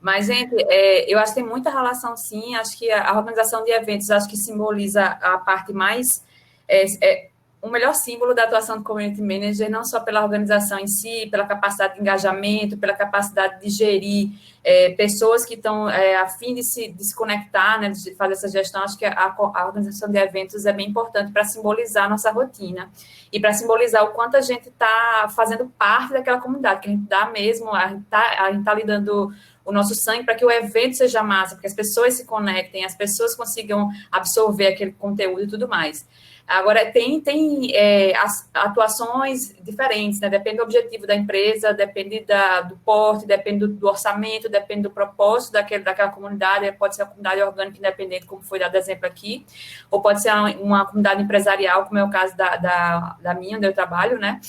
[0.00, 2.54] Mas, gente, é, eu acho que tem muita relação, sim.
[2.54, 6.24] Acho que a, a organização de eventos, acho que simboliza a parte mais
[6.70, 7.29] é, é,
[7.62, 11.44] o melhor símbolo da atuação do community manager, não só pela organização em si, pela
[11.44, 14.30] capacidade de engajamento, pela capacidade de gerir
[14.64, 18.32] é, pessoas que estão é, a fim de se, de se conectar, né, de fazer
[18.32, 18.82] essa gestão.
[18.82, 22.90] Acho que a, a organização de eventos é bem importante para simbolizar a nossa rotina
[23.30, 27.06] e para simbolizar o quanto a gente está fazendo parte daquela comunidade, que a gente
[27.06, 29.30] dá mesmo, a gente está tá lidando
[29.66, 32.86] o nosso sangue para que o evento seja massa, para que as pessoas se conectem,
[32.86, 36.08] as pessoas consigam absorver aquele conteúdo e tudo mais.
[36.50, 38.12] Agora, tem, tem é,
[38.52, 40.28] atuações diferentes, né?
[40.28, 44.90] Depende do objetivo da empresa, depende da, do porte, depende do, do, orçamento, depende do
[44.90, 46.72] propósito daquele, daquela comunidade.
[46.72, 49.46] Pode ser uma comunidade orgânica independente, como foi dado exemplo aqui,
[49.88, 53.56] ou pode ser uma, uma comunidade empresarial, como é o caso da, da, da minha,
[53.56, 54.40] onde eu trabalho, né?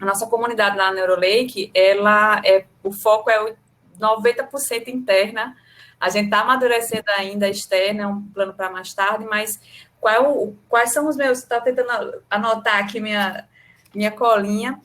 [0.00, 3.54] A nossa comunidade lá na Neurolake, ela é, o foco é
[4.00, 5.54] 90% interna.
[6.00, 9.60] A gente está amadurecendo ainda a externa, é um plano para mais tarde, mas
[10.00, 11.38] qual, quais são os meus.
[11.38, 13.46] Está tentando anotar aqui minha,
[13.94, 14.80] minha colinha,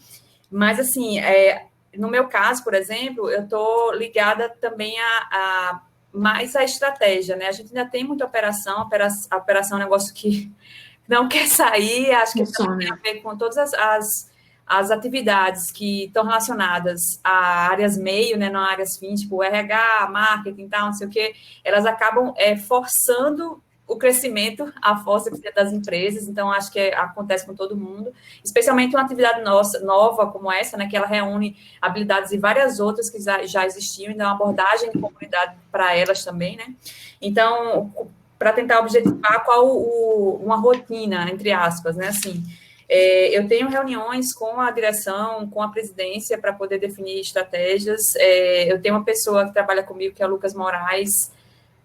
[0.49, 1.67] mas assim, é,
[1.97, 5.81] no meu caso, por exemplo, eu estou ligada também a, a,
[6.11, 7.47] mais a estratégia, né?
[7.47, 10.51] A gente ainda tem muita operação, operação, operação é um negócio que
[11.07, 14.31] não quer sair, acho que tem a ver com todas as, as,
[14.65, 20.69] as atividades que estão relacionadas a áreas meio, né, não áreas fim, tipo RH, marketing,
[20.69, 26.27] tal, não sei o quê, elas acabam é, forçando o crescimento, a força das empresas,
[26.27, 30.77] então acho que é, acontece com todo mundo, especialmente uma atividade nossa, nova como essa,
[30.77, 34.89] né, que ela reúne habilidades e várias outras que já, já existiam, então uma abordagem
[34.89, 36.73] de comunidade para elas também, né,
[37.21, 37.91] então,
[38.39, 42.41] para tentar objetivar qual o, uma rotina, entre aspas, né, assim,
[42.87, 48.71] é, eu tenho reuniões com a direção, com a presidência, para poder definir estratégias, é,
[48.71, 51.31] eu tenho uma pessoa que trabalha comigo, que é o Lucas Moraes,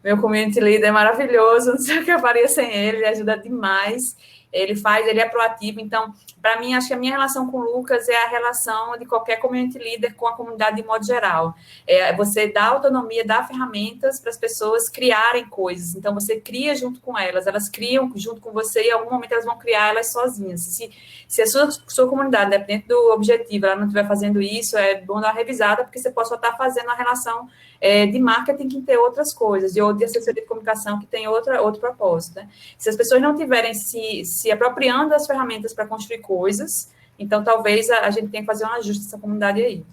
[0.02, 3.36] meu community leader é maravilhoso, não sei o que eu faria sem ele, ele ajuda
[3.36, 4.16] demais.
[4.50, 5.78] Ele faz, ele é proativo.
[5.78, 9.04] Então, para mim, acho que a minha relação com o Lucas é a relação de
[9.04, 11.54] qualquer community leader com a comunidade de modo geral.
[11.86, 15.94] É você dá autonomia, dá ferramentas para as pessoas criarem coisas.
[15.94, 19.32] Então, você cria junto com elas, elas criam junto com você e em algum momento
[19.32, 20.62] elas vão criar elas sozinhas.
[20.62, 20.90] Se,
[21.26, 25.20] se a sua, sua comunidade, dependendo do objetivo, ela não estiver fazendo isso, é bom
[25.20, 27.48] dar uma revisada, porque você pode só estar fazendo a relação
[27.80, 31.28] é, de marketing que tem outras coisas, de, ou de assessoria de comunicação que tem
[31.28, 32.36] outra, outro propósito.
[32.36, 32.48] Né?
[32.76, 37.88] Se as pessoas não tiverem se, se apropriando das ferramentas para construir coisas, então talvez
[37.90, 39.84] a, a, gente tenha que fazer um ajuste nessa comunidade aí.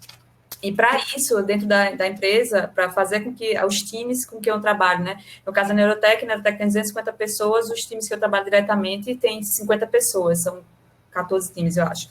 [0.62, 4.50] E para isso, dentro da, da empresa, para fazer com que os times com que
[4.50, 5.22] eu trabalho, né?
[5.44, 9.42] No caso da Neurotech, a tem 250 pessoas, os times que eu trabalho diretamente tem
[9.42, 10.62] 50 pessoas, são
[11.10, 12.08] 14 times, eu acho.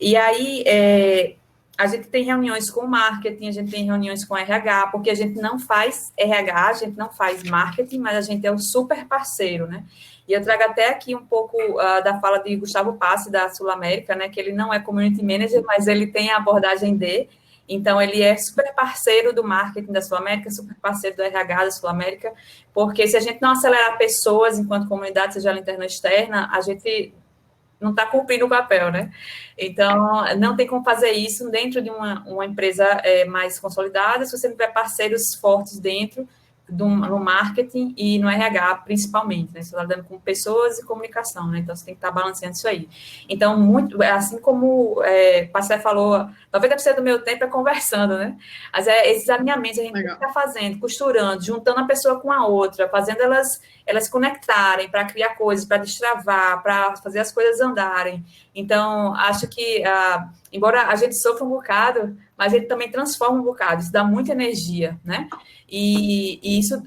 [0.00, 1.34] E aí, é,
[1.76, 5.40] a gente tem reuniões com marketing, a gente tem reuniões com RH, porque a gente
[5.40, 9.66] não faz RH, a gente não faz marketing, mas a gente é um super parceiro,
[9.66, 9.84] né?
[10.28, 13.70] E eu trago até aqui um pouco uh, da fala de Gustavo Passe, da Sul
[13.70, 14.28] América, né?
[14.28, 17.28] Que ele não é community manager, mas ele tem a abordagem D.
[17.68, 21.70] Então, ele é super parceiro do marketing da Sul América, super parceiro do RH da
[21.70, 22.32] Sul América,
[22.74, 26.60] porque se a gente não acelerar pessoas enquanto comunidade, seja ela interna ou externa, a
[26.60, 27.14] gente
[27.82, 29.10] não está cumprindo o papel, né?
[29.58, 34.36] Então, não tem como fazer isso dentro de uma, uma empresa é, mais consolidada, se
[34.36, 36.26] você não tiver parceiros fortes dentro,
[36.72, 39.62] do, no marketing e no RH, principalmente, né?
[39.62, 41.58] Você está lidando com pessoas e comunicação, né?
[41.58, 42.88] Então, você tem que estar tá balanceando isso aí.
[43.28, 48.36] Então, muito, assim como é, o Passé falou, 90% do meu tempo é conversando, né?
[48.72, 52.88] Mas é, esses alinhamentos a gente está fazendo, costurando, juntando a pessoa com a outra,
[52.88, 58.24] fazendo elas, elas conectarem para criar coisas, para destravar, para fazer as coisas andarem.
[58.54, 63.42] Então, acho que, ah, embora a gente sofra um bocado, mas ele também transforma um
[63.42, 65.28] bocado, isso dá muita energia, né?
[65.72, 66.82] E, e isso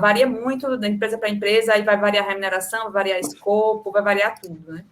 [0.00, 4.00] varia muito da empresa para empresa, aí vai variar a remuneração, vai variar escopo, vai
[4.00, 4.84] variar tudo, né?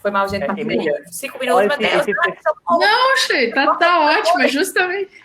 [0.00, 2.08] Foi mal, gente, é, Cinco minutos, meu Deus.
[2.08, 2.12] Esse.
[2.12, 5.22] Não, Che, tá, tá ótimo, é justamente.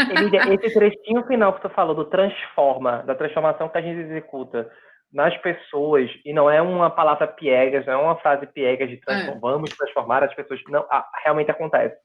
[0.00, 4.70] Emília, esse trechinho final que tu falou do transforma, da transformação que a gente executa
[5.10, 9.70] nas pessoas, e não é uma palavra piegas, não é uma frase piegas de transformamos,
[9.70, 9.76] é.
[9.76, 10.84] transformar as pessoas, não,
[11.24, 11.96] realmente acontece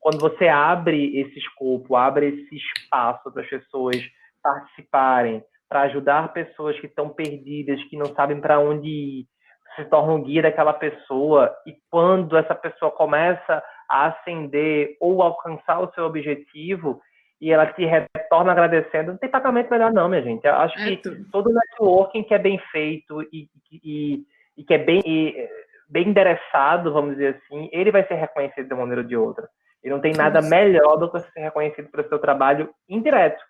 [0.00, 3.96] quando você abre esse escopo, abre esse espaço para as pessoas
[4.42, 9.26] participarem, para ajudar pessoas que estão perdidas, que não sabem para onde ir,
[9.76, 15.80] se torna um guia daquela pessoa e quando essa pessoa começa a ascender ou alcançar
[15.80, 17.00] o seu objetivo
[17.40, 20.44] e ela te retorna agradecendo, não tem pagamento melhor não, minha gente.
[20.44, 21.30] Eu acho é que tudo.
[21.30, 24.24] todo networking que é bem feito e, e,
[24.58, 25.48] e que é bem, e,
[25.88, 29.48] bem endereçado, vamos dizer assim, ele vai ser reconhecido de uma maneira ou de outra.
[29.82, 33.42] E não tem nada melhor do que ser reconhecido pelo seu trabalho indireto.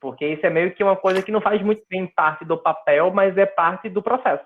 [0.00, 3.12] Porque isso é meio que uma coisa que não faz muito bem parte do papel,
[3.12, 4.44] mas é parte do processo.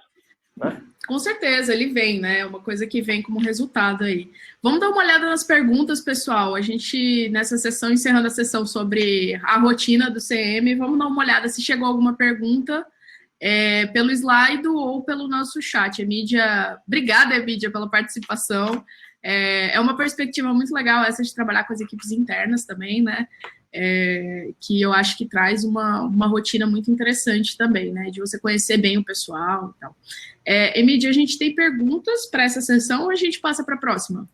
[0.56, 0.82] Né?
[1.06, 2.40] Com certeza, ele vem, né?
[2.40, 4.31] É uma coisa que vem como resultado aí.
[4.62, 6.55] Vamos dar uma olhada nas perguntas, pessoal.
[6.55, 11.22] A gente, nessa sessão, encerrando a sessão sobre a rotina do CM, vamos dar uma
[11.22, 12.86] olhada se chegou alguma pergunta
[13.40, 16.01] é, pelo slide ou pelo nosso chat.
[16.01, 18.82] Emídia, obrigada, Emídia, pela participação.
[19.22, 23.28] É, é uma perspectiva muito legal essa de trabalhar com as equipes internas também, né?
[23.74, 28.09] É, que eu acho que traz uma, uma rotina muito interessante também, né?
[28.10, 29.96] De você conhecer bem o pessoal e tal.
[30.46, 33.78] É, Emília, a gente tem perguntas para essa sessão ou a gente passa para a
[33.78, 34.28] próxima?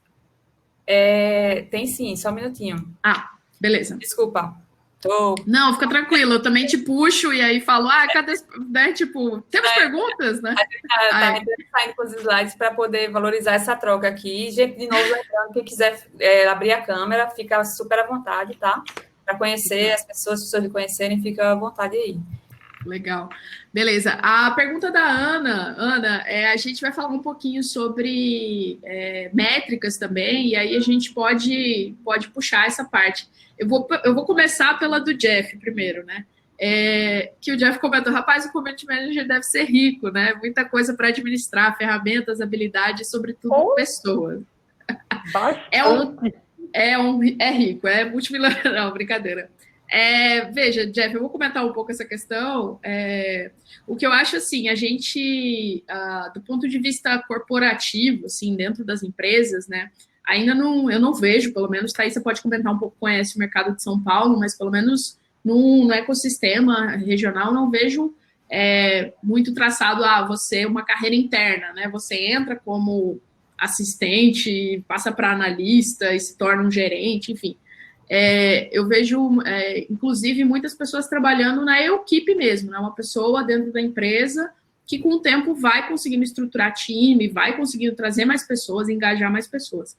[0.86, 2.94] É, tem sim, só um minutinho.
[3.02, 3.96] Ah, beleza.
[3.96, 4.54] Desculpa.
[5.00, 5.34] Tô...
[5.46, 8.34] Não, fica tranquilo, eu também te puxo e aí falo, ah, cadê,
[8.68, 10.54] né, tipo, temos é, perguntas, né?
[10.54, 11.42] Tá, tá
[11.72, 14.50] saindo com os slides para poder valorizar essa troca aqui.
[14.50, 18.84] Gente, de novo, lembrando, quem quiser é, abrir a câmera, fica super à vontade, tá?
[19.30, 22.18] Para conhecer as pessoas, as pessoas me conhecerem, fica à vontade aí.
[22.84, 23.28] Legal.
[23.72, 24.12] Beleza.
[24.22, 29.98] A pergunta da Ana, Ana, é, a gente vai falar um pouquinho sobre é, métricas
[29.98, 33.28] também, e aí a gente pode, pode puxar essa parte.
[33.58, 36.24] Eu vou, eu vou começar pela do Jeff primeiro, né?
[36.58, 40.34] É, que o Jeff comentou, rapaz, o community manager deve ser rico, né?
[40.34, 43.74] Muita coisa para administrar, ferramentas, habilidades, sobretudo oh.
[43.74, 44.42] pessoas.
[45.32, 45.68] Bastante.
[45.70, 46.16] É um,
[46.72, 49.50] é, um, é rico, é multimilionário, não, brincadeira.
[49.90, 52.78] É, veja, Jeff, eu vou comentar um pouco essa questão.
[52.82, 53.50] É,
[53.86, 58.84] o que eu acho assim, a gente, uh, do ponto de vista corporativo, assim, dentro
[58.84, 59.90] das empresas, né,
[60.24, 63.38] ainda não, eu não vejo, pelo menos, Thaís, você pode comentar um pouco, conhece o
[63.40, 68.14] mercado de São Paulo, mas pelo menos no, no ecossistema regional, não vejo
[68.48, 71.88] é, muito traçado, ah, você uma carreira interna, né?
[71.88, 73.20] Você entra como
[73.60, 77.56] assistente, passa para analista e se torna um gerente, enfim.
[78.08, 82.78] É, eu vejo, é, inclusive, muitas pessoas trabalhando na equipe mesmo, né?
[82.78, 84.50] Uma pessoa dentro da empresa
[84.90, 89.46] que com o tempo vai conseguindo estruturar time, vai conseguindo trazer mais pessoas, engajar mais
[89.46, 89.96] pessoas.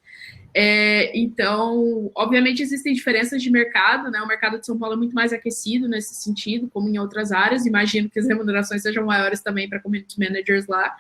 [0.53, 4.22] É, então, obviamente, existem diferenças de mercado, né?
[4.22, 7.65] O mercado de São Paulo é muito mais aquecido nesse sentido, como em outras áreas.
[7.65, 10.94] Imagino que as remunerações sejam maiores também para community managers lá.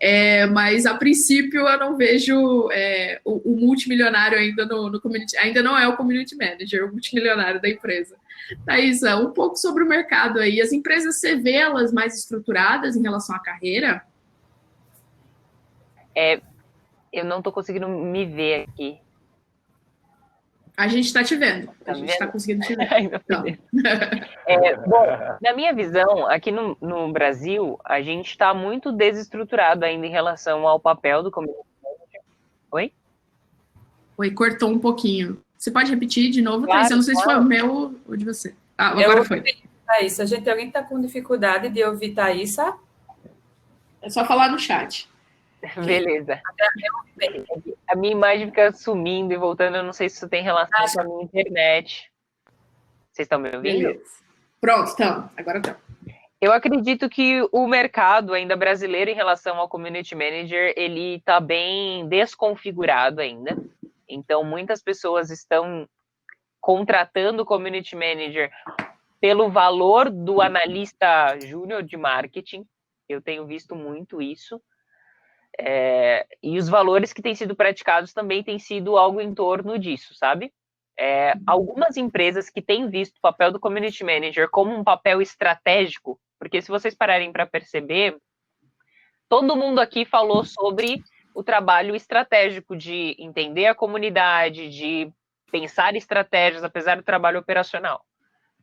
[0.00, 5.36] É, mas a princípio eu não vejo é, o, o, multimilionário ainda no, no, community,
[5.38, 8.16] ainda não é o community manager, o multimilionário da empresa.
[8.64, 10.60] Thaisa, um pouco sobre o mercado aí.
[10.60, 14.02] As empresas, você vê elas mais estruturadas em relação à carreira?
[16.14, 16.40] É,
[17.20, 18.98] eu não estou conseguindo me ver aqui.
[20.76, 21.72] A gente está te vendo.
[21.82, 22.88] Tá a gente está conseguindo te ver.
[23.00, 23.44] Então.
[24.46, 25.06] é, bom,
[25.40, 30.66] na minha visão, aqui no, no Brasil, a gente está muito desestruturado ainda em relação
[30.68, 31.66] ao papel do community
[32.70, 32.92] Oi?
[34.18, 35.42] Oi, cortou um pouquinho.
[35.56, 37.30] Você pode repetir de novo, claro, Eu não sei claro.
[37.30, 38.54] se foi o meu ou de você.
[38.76, 39.42] Ah, agora eu foi.
[39.86, 42.74] Thaís, a gente alguém está com dificuldade de ouvir Thaísa?
[44.02, 45.08] É só falar no chat.
[45.84, 46.40] Beleza.
[47.88, 51.00] A minha imagem fica sumindo e voltando, eu não sei se isso tem relação com
[51.00, 52.10] a minha internet.
[53.12, 53.88] Vocês estão me ouvindo?
[53.88, 54.04] Beleza.
[54.60, 55.30] Pronto, então.
[55.36, 55.76] Agora tá.
[56.40, 62.06] Eu acredito que o mercado ainda brasileiro em relação ao community manager, ele está bem
[62.08, 63.56] desconfigurado ainda.
[64.08, 65.88] Então, muitas pessoas estão
[66.60, 68.50] contratando o community manager
[69.20, 72.66] pelo valor do analista júnior de marketing.
[73.08, 74.60] Eu tenho visto muito isso.
[75.58, 80.14] É, e os valores que têm sido praticados também têm sido algo em torno disso,
[80.14, 80.52] sabe?
[80.98, 86.18] É, algumas empresas que têm visto o papel do community manager como um papel estratégico,
[86.38, 88.16] porque se vocês pararem para perceber,
[89.28, 91.02] todo mundo aqui falou sobre
[91.34, 95.10] o trabalho estratégico de entender a comunidade, de
[95.50, 98.04] pensar estratégias, apesar do trabalho operacional.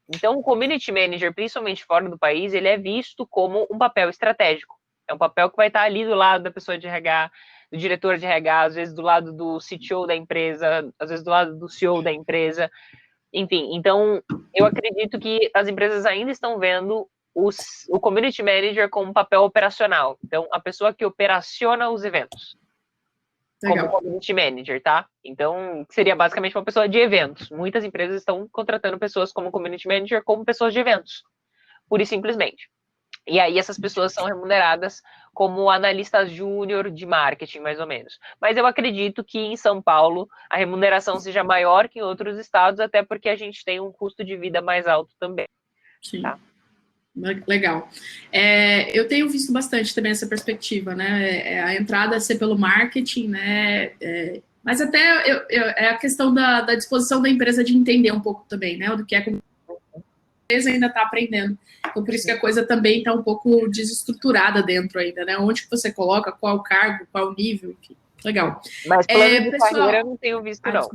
[0.10, 4.76] Então, o community manager, principalmente fora do país, ele é visto como um papel estratégico.
[5.10, 7.32] É um papel que vai estar ali do lado da pessoa de RH,
[7.72, 11.32] do diretor de RH, às vezes do lado do CTO da empresa, às vezes do
[11.32, 12.72] lado do CEO da empresa.
[13.34, 14.22] Enfim, então
[14.54, 19.42] eu acredito que as empresas ainda estão vendo os, o community manager como um papel
[19.42, 20.18] operacional.
[20.24, 22.56] Então, a pessoa que operaciona os eventos.
[23.64, 23.88] Legal.
[23.88, 25.08] Como community manager, tá?
[25.24, 27.50] Então, seria basicamente uma pessoa de eventos.
[27.50, 31.24] Muitas empresas estão contratando pessoas como community manager como pessoas de eventos.
[31.90, 32.70] Pura e simplesmente.
[33.28, 35.02] E aí essas pessoas são remuneradas
[35.34, 38.20] como analistas júnior de marketing, mais ou menos.
[38.40, 42.80] Mas eu acredito que em São Paulo a remuneração seja maior que em outros estados,
[42.80, 45.48] até porque a gente tem um custo de vida mais alto também.
[46.02, 46.22] Sim.
[46.22, 46.38] Tá?
[47.48, 47.90] Legal.
[48.32, 51.54] É, eu tenho visto bastante também essa perspectiva, né?
[51.54, 53.92] É, a entrada ser pelo marketing, né?
[54.02, 58.12] É, mas até eu, eu, é a questão da, da disposição da empresa de entender
[58.12, 58.96] um pouco também, né?
[58.96, 59.22] Do que é
[60.54, 61.58] empresa ainda está aprendendo.
[61.90, 65.38] Então, por isso que a coisa também está um pouco desestruturada dentro ainda, né?
[65.38, 67.96] Onde que você coloca, qual cargo, qual nível, enfim.
[68.24, 68.62] Legal.
[68.88, 69.72] Mas plano é, de pessoal...
[69.74, 70.90] carreira eu não tenho visto, ah, não.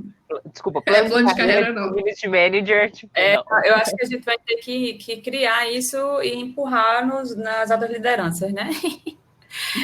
[0.51, 1.95] Desculpa, plano, é, plano de, carreira, de carreira não.
[1.95, 5.99] Ministry Manager, tipo, é, Eu acho que a gente vai ter que, que criar isso
[6.23, 8.71] e empurrar nos, nas altas lideranças, né?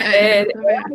[0.01, 0.47] É, é,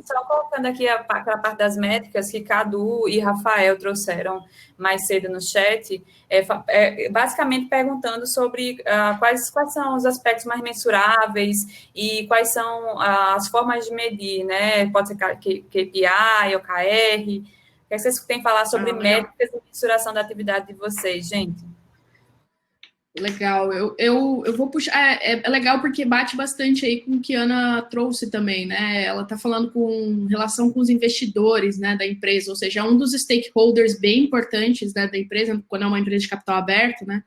[0.04, 4.44] só colocando aqui a, aquela parte das métricas que Cadu e Rafael trouxeram
[4.78, 10.46] mais cedo no chat, é, é basicamente perguntando sobre uh, quais, quais são os aspectos
[10.46, 14.90] mais mensuráveis e quais são uh, as formas de medir, né?
[14.90, 17.42] Pode ser KPI, OKR.
[17.86, 21.28] O que vocês têm a falar sobre ah, métricas e mensuração da atividade de vocês,
[21.28, 21.69] gente?
[23.18, 24.94] Legal, eu, eu, eu vou puxar.
[24.96, 29.04] É, é, legal porque bate bastante aí com o que a Ana trouxe também, né?
[29.04, 33.14] Ela está falando com relação com os investidores né, da empresa, ou seja, um dos
[33.14, 37.24] stakeholders bem importantes né, da empresa, quando é uma empresa de capital aberto, né?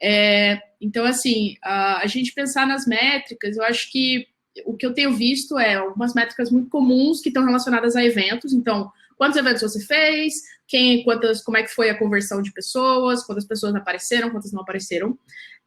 [0.00, 4.26] É, então, assim, a, a gente pensar nas métricas, eu acho que
[4.66, 8.52] o que eu tenho visto é algumas métricas muito comuns que estão relacionadas a eventos,
[8.52, 10.34] então Quantos eventos você fez?
[10.66, 13.24] Quem, quantas, como é que foi a conversão de pessoas?
[13.24, 14.30] Quantas pessoas apareceram?
[14.30, 15.18] Quantas não apareceram?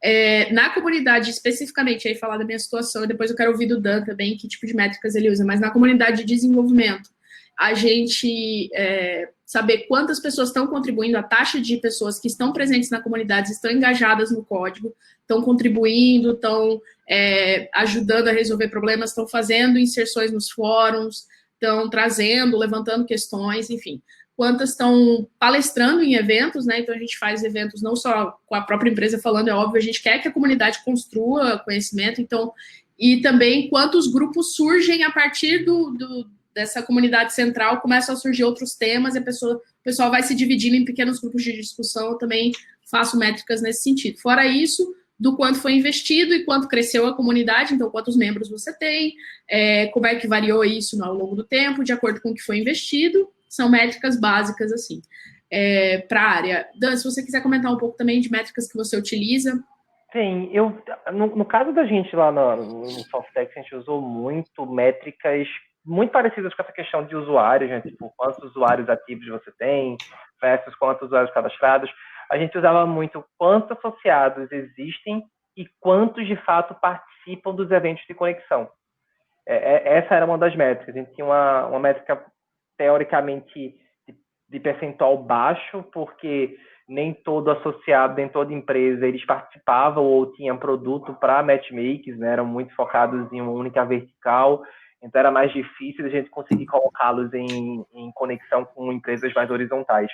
[0.02, 3.80] É, na comunidade, especificamente, aí falar da minha situação, e depois eu quero ouvir do
[3.80, 7.10] Dan também, que tipo de métricas ele usa, mas na comunidade de desenvolvimento,
[7.58, 12.90] a gente é, saber quantas pessoas estão contribuindo, a taxa de pessoas que estão presentes
[12.90, 19.26] na comunidade, estão engajadas no código, estão contribuindo, estão é, ajudando a resolver problemas, estão
[19.26, 21.26] fazendo inserções nos fóruns,
[21.60, 24.00] estão trazendo, levantando questões, enfim.
[24.36, 26.80] Quantas estão palestrando em eventos, né?
[26.80, 29.84] Então a gente faz eventos não só com a própria empresa falando, é óbvio, a
[29.84, 32.52] gente quer que a comunidade construa conhecimento, então,
[32.98, 38.42] e também quantos grupos surgem a partir do, do dessa comunidade central, começam a surgir
[38.42, 42.12] outros temas, e a pessoa, o pessoal vai se dividindo em pequenos grupos de discussão,
[42.12, 42.50] eu também
[42.90, 44.18] faço métricas nesse sentido.
[44.18, 48.76] Fora isso, do quanto foi investido e quanto cresceu a comunidade, então quantos membros você
[48.76, 49.14] tem,
[49.48, 52.42] é, como é que variou isso ao longo do tempo, de acordo com o que
[52.42, 55.00] foi investido, são métricas básicas assim.
[55.48, 56.68] É, para a área.
[56.78, 59.52] Dan, se você quiser comentar um pouco também de métricas que você utiliza.
[60.12, 60.76] Sim, eu
[61.12, 62.86] no, no caso da gente lá no, no
[63.36, 65.46] a gente usou muito métricas
[65.86, 67.80] muito parecidas com essa questão de usuários, né?
[67.80, 69.96] tipo, quantos usuários ativos você tem,
[70.42, 71.88] versus quantos usuários cadastrados
[72.30, 75.22] a gente usava muito quantos associados existem
[75.56, 78.68] e quantos de fato participam dos eventos de conexão.
[79.46, 80.94] É, é, essa era uma das métricas.
[80.94, 82.24] A gente tinha uma, uma métrica
[82.76, 83.74] teoricamente
[84.06, 84.14] de,
[84.48, 86.58] de percentual baixo, porque
[86.88, 92.32] nem todo associado, nem toda empresa, eles participavam ou tinham produto para matchmakers, né?
[92.32, 94.62] eram muito focados em uma única vertical,
[95.02, 100.10] então era mais difícil a gente conseguir colocá-los em, em conexão com empresas mais horizontais.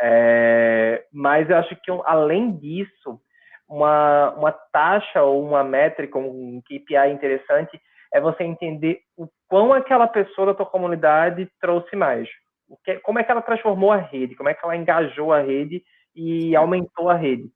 [0.00, 3.20] É, mas eu acho que, além disso,
[3.68, 7.80] uma, uma taxa ou uma métrica, um KPI interessante,
[8.12, 12.28] é você entender o quão aquela pessoa da tua comunidade trouxe mais.
[12.84, 15.82] Que, como é que ela transformou a rede, como é que ela engajou a rede
[16.14, 17.50] e aumentou a rede.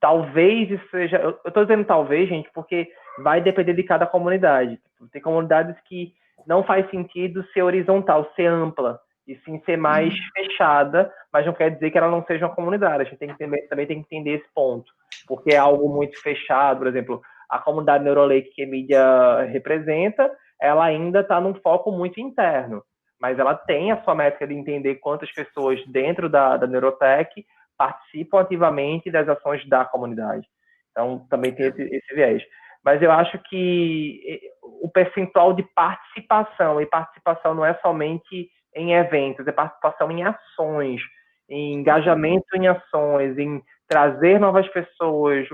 [0.00, 1.16] Talvez isso seja.
[1.16, 2.88] Eu estou dizendo talvez, gente, porque
[3.22, 4.78] vai depender de cada comunidade.
[5.10, 6.12] Tem comunidades que
[6.46, 10.20] não faz sentido ser horizontal, ser ampla e sim ser mais uhum.
[10.34, 13.02] fechada, mas não quer dizer que ela não seja uma comunidade.
[13.02, 14.90] A gente tem que também tem que entender esse ponto,
[15.26, 20.30] porque é algo muito fechado, por exemplo, a comunidade Neurolake que a mídia representa,
[20.60, 22.82] ela ainda está num foco muito interno,
[23.20, 27.44] mas ela tem a sua métrica de entender quantas pessoas dentro da, da Neurotech
[27.76, 30.46] participam ativamente das ações da comunidade.
[30.90, 32.42] Então, também tem esse, esse viés.
[32.82, 38.92] Mas eu acho que eh, o percentual de participação, e participação não é somente em
[38.92, 41.00] eventos, é participação em ações,
[41.48, 45.48] em engajamento em ações, em trazer novas pessoas.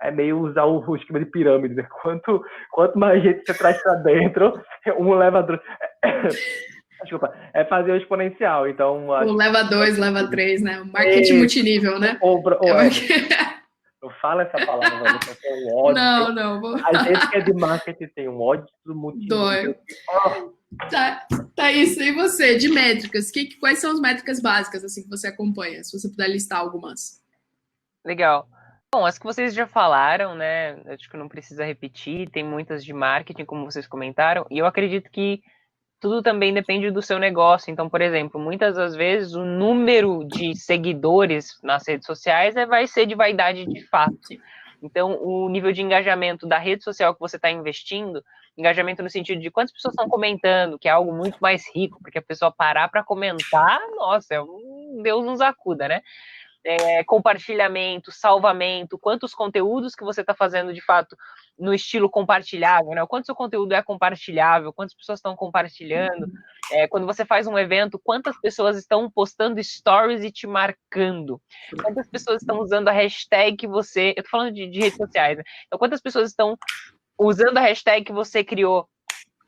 [0.00, 1.86] É meio usar o esquema de pirâmide, né?
[2.02, 4.60] Quanto, quanto mais gente você traz para dentro,
[4.98, 5.44] um leva.
[7.02, 8.68] Desculpa, é fazer o exponencial.
[8.68, 10.80] Então, o leva dois, leva três, né?
[10.80, 12.18] O marketing multinível, né?
[12.20, 12.88] Ou, ou, é,
[14.02, 15.94] não fala essa palavra, velho, tem um ódio.
[15.94, 16.60] Não, não.
[16.60, 16.76] Vou...
[16.76, 19.28] A gente que é de marketing tem um ódio do motivo.
[19.28, 19.76] Dói.
[20.08, 20.63] Oh.
[20.90, 22.02] Tá, tá isso.
[22.02, 23.30] E você, de métricas?
[23.30, 25.82] Que, quais são as métricas básicas assim que você acompanha?
[25.82, 27.22] Se você puder listar algumas.
[28.04, 28.48] Legal.
[28.92, 30.80] Bom, as que vocês já falaram, né?
[30.86, 32.30] Acho que não precisa repetir.
[32.30, 34.46] Tem muitas de marketing, como vocês comentaram.
[34.50, 35.42] E eu acredito que
[36.00, 37.70] tudo também depende do seu negócio.
[37.70, 42.86] Então, por exemplo, muitas das vezes o número de seguidores nas redes sociais é, vai
[42.86, 44.14] ser de vaidade de fato.
[44.84, 48.22] Então, o nível de engajamento da rede social que você está investindo,
[48.54, 52.18] engajamento no sentido de quantas pessoas estão comentando, que é algo muito mais rico, porque
[52.18, 54.38] a pessoa parar para comentar, nossa, é
[55.02, 56.02] Deus nos acuda, né?
[56.64, 61.16] É, compartilhamento, salvamento, quantos conteúdos que você está fazendo de fato
[61.58, 63.02] no estilo compartilhável, né?
[63.02, 66.26] O quanto seu conteúdo é compartilhável, quantas pessoas estão compartilhando.
[66.72, 71.40] É, quando você faz um evento, quantas pessoas estão postando stories e te marcando?
[71.82, 74.14] Quantas pessoas estão usando a hashtag que você.
[74.16, 75.44] Eu tô falando de, de redes sociais, né?
[75.66, 76.56] Então, quantas pessoas estão
[77.18, 78.88] usando a hashtag que você criou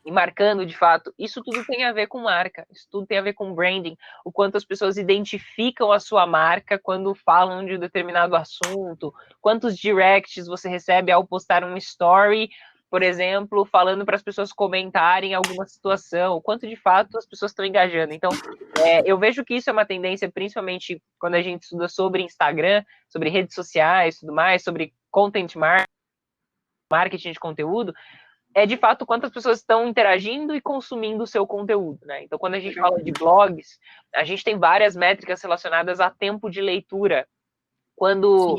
[0.06, 3.22] e marcando de fato, isso tudo tem a ver com marca, isso tudo tem a
[3.22, 7.78] ver com branding, o quanto as pessoas identificam a sua marca quando falam de um
[7.80, 12.48] determinado assunto, quantos directs você recebe ao postar um story,
[12.88, 17.50] por exemplo, falando para as pessoas comentarem alguma situação, o quanto de fato as pessoas
[17.50, 18.14] estão engajando.
[18.14, 18.30] Então,
[18.84, 22.84] é, eu vejo que isso é uma tendência, principalmente quando a gente estuda sobre Instagram,
[23.08, 25.54] sobre redes sociais, tudo mais, sobre content
[26.88, 27.92] marketing de conteúdo,
[28.56, 32.22] é de fato quantas pessoas estão interagindo e consumindo o seu conteúdo, né?
[32.24, 33.78] Então, quando a gente fala de blogs,
[34.14, 37.28] a gente tem várias métricas relacionadas a tempo de leitura.
[37.94, 38.56] Quando.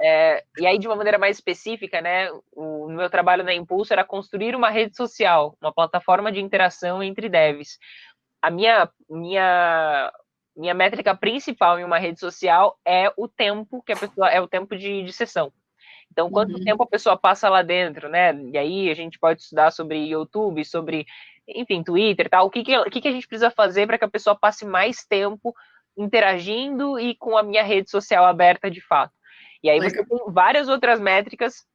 [0.00, 2.30] É, e aí, de uma maneira mais específica, né?
[2.52, 7.28] O meu trabalho na Impulso era construir uma rede social, uma plataforma de interação entre
[7.28, 7.76] devs.
[8.40, 10.12] A minha, minha,
[10.56, 14.30] minha métrica principal em uma rede social é o tempo que a pessoa.
[14.30, 15.52] é o tempo de, de sessão.
[16.10, 16.64] Então, quanto uhum.
[16.64, 18.34] tempo a pessoa passa lá dentro, né?
[18.52, 21.06] E aí a gente pode estudar sobre YouTube, sobre,
[21.46, 22.46] enfim, Twitter tal.
[22.46, 24.64] O que, que, o que, que a gente precisa fazer para que a pessoa passe
[24.64, 25.54] mais tempo
[25.96, 29.12] interagindo e com a minha rede social aberta de fato?
[29.62, 31.66] E aí você tem várias outras métricas,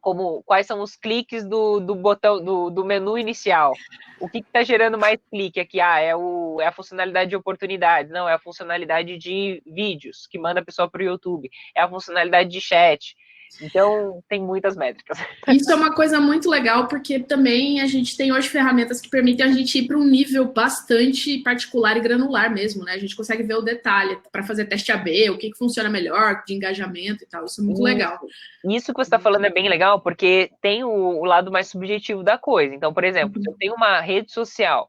[0.00, 3.72] como quais são os cliques do, do botão do, do menu inicial.
[4.20, 5.80] O que está gerando mais clique aqui?
[5.80, 10.38] Ah, é, o, é a funcionalidade de oportunidades, não, é a funcionalidade de vídeos que
[10.38, 13.16] manda a pessoa para o YouTube, é a funcionalidade de chat.
[13.60, 15.18] Então, tem muitas métricas.
[15.48, 19.46] Isso é uma coisa muito legal, porque também a gente tem hoje ferramentas que permitem
[19.46, 22.92] a gente ir para um nível bastante particular e granular mesmo, né?
[22.92, 26.42] A gente consegue ver o detalhe para fazer teste AB, o que, que funciona melhor,
[26.46, 27.44] de engajamento e tal.
[27.44, 27.84] Isso é muito Isso.
[27.84, 28.18] legal.
[28.64, 32.22] Isso que você está falando é bem legal, porque tem o, o, lado mais subjetivo
[32.22, 32.74] da coisa.
[32.74, 33.42] Então, por exemplo, uhum.
[33.42, 34.88] se eu tenho uma rede social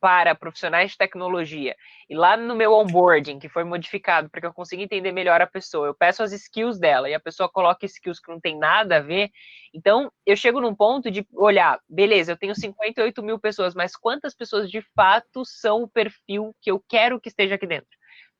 [0.00, 1.74] para profissionais de tecnologia.
[2.08, 5.46] E lá no meu onboarding, que foi modificado para que eu consiga entender melhor a
[5.46, 8.96] pessoa, eu peço as skills dela e a pessoa coloca skills que não tem nada
[8.96, 9.30] a ver.
[9.74, 14.34] Então, eu chego num ponto de olhar, beleza, eu tenho 58 mil pessoas, mas quantas
[14.34, 17.88] pessoas de fato são o perfil que eu quero que esteja aqui dentro?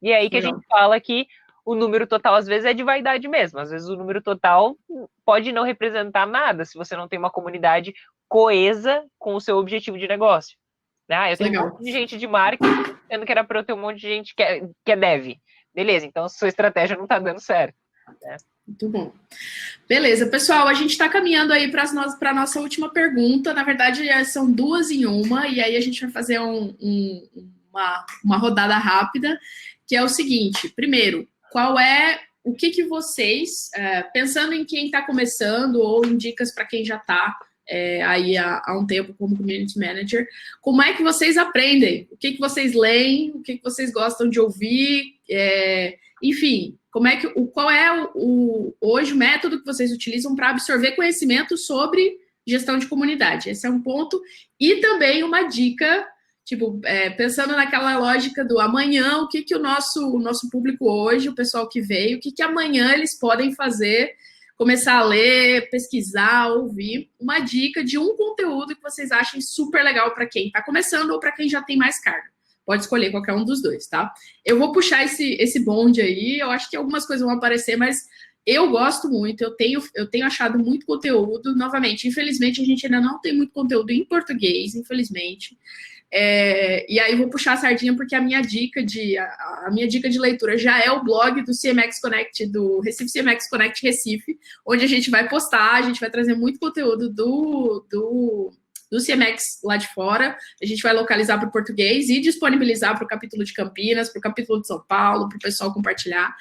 [0.01, 1.27] E é aí que a gente fala que
[1.69, 3.59] o número total às vezes é de vaidade mesmo.
[3.59, 4.75] Às vezes o número total
[5.23, 7.93] pode não representar nada se você não tem uma comunidade
[8.27, 10.57] coesa com o seu objetivo de negócio.
[11.11, 11.67] Ah, eu tenho Legal.
[11.67, 14.09] um monte de gente de marketing, sendo que era para eu ter um monte de
[14.09, 15.37] gente que é, que é dev.
[15.75, 17.75] Beleza, então sua estratégia não está dando certo.
[18.23, 18.37] Né?
[18.67, 19.13] Muito bom.
[19.89, 23.55] Beleza, pessoal, a gente está caminhando aí para a nossa última pergunta.
[23.55, 27.29] Na verdade, são duas em uma, e aí a gente vai fazer um, um,
[27.73, 29.39] uma, uma rodada rápida,
[29.87, 34.87] que é o seguinte: primeiro, qual é o que, que vocês, é, pensando em quem
[34.87, 37.37] está começando ou em dicas para quem já está,
[37.69, 40.27] é, aí há, há, um tempo como community manager.
[40.63, 42.09] Como é que vocês aprendem?
[42.11, 43.33] O que, que vocês leem?
[43.33, 45.17] O que, que vocês gostam de ouvir?
[45.31, 49.93] É, enfim, como é que o qual é o, o hoje o método que vocês
[49.93, 53.51] utilizam para absorver conhecimento sobre gestão de comunidade?
[53.51, 54.21] Esse é um ponto
[54.59, 56.07] e também uma dica.
[56.45, 60.91] Tipo, é, pensando naquela lógica do amanhã, o que, que o nosso, o nosso público
[60.91, 64.15] hoje, o pessoal que veio, o que, que amanhã eles podem fazer
[64.59, 70.13] começar a ler, pesquisar, ouvir uma dica de um conteúdo que vocês achem super legal
[70.13, 72.29] para quem está começando ou para quem já tem mais carga.
[72.67, 74.13] Pode escolher qualquer um dos dois, tá?
[74.45, 78.09] Eu vou puxar esse, esse bonde aí, eu acho que algumas coisas vão aparecer, mas
[78.45, 81.55] eu gosto muito, eu tenho, eu tenho achado muito conteúdo.
[81.55, 85.57] Novamente, infelizmente, a gente ainda não tem muito conteúdo em português, infelizmente.
[86.11, 89.87] É, e aí vou puxar a sardinha porque a minha dica de a, a, minha
[89.87, 94.39] dica de leitura já é o blog do CMX Connect do Recife CMX Connect Recife,
[94.67, 98.53] onde a gente vai postar, a gente vai trazer muito conteúdo do, do,
[98.91, 103.05] do CMX lá de fora, a gente vai localizar para o português e disponibilizar para
[103.05, 106.35] o capítulo de Campinas, para o capítulo de São Paulo, para o pessoal compartilhar.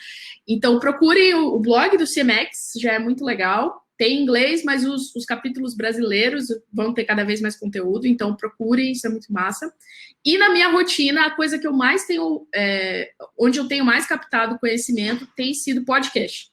[0.48, 5.16] Então procurem o, o blog do CMX, já é muito legal tem inglês, mas os,
[5.16, 9.74] os, capítulos brasileiros vão ter cada vez mais conteúdo, então procurem, isso é muito massa.
[10.24, 14.06] E na minha rotina, a coisa que eu mais tenho, é, onde eu tenho mais
[14.06, 16.50] captado conhecimento, tem sido podcast.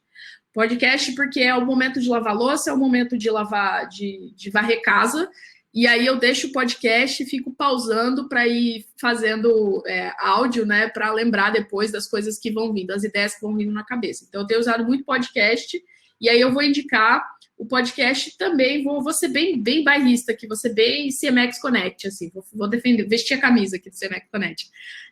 [0.54, 4.50] Podcast, porque é o momento de lavar louça, é o momento de lavar, de, de
[4.50, 5.28] varrer casa,
[5.74, 10.88] e aí eu deixo o podcast e fico pausando para ir fazendo é, áudio, né,
[10.88, 14.24] para lembrar depois das coisas que vão vindo, as ideias que vão vindo na cabeça.
[14.26, 15.82] Então eu tenho usado muito podcast
[16.20, 17.22] e aí eu vou indicar
[17.56, 22.08] o podcast também, vou, vou ser bem, bem bairrista aqui, vou ser bem CMX Connect,
[22.08, 24.70] assim, vou, vou defender, vestir a camisa aqui do CMX Connect.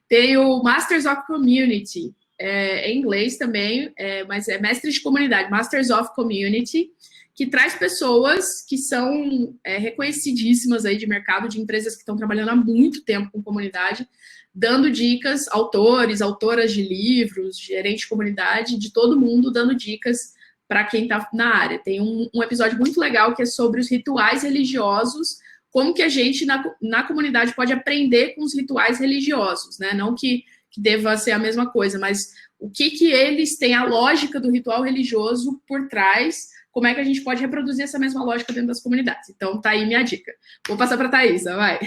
[0.08, 5.00] Tem o Masters of Community, é, é em inglês também, é, mas é Mestre de
[5.00, 6.90] Comunidade, Masters of Community,
[7.34, 12.50] que traz pessoas que são é, reconhecidíssimas aí de mercado, de empresas que estão trabalhando
[12.50, 14.06] há muito tempo com comunidade,
[14.54, 20.34] dando dicas, autores, autoras de livros, gerente de comunidade, de todo mundo dando dicas
[20.72, 21.78] para quem está na área.
[21.78, 25.36] Tem um, um, episódio muito legal que é sobre os rituais religiosos,
[25.70, 29.92] como que a gente na, na comunidade pode aprender com os rituais religiosos, né?
[29.92, 33.84] Não que, que deva ser a mesma coisa, mas o que que eles têm a
[33.84, 38.24] lógica do ritual religioso por trás, como é que a gente pode reproduzir essa mesma
[38.24, 39.28] lógica dentro das comunidades.
[39.28, 40.32] Então, tá aí minha dica.
[40.66, 41.80] Vou passar para a Thaisa, vai.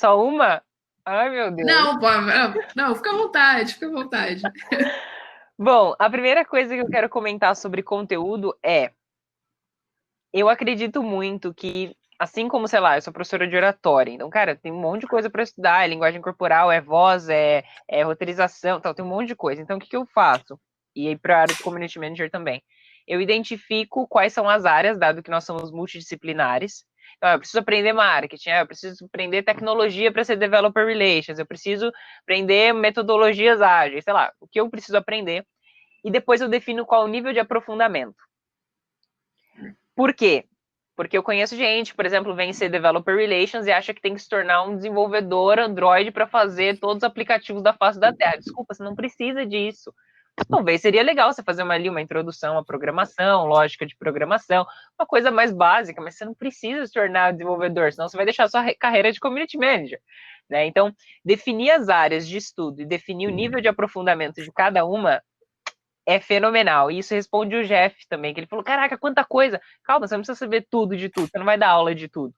[0.00, 0.60] Só uma?
[1.04, 1.68] Ai, meu Deus.
[1.68, 4.42] Não, não, não, fica à vontade, fica à vontade.
[5.62, 8.92] Bom, a primeira coisa que eu quero comentar sobre conteúdo é.
[10.32, 14.56] Eu acredito muito que, assim como, sei lá, eu sou professora de oratória, então, cara,
[14.56, 18.80] tem um monte de coisa para estudar, é linguagem corporal, é voz, é, é roteirização,
[18.80, 19.60] tal, tem um monte de coisa.
[19.60, 20.58] Então, o que, que eu faço?
[20.96, 22.62] E aí, para a área de community manager também.
[23.06, 27.92] Eu identifico quais são as áreas, dado que nós somos multidisciplinares, então, eu preciso aprender
[27.92, 31.92] marketing, eu preciso aprender tecnologia para ser developer relations, eu preciso
[32.22, 35.46] aprender metodologias ágeis, sei lá, o que eu preciso aprender.
[36.02, 38.16] E depois eu defino qual o nível de aprofundamento.
[39.94, 40.46] Por quê?
[40.96, 44.20] Porque eu conheço gente, por exemplo, vem ser developer relations e acha que tem que
[44.20, 48.36] se tornar um desenvolvedor Android para fazer todos os aplicativos da face da Terra.
[48.36, 49.92] Desculpa, você não precisa disso.
[50.48, 54.66] Talvez seria legal você fazer uma, ali uma introdução à programação, lógica de programação,
[54.98, 58.48] uma coisa mais básica, mas você não precisa se tornar desenvolvedor, senão você vai deixar
[58.48, 60.00] sua carreira de community manager.
[60.48, 60.66] Né?
[60.66, 60.92] Então,
[61.24, 65.22] definir as áreas de estudo e definir o nível de aprofundamento de cada uma
[66.06, 66.90] é fenomenal.
[66.90, 69.60] E isso responde o Jeff também, que ele falou: caraca, quanta coisa!
[69.84, 72.34] Calma, você não precisa saber tudo de tudo, você não vai dar aula de tudo,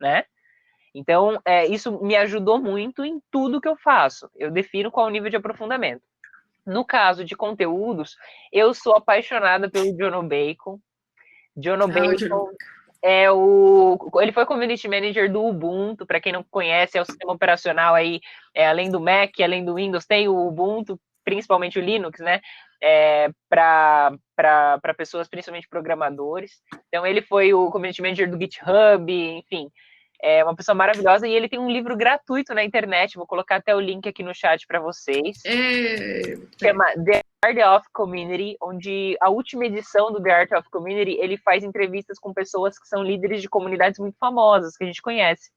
[0.00, 0.24] né?
[0.94, 4.30] Então, é, isso me ajudou muito em tudo que eu faço.
[4.34, 6.02] Eu defino qual o nível de aprofundamento.
[6.66, 8.16] No caso de conteúdos,
[8.52, 10.80] eu sou apaixonada pelo John Bacon.
[11.56, 12.50] John ah, Bacon
[13.02, 13.96] é o.
[14.20, 18.20] Ele foi community manager do Ubuntu, para quem não conhece, é o sistema operacional aí,
[18.52, 22.40] é, além do Mac, além do Windows, tem o Ubuntu, principalmente o Linux, né?
[22.82, 24.18] É, para
[24.96, 26.60] pessoas, principalmente programadores.
[26.88, 29.70] Então, ele foi o community manager do GitHub, enfim,
[30.22, 33.16] é uma pessoa maravilhosa e ele tem um livro gratuito na internet.
[33.16, 35.42] Vou colocar até o link aqui no chat para vocês.
[35.44, 36.36] É...
[36.60, 41.36] Chama The Art of Community, onde a última edição do The Art of Community ele
[41.36, 45.50] faz entrevistas com pessoas que são líderes de comunidades muito famosas que a gente conhece.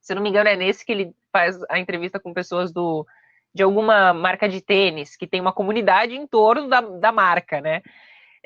[0.00, 3.06] Se não me engano, é nesse que ele faz a entrevista com pessoas do
[3.54, 7.82] de alguma marca de tênis que tem uma comunidade em torno da, da marca, né?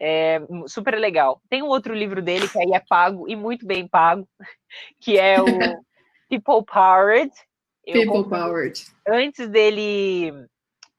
[0.00, 1.42] É super legal.
[1.50, 4.28] Tem um outro livro dele que aí é pago e muito bem pago,
[5.00, 5.44] que é o
[6.30, 7.32] People Powered.
[7.84, 8.84] People Powered.
[9.06, 10.32] Antes dele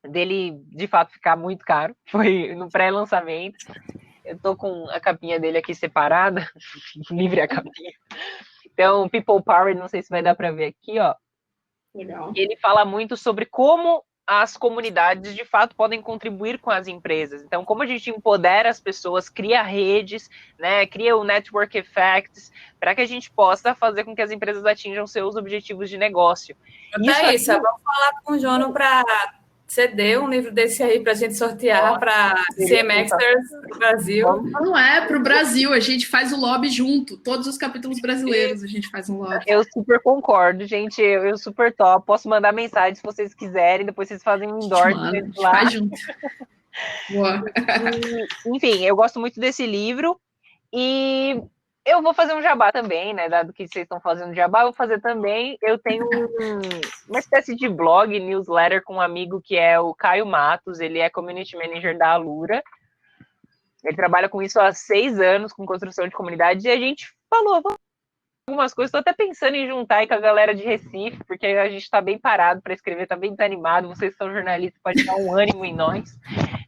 [0.07, 3.57] dele de fato ficar muito caro, foi no pré-lançamento.
[4.25, 6.47] Eu tô com a capinha dele aqui separada,
[7.09, 7.93] livre a capinha.
[8.65, 11.15] Então, People Powered, não sei se vai dar para ver aqui, ó.
[11.95, 12.31] Legal.
[12.35, 17.41] Ele fala muito sobre como as comunidades de fato podem contribuir com as empresas.
[17.41, 20.29] Então, como a gente empodera as pessoas, cria redes,
[20.59, 24.63] né, cria o network effects, para que a gente possa fazer com que as empresas
[24.63, 26.55] atinjam seus objetivos de negócio.
[27.01, 27.61] Isso, isso aqui...
[27.61, 29.03] vamos falar com o Jono para
[29.69, 34.41] ceder um livro desse aí para a gente sortear para CMXers do Brasil.
[34.43, 37.17] Não é para o Brasil, a gente faz o lobby junto.
[37.17, 39.43] Todos os capítulos brasileiros a gente faz um lobby.
[39.45, 41.01] Eu super concordo, gente.
[41.01, 42.05] Eu, eu super top.
[42.05, 43.85] Posso mandar mensagem se vocês quiserem.
[43.85, 45.51] Depois vocês fazem um endorsement lá.
[45.51, 45.95] Faz junto.
[47.09, 47.43] Boa.
[48.47, 50.19] enfim, eu gosto muito desse livro.
[50.73, 51.41] E
[51.85, 53.29] eu vou fazer um jabá também, né?
[53.29, 55.57] Dado que vocês estão fazendo jabá, eu vou fazer também.
[55.61, 56.59] Eu tenho um,
[57.07, 61.09] uma espécie de blog, newsletter com um amigo que é o Caio Matos, ele é
[61.09, 62.63] community manager da Alura.
[63.83, 67.61] Ele trabalha com isso há seis anos, com construção de comunidade, e a gente falou
[68.47, 68.89] algumas coisas.
[68.89, 72.01] Estou até pensando em juntar aí com a galera de Recife, porque a gente está
[72.01, 73.87] bem parado para escrever, está bem desanimado.
[73.87, 76.17] Vocês são jornalistas, pode dar um ânimo em nós,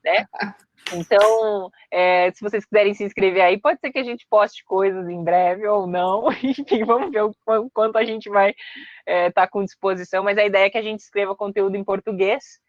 [0.03, 0.25] né?
[0.93, 5.09] Então, é, se vocês quiserem se inscrever aí, pode ser que a gente poste coisas
[5.09, 6.25] em breve ou não.
[6.41, 8.61] Enfim, vamos ver o quanto a gente vai estar
[9.05, 10.23] é, tá com disposição.
[10.23, 12.59] Mas a ideia é que a gente escreva conteúdo em português.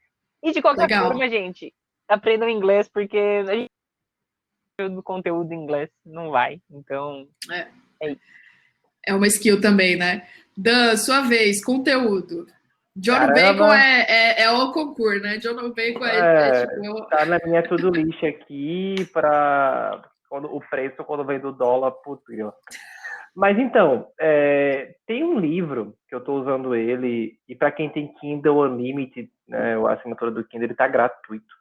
[0.42, 1.06] E de qualquer Legal.
[1.06, 1.72] forma, gente,
[2.08, 3.70] aprendam inglês, porque a gente
[4.90, 6.60] do conteúdo em inglês não vai.
[6.68, 7.68] Então, é,
[8.02, 8.16] é,
[9.06, 10.26] é uma skill também, né?
[10.56, 12.48] Dan, sua vez, conteúdo.
[12.96, 13.34] John Caramba.
[13.34, 15.38] Bacon é, é, é, o concurso, né?
[15.38, 17.06] John Bacon é, é, é tipo...
[17.06, 22.24] Tá na minha tudo lixo aqui para quando o preço quando vem do dólar, putz,
[23.36, 28.14] Mas então, é, tem um livro que eu estou usando ele, e para quem tem
[28.14, 31.54] Kindle Unlimited, né, a assinatura do Kindle está gratuito.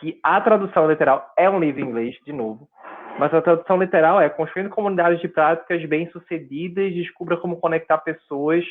[0.00, 2.66] Que a tradução literal é um livro em inglês, de novo,
[3.18, 8.64] mas a tradução literal é construindo comunidades de práticas bem-sucedidas, descubra como conectar pessoas,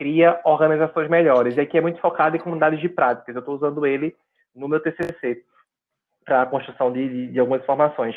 [0.00, 1.58] cria organizações melhores.
[1.58, 3.34] E aqui é muito focado em comunidades de práticas.
[3.34, 4.16] Eu estou usando ele
[4.56, 5.44] no meu TCC
[6.24, 8.16] para a construção de, de, de, algumas informações.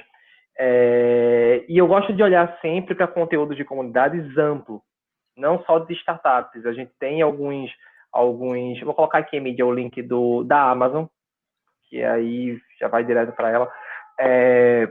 [0.58, 4.82] É, e eu gosto de olhar sempre para conteúdo de comunidades amplo,
[5.36, 6.66] não só de startups.
[6.66, 7.70] A gente tem alguns,
[8.14, 8.80] alguns.
[8.80, 11.04] Vou colocar aqui mídia o link do da Amazon,
[11.90, 13.74] que aí já vai direto para ela.
[14.18, 14.90] É,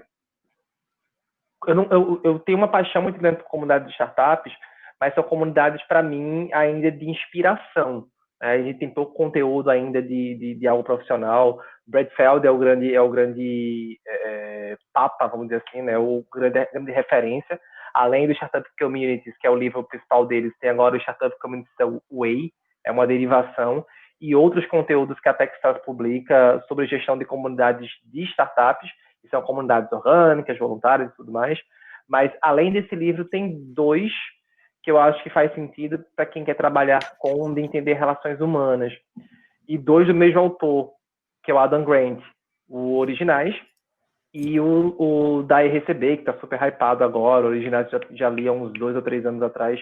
[1.67, 4.53] eu, não, eu, eu, tenho uma paixão muito grande por comunidades de startups,
[5.03, 8.07] mas são comunidades, para mim, ainda de inspiração.
[8.41, 8.53] Né?
[8.53, 11.59] A gente tem pouco conteúdo ainda de, de, de algo profissional.
[11.85, 15.99] Brad Feld é o grande, é o grande é, papa, vamos dizer assim, né?
[15.99, 17.61] o grande, grande referência.
[17.93, 21.75] Além do Startup Communities, que é o livro principal deles, tem agora o Startup Communities
[22.09, 22.53] Way,
[22.87, 23.85] é uma derivação,
[24.21, 28.89] e outros conteúdos que a Techstars publica sobre gestão de comunidades de startups,
[29.21, 31.59] que são comunidades orgânicas, voluntárias e tudo mais.
[32.09, 34.13] Mas, além desse livro, tem dois
[34.83, 38.93] que eu acho que faz sentido para quem quer trabalhar com, de entender relações humanas.
[39.69, 40.91] E dois do mesmo autor,
[41.45, 42.21] que é o Adam Grant,
[42.69, 43.55] o Originais,
[44.35, 47.47] e o, o da RCB, que está super hypado agora.
[47.47, 49.81] O Originais já, já li há uns dois ou três anos atrás.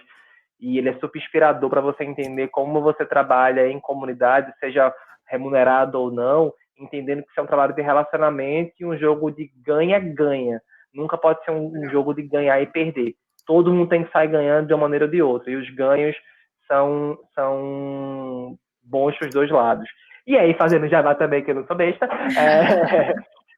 [0.60, 4.92] E ele é super inspirador para você entender como você trabalha em comunidade, seja
[5.26, 9.50] remunerado ou não, entendendo que isso é um trabalho de relacionamento e um jogo de
[9.64, 10.60] ganha-ganha.
[10.92, 13.14] Nunca pode ser um, um jogo de ganhar e perder.
[13.46, 15.50] Todo mundo tem que sair ganhando de uma maneira ou de outra.
[15.50, 16.16] E os ganhos
[16.66, 19.88] são, são bons para os dois lados.
[20.26, 23.14] E aí, fazendo Java também, que eu não sou besta, é,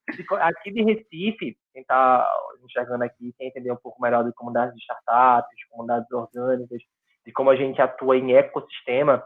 [0.40, 2.26] aqui de Recife, quem está
[2.64, 6.80] enxergando aqui, quer entender um pouco melhor de comunidades de startups, de comunidades orgânicas,
[7.26, 9.22] de como a gente atua em ecossistema,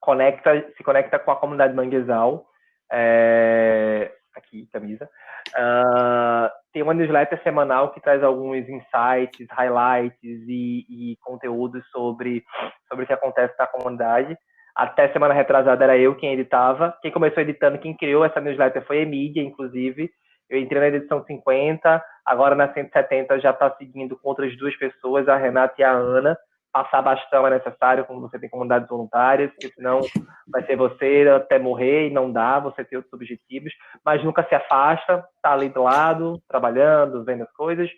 [0.00, 2.46] conecta, se conecta com a comunidade Manguezal,
[2.90, 5.08] é, aqui, camisa.
[5.48, 12.44] Uh, tem uma newsletter semanal que traz alguns insights, highlights e, e conteúdos sobre,
[12.88, 14.36] sobre o que acontece na comunidade.
[14.74, 16.96] Até semana retrasada era eu quem editava.
[17.00, 20.10] Quem começou editando, quem criou essa newsletter foi a Emídia, inclusive.
[20.50, 25.28] Eu entrei na edição 50, agora na 170 já está seguindo com outras duas pessoas,
[25.28, 26.36] a Renata e a Ana
[26.74, 30.00] passar bastão é necessário quando você tem comunidades voluntárias, porque senão
[30.48, 33.72] vai ser você até morrer e não dá, você tem outros objetivos,
[34.04, 37.88] mas nunca se afasta, está ali do lado, trabalhando, vendo as coisas.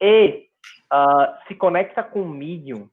[0.00, 0.46] E
[0.90, 2.88] uh, se conecta com o Medium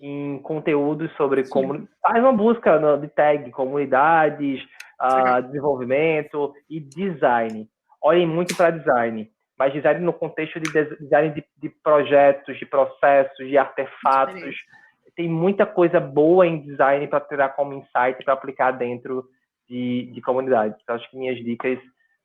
[0.00, 4.62] em conteúdos sobre como faz uma busca no, de tag comunidades,
[5.02, 7.68] uh, desenvolvimento e design.
[8.00, 9.33] Olhem muito para design
[9.64, 10.70] mas design no contexto de
[11.00, 14.54] design de, de projetos, de processos, de artefatos.
[15.16, 19.24] Tem muita coisa boa em design para tirar como insight para aplicar dentro
[19.66, 20.76] de, de comunidades.
[20.82, 21.78] Então, acho que minhas dicas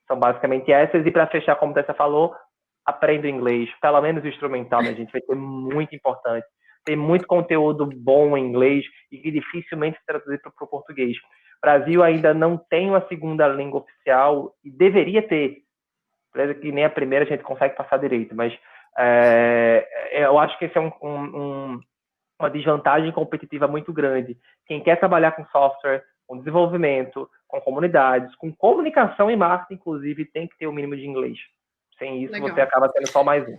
[0.06, 1.06] são basicamente essas.
[1.06, 2.36] E para fechar, como Tessa falou,
[2.86, 5.11] aprenda inglês, pelo menos instrumental, né, gente?
[5.11, 6.45] Vai ser muito importante.
[6.84, 11.16] Tem muito conteúdo bom em inglês e que dificilmente se traduzir para o português.
[11.16, 15.68] O Brasil ainda não tem uma segunda língua oficial e deveria ter
[16.34, 16.53] Beleza?
[16.56, 18.53] Que nem a primeira a gente consegue passar direito, mas
[18.97, 21.80] é, é, eu acho que esse é um, um,
[22.39, 24.38] uma desvantagem competitiva muito grande.
[24.65, 30.47] Quem quer trabalhar com software, com desenvolvimento, com comunidades, com comunicação e marketing, inclusive, tem
[30.47, 31.38] que ter o um mínimo de inglês.
[31.97, 32.49] Sem isso, Legal.
[32.49, 33.57] você acaba tendo só mais um.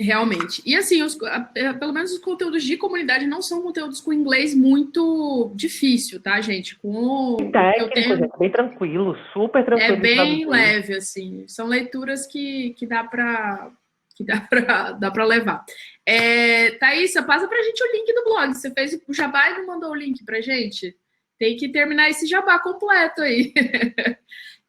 [0.00, 0.62] Realmente.
[0.64, 1.18] E assim, os,
[1.56, 6.40] é, pelo menos os conteúdos de comunidade não são conteúdos com inglês muito difícil, tá,
[6.40, 6.76] gente?
[6.78, 8.16] Com técnico, tenho...
[8.16, 9.94] gente, bem tranquilo, super tranquilo.
[9.94, 11.44] É bem leve, assim.
[11.48, 13.72] São leituras que, que dá para
[14.14, 15.64] que dá para dá para levar.
[16.06, 18.54] É, Thaísa, passa para a gente o link do blog.
[18.54, 20.96] Você fez o jabá e não mandou o link para gente?
[21.36, 23.52] Tem que terminar esse jabá completo aí.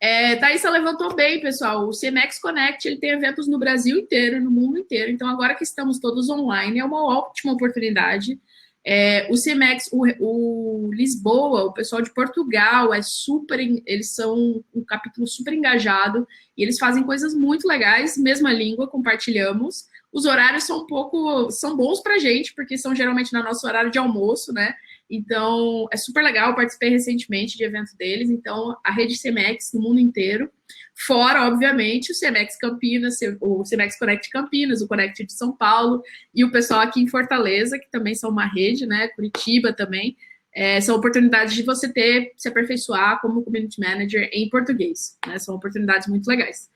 [0.02, 0.36] É,
[0.70, 1.88] levantou bem, pessoal.
[1.88, 5.12] O CMX Connect ele tem eventos no Brasil inteiro, no mundo inteiro.
[5.12, 8.40] Então, agora que estamos todos online, é uma ótima oportunidade.
[8.86, 14.84] É, o CMX, o, o, Lisboa, o pessoal de Portugal é super, eles são um
[14.86, 16.26] capítulo super engajado
[16.58, 19.86] e eles fazem coisas muito legais, mesma língua, compartilhamos.
[20.12, 23.92] Os horários são um pouco, são bons para gente, porque são geralmente no nosso horário
[23.92, 24.74] de almoço, né?
[25.10, 26.56] Então, é super legal.
[26.56, 28.30] Participei recentemente de evento deles.
[28.30, 30.52] Então, a rede CEMEX no mundo inteiro.
[30.96, 36.04] Fora, obviamente, o CEMEX Campinas, o CEMEX Connect Campinas, o Connect de São Paulo
[36.36, 39.08] e o pessoal aqui em Fortaleza, que também são uma rede, né?
[39.10, 40.16] Curitiba também.
[40.54, 45.18] É, são oportunidades de você ter, se aperfeiçoar como community manager em português.
[45.26, 45.38] Né?
[45.40, 46.70] São oportunidades muito legais.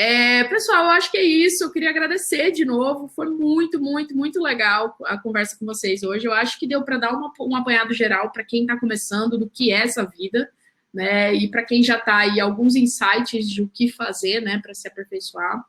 [0.00, 1.64] É, pessoal, eu acho que é isso.
[1.64, 3.08] Eu queria agradecer de novo.
[3.08, 6.24] Foi muito, muito, muito legal a conversa com vocês hoje.
[6.24, 9.50] Eu acho que deu para dar uma, um apanhado geral para quem está começando do
[9.50, 10.48] que é essa vida,
[10.94, 11.34] né?
[11.34, 14.86] E para quem já está aí, alguns insights de o que fazer, né, para se
[14.86, 15.64] aperfeiçoar.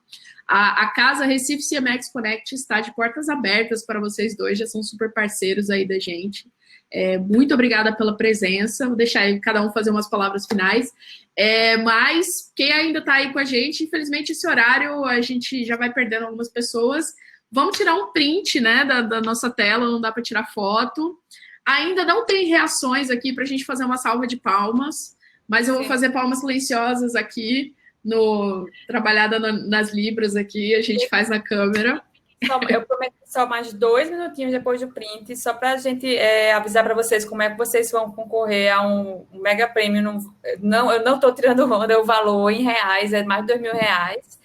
[0.47, 4.83] A, a, casa Recife CMX Connect está de portas abertas para vocês dois, já são
[4.83, 6.47] super parceiros aí da gente.
[6.91, 8.87] É, muito obrigada pela presença.
[8.87, 10.91] Vou deixar cada um fazer umas palavras finais.
[11.35, 15.77] É, mas quem ainda está aí com a gente, infelizmente, esse horário a gente já
[15.77, 17.13] vai perdendo algumas pessoas.
[17.51, 21.17] Vamos tirar um print né, da, da nossa tela, não dá para tirar foto.
[21.65, 25.15] Ainda não tem reações aqui para a gente fazer uma salva de palmas,
[25.47, 31.07] mas eu vou fazer palmas silenciosas aqui no trabalhada na, nas libras aqui, a gente
[31.09, 32.01] faz na câmera.
[32.41, 36.83] Eu prometo só mais dois minutinhos depois do print, só para a gente é, avisar
[36.83, 40.01] para vocês como é que vocês vão concorrer a um, mega prêmio.
[40.01, 40.19] Não,
[40.59, 43.73] não, eu não estou tirando onda o valor em reais, é mais de dois mil
[43.73, 44.39] reais.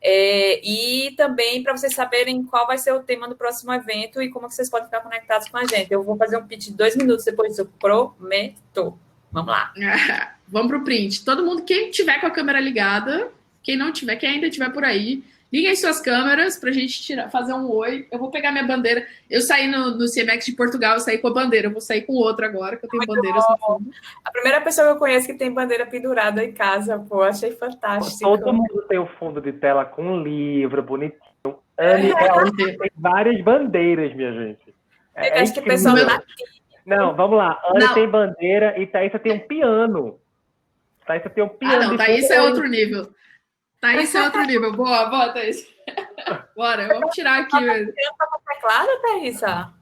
[0.00, 4.30] É, e também para vocês saberem qual vai ser o tema do próximo evento e
[4.30, 5.90] como vocês podem ficar conectados com a gente.
[5.90, 8.98] Eu vou fazer um pitch de dois minutos depois disso, prometo.
[9.32, 9.72] Vamos lá.
[10.46, 11.24] Vamos para o print.
[11.24, 13.30] Todo mundo, quem tiver com a câmera ligada,
[13.62, 17.30] quem não tiver, quem ainda tiver por aí, Liguem suas câmeras para a gente tirar,
[17.30, 18.06] fazer um oi.
[18.12, 19.06] Eu vou pegar minha bandeira.
[19.30, 21.68] Eu saí no, no CMX de Portugal, eu saí com a bandeira.
[21.68, 23.52] Eu vou sair com outra agora, que eu tenho Muito bandeiras bom.
[23.52, 23.90] no fundo.
[24.24, 28.18] A primeira pessoa que eu conheço que tem bandeira pendurada em casa, pô, achei fantástico.
[28.20, 31.18] Todo mundo tem o fundo de tela com um livro bonitinho.
[31.78, 32.16] Anne é
[32.76, 34.74] tem várias bandeiras, minha gente.
[35.14, 35.96] É, acho que o pessoal
[36.84, 37.58] Não, vamos lá.
[37.74, 40.18] Anne tem bandeira e Thaísa tem um piano.
[41.06, 41.82] Thaísa tem um piano.
[41.82, 43.08] Ah, não, Thaísa é outro nível.
[43.80, 44.72] Thaís é outro nível.
[44.72, 45.66] Boa, boa, Thaís.
[46.56, 47.56] Bora, vamos tirar aqui.
[47.56, 49.74] Você toca teclado, Thaísa?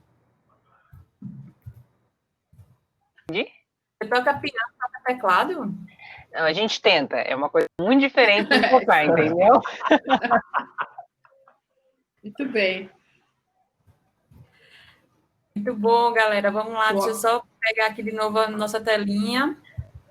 [3.28, 5.74] Você toca piano, toca teclado?
[6.32, 7.16] Não, a gente tenta.
[7.16, 9.60] É uma coisa muito diferente de tocar, entendeu?
[12.22, 12.90] Muito bem.
[15.54, 16.50] Muito bom, galera.
[16.50, 16.94] Vamos lá, Boa.
[16.94, 19.56] deixa eu só pegar aqui de novo a nossa telinha.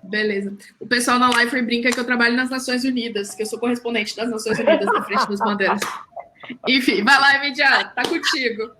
[0.08, 0.56] Beleza.
[0.78, 4.16] O pessoal na Life brinca que eu trabalho nas Nações Unidas, que eu sou correspondente
[4.16, 5.80] das Nações Unidas na frente das bandeiras.
[6.68, 8.70] Enfim, vai lá, Emidia, tá contigo.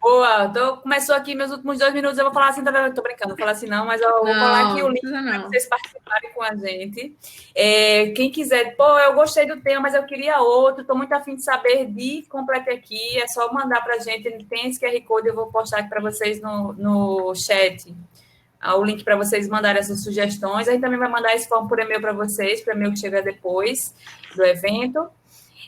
[0.00, 3.30] Boa, então começou aqui meus últimos dois minutos, eu vou falar assim, tá, tô brincando,
[3.30, 6.30] vou falar assim não, mas eu vou não, falar aqui o link para vocês participarem
[6.34, 7.16] com a gente.
[7.54, 11.36] É, quem quiser, pô, eu gostei do tema, mas eu queria outro, tô muito afim
[11.36, 15.34] de saber de complete aqui, é só mandar pra gente, tem esse QR Code, eu
[15.34, 17.90] vou postar aqui para vocês no, no chat
[18.72, 20.68] o link para vocês mandarem essas sugestões.
[20.68, 23.22] A gente também vai mandar esse form por e-mail para vocês, para e-mail que chega
[23.22, 23.94] depois
[24.34, 25.08] do evento.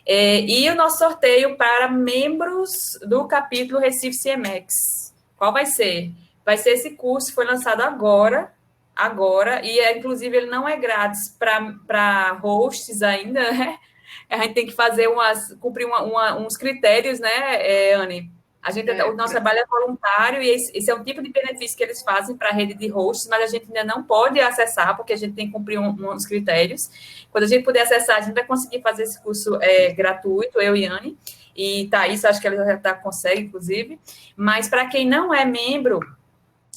[0.07, 2.71] É, e o nosso sorteio para membros
[3.07, 5.13] do capítulo Recife CMX.
[5.37, 6.13] Qual vai ser?
[6.45, 8.53] Vai ser esse curso, foi lançado agora,
[8.95, 13.79] agora, e é, inclusive ele não é grátis para hosts ainda, né?
[14.31, 17.29] A gente tem que fazer umas, cumprir uma, uma, uns critérios, né,
[17.61, 18.31] é, Anne?
[18.67, 21.31] A gente, é, o nosso trabalho é voluntário e esse, esse, é um tipo de
[21.31, 24.41] benefício que eles fazem para a rede de hosts, mas a gente ainda não pode
[24.41, 26.91] acessar, porque a gente tem que cumprir um, uns critérios.
[27.31, 30.75] Quando a gente puder acessar, a gente vai conseguir fazer esse curso é, gratuito, eu
[30.75, 31.17] e Anne,
[31.55, 34.01] e Thaís, acho que ela já tá, consegue, inclusive.
[34.37, 36.01] Mas para quem não é membro,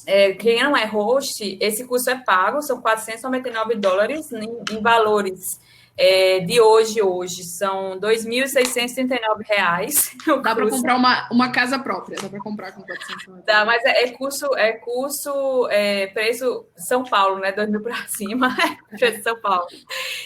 [0.06, 5.58] é, quem não é host, esse curso é pago, são 499 dólares em, em valores
[5.96, 10.16] é, de hoje, hoje, são R$ 2.639.
[10.42, 14.04] Dá para comprar uma, uma casa própria, dá para comprar com 400 Dá, mas é,
[14.04, 17.52] é curso, é curso, é, preço São Paulo, né?
[17.52, 18.56] 2 mil para cima,
[18.98, 19.66] preço São Paulo.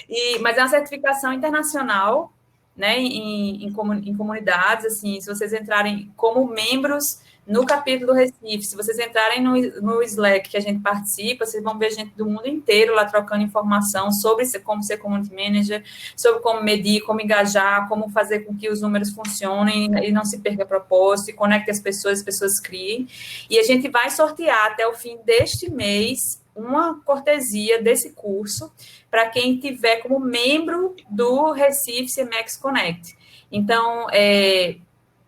[0.08, 2.32] E, mas é uma certificação internacional,
[2.76, 2.98] né?
[2.98, 8.74] Em, em, em comunidades, assim, se vocês entrarem como membros no capítulo do Recife, se
[8.74, 9.52] vocês entrarem no,
[9.82, 13.42] no Slack que a gente participa, vocês vão ver gente do mundo inteiro lá trocando
[13.42, 15.84] informação sobre como ser community manager,
[16.16, 20.38] sobre como medir, como engajar, como fazer com que os números funcionem e não se
[20.38, 23.06] perca a propósito, e conecte as pessoas, as pessoas criem.
[23.50, 28.72] E a gente vai sortear até o fim deste mês uma cortesia desse curso
[29.10, 33.16] para quem tiver como membro do Recife CMX Connect.
[33.50, 34.76] Então, é,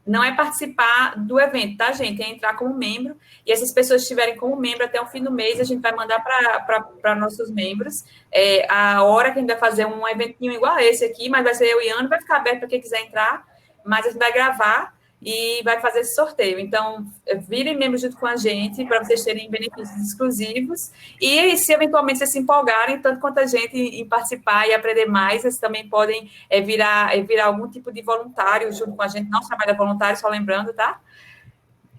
[0.06, 2.22] não é participar do evento, tá, gente?
[2.22, 3.16] É entrar como membro.
[3.44, 6.20] E essas pessoas estiverem como membro até o fim do mês, a gente vai mandar
[6.20, 10.84] para nossos membros é, a hora que a gente vai fazer um eventinho igual a
[10.84, 13.44] esse aqui, mas vai ser eu e Ana, vai ficar aberto para quem quiser entrar,
[13.84, 16.58] mas a gente vai gravar e vai fazer esse sorteio.
[16.58, 17.06] Então,
[17.48, 20.92] virem membros junto com a gente para vocês terem benefícios exclusivos.
[21.20, 25.42] E se eventualmente vocês se empolgarem, tanto quanto a gente em participar e aprender mais,
[25.42, 29.30] vocês também podem é, virar, é, virar algum tipo de voluntário junto com a gente.
[29.30, 31.00] Não trabalha voluntário, só lembrando, tá?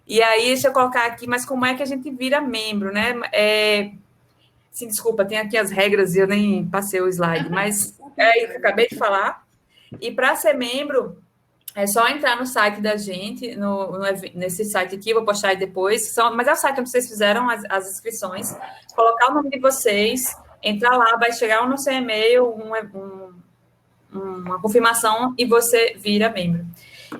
[0.05, 3.19] E aí, deixa eu colocar aqui, mas como é que a gente vira membro, né?
[3.33, 3.91] É,
[4.71, 8.47] sim, desculpa, tem aqui as regras e eu nem passei o slide, mas é isso
[8.47, 9.45] que eu acabei de falar.
[9.99, 11.21] E para ser membro,
[11.77, 13.99] é só entrar no site da gente, no, no,
[14.33, 16.11] nesse site aqui, vou postar aí depois.
[16.11, 18.57] São, mas é o site onde vocês fizeram as, as, inscrições.
[18.95, 24.59] Colocar o nome de vocês, entrar lá, vai chegar no seu e-mail um, um, uma
[24.59, 26.65] confirmação e você vira membro.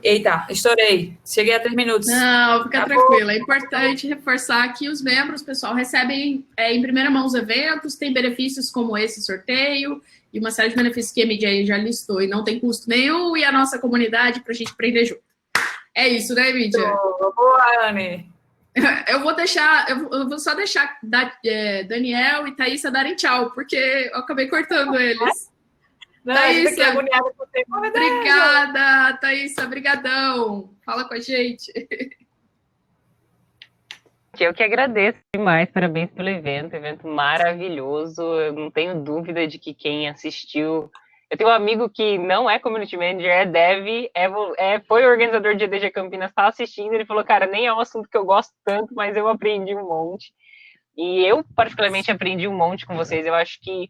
[0.02, 1.16] Eita, estourei.
[1.24, 2.08] Cheguei a três minutos.
[2.08, 3.06] Não, fica Acabou.
[3.06, 3.34] tranquila.
[3.34, 8.12] É importante reforçar que os membros, pessoal, recebem é, em primeira mão os eventos, tem
[8.12, 10.02] benefícios como esse sorteio
[10.34, 13.36] e uma série de benefícios que a aí já listou e não tem custo nenhum
[13.36, 15.22] e a nossa comunidade para a gente aprender junto.
[15.95, 16.80] É isso, né, mídia?
[17.36, 18.30] Boa, Anne.
[19.08, 20.99] Eu vou deixar, eu vou só deixar
[21.44, 23.76] é, Daniel e Thaisa darem tchau, porque
[24.14, 25.52] eu acabei cortando eles.
[26.24, 27.48] Não, Thaísa, agoniada por.
[27.76, 30.76] Obrigada, Thaísa, brigadão.
[30.86, 31.74] Fala com a gente.
[34.44, 38.22] Eu que agradeço demais, parabéns pelo evento, evento maravilhoso.
[38.22, 40.92] Eu não tenho dúvida de que quem assistiu.
[41.30, 44.28] Eu tenho um amigo que não é community manager, é dev, é,
[44.58, 46.94] é foi organizador de EDG Campinas, está assistindo.
[46.94, 49.88] Ele falou, cara, nem é um assunto que eu gosto tanto, mas eu aprendi um
[49.88, 50.32] monte.
[50.96, 53.26] E eu, particularmente, aprendi um monte com vocês.
[53.26, 53.90] Eu acho que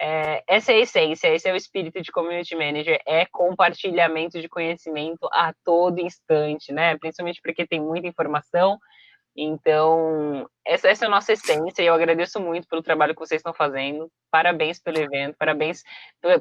[0.00, 4.48] é, essa é a essência, esse é o espírito de community manager, é compartilhamento de
[4.48, 6.96] conhecimento a todo instante, né?
[6.96, 8.78] Principalmente porque tem muita informação.
[9.40, 13.38] Então, essa, essa é a nossa essência e eu agradeço muito pelo trabalho que vocês
[13.38, 14.10] estão fazendo.
[14.32, 15.84] Parabéns pelo evento, parabéns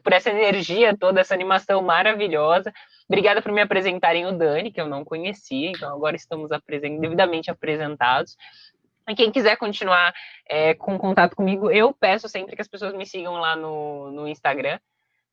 [0.01, 2.73] por, essa energia toda, essa animação maravilhosa.
[3.07, 6.49] Obrigada por me apresentarem o Dani, que eu não conhecia, então agora estamos
[6.99, 8.35] devidamente apresentados.
[9.07, 10.11] E quem quiser continuar
[10.49, 14.27] é, com contato comigo, eu peço sempre que as pessoas me sigam lá no, no
[14.27, 14.79] Instagram,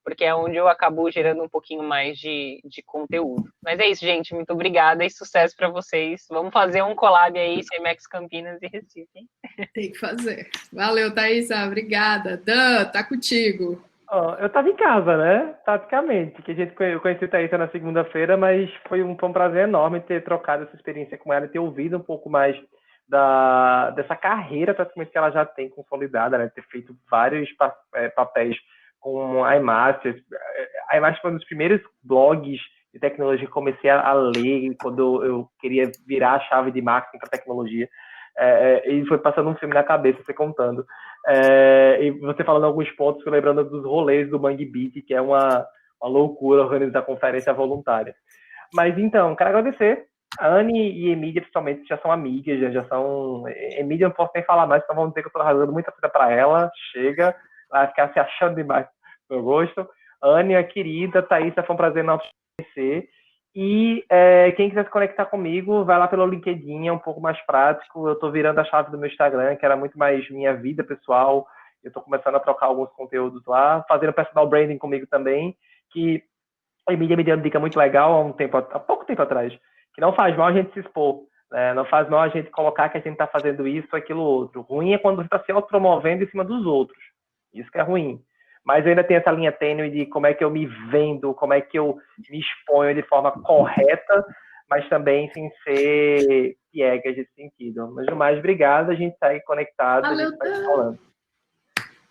[0.05, 3.51] porque é onde eu acabo gerando um pouquinho mais de, de conteúdo.
[3.63, 4.35] Mas é isso, gente.
[4.35, 6.27] Muito obrigada e sucesso para vocês.
[6.29, 9.09] Vamos fazer um collab aí, CMX Campinas e Recife.
[9.17, 9.29] Hein?
[9.73, 10.51] Tem que fazer.
[10.73, 11.65] Valeu, Thaisa.
[11.65, 12.37] Obrigada.
[12.37, 13.83] Dan, tá contigo.
[14.13, 15.55] Oh, eu estava em casa, né?
[15.65, 19.33] Taticamente, que a gente eu conheci a Thaisa na segunda-feira, mas foi um, foi um
[19.33, 22.55] prazer enorme ter trocado essa experiência com ela e ter ouvido um pouco mais
[23.09, 26.51] da, dessa carreira praticamente que ela já tem consolidada, né?
[26.55, 28.57] Ter feito vários pa, é, papéis
[29.05, 30.17] com a iMaster.
[30.89, 32.59] A iMaster foi um dos primeiros blogs
[32.93, 37.29] de tecnologia que comecei a, ler quando eu queria virar a chave de marketing para
[37.29, 37.87] tecnologia.
[38.39, 40.87] É, é, e foi passando um filme na cabeça, você contando.
[41.27, 45.67] É, e você falando alguns pontos, lembrando dos rolês do Mangue Beat, que é uma,
[46.01, 48.15] uma loucura organizar conferência voluntária.
[48.73, 50.07] Mas então, quero agradecer
[50.39, 53.45] a Anne e Emília, principalmente, já são amigas, já, já são.
[53.49, 56.09] Emília, não posso nem falar mais, então vamos dizer que eu estou arrasando muita coisa
[56.09, 56.71] para ela.
[56.91, 57.37] Chega,
[57.79, 58.87] vai ficar se achando demais
[59.31, 59.89] meu gosto.
[60.23, 62.19] Anne, a querida, Thaís, foi um prazer não
[62.59, 63.09] conhecer.
[63.55, 67.41] E é, quem quiser se conectar comigo, vai lá pelo LinkedIn, é um pouco mais
[67.47, 68.09] prático.
[68.09, 71.47] Eu estou virando a chave do meu Instagram, que era muito mais minha vida pessoal.
[71.83, 75.57] Eu estou começando a trocar alguns conteúdos lá, fazendo personal branding comigo também,
[75.93, 76.23] que
[76.89, 79.57] a Emília me deu uma dica muito legal há um tempo, há pouco tempo atrás
[79.95, 81.73] que não faz mal a gente se expor, né?
[81.73, 84.63] não faz mal a gente colocar que a gente está fazendo isso, aquilo, outro.
[84.63, 86.99] Ruim é quando você está se autopromovendo em cima dos outros.
[87.55, 88.21] Isso que é ruim.
[88.65, 91.53] Mas eu ainda tenho essa linha tênue de como é que eu me vendo, como
[91.53, 91.99] é que eu
[92.31, 94.25] me exponho de forma correta,
[94.69, 97.93] mas também sem ser piegas nesse sentido.
[97.93, 98.91] Mas, no mais, obrigado.
[98.91, 100.03] A gente segue conectado.
[100.03, 100.99] Valeu, a gente vai falando.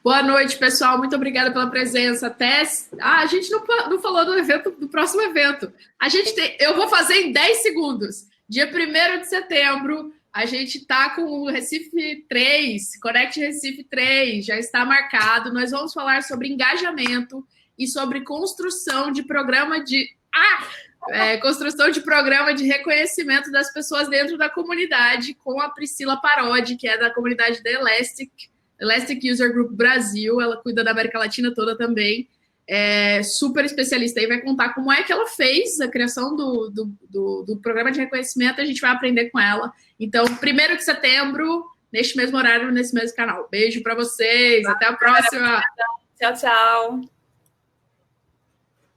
[0.03, 0.97] Boa noite, pessoal.
[0.97, 2.27] Muito obrigada pela presença.
[2.27, 2.61] Até.
[2.99, 5.71] Ah, a gente não, não falou do evento, do próximo evento.
[5.99, 6.57] A gente tem.
[6.59, 8.27] Eu vou fazer em 10 segundos.
[8.47, 14.57] Dia 1 de setembro, a gente está com o Recife 3, Connect Recife 3, já
[14.57, 15.53] está marcado.
[15.53, 17.45] Nós vamos falar sobre engajamento
[17.77, 20.09] e sobre construção de programa de.
[20.33, 20.67] Ah!
[21.09, 26.77] É, construção de programa de reconhecimento das pessoas dentro da comunidade com a Priscila Parodi,
[26.77, 28.31] que é da comunidade da Elastic
[28.79, 32.27] Elastic User Group Brasil, ela cuida da América Latina toda também.
[32.67, 36.91] É super especialista aí, vai contar como é que ela fez a criação do, do,
[37.09, 39.71] do, do programa de reconhecimento, a gente vai aprender com ela.
[39.99, 43.47] Então, primeiro de setembro, neste mesmo horário, nesse mesmo canal.
[43.51, 45.61] Beijo para vocês, até a próxima.
[46.17, 47.12] Tchau, tchau.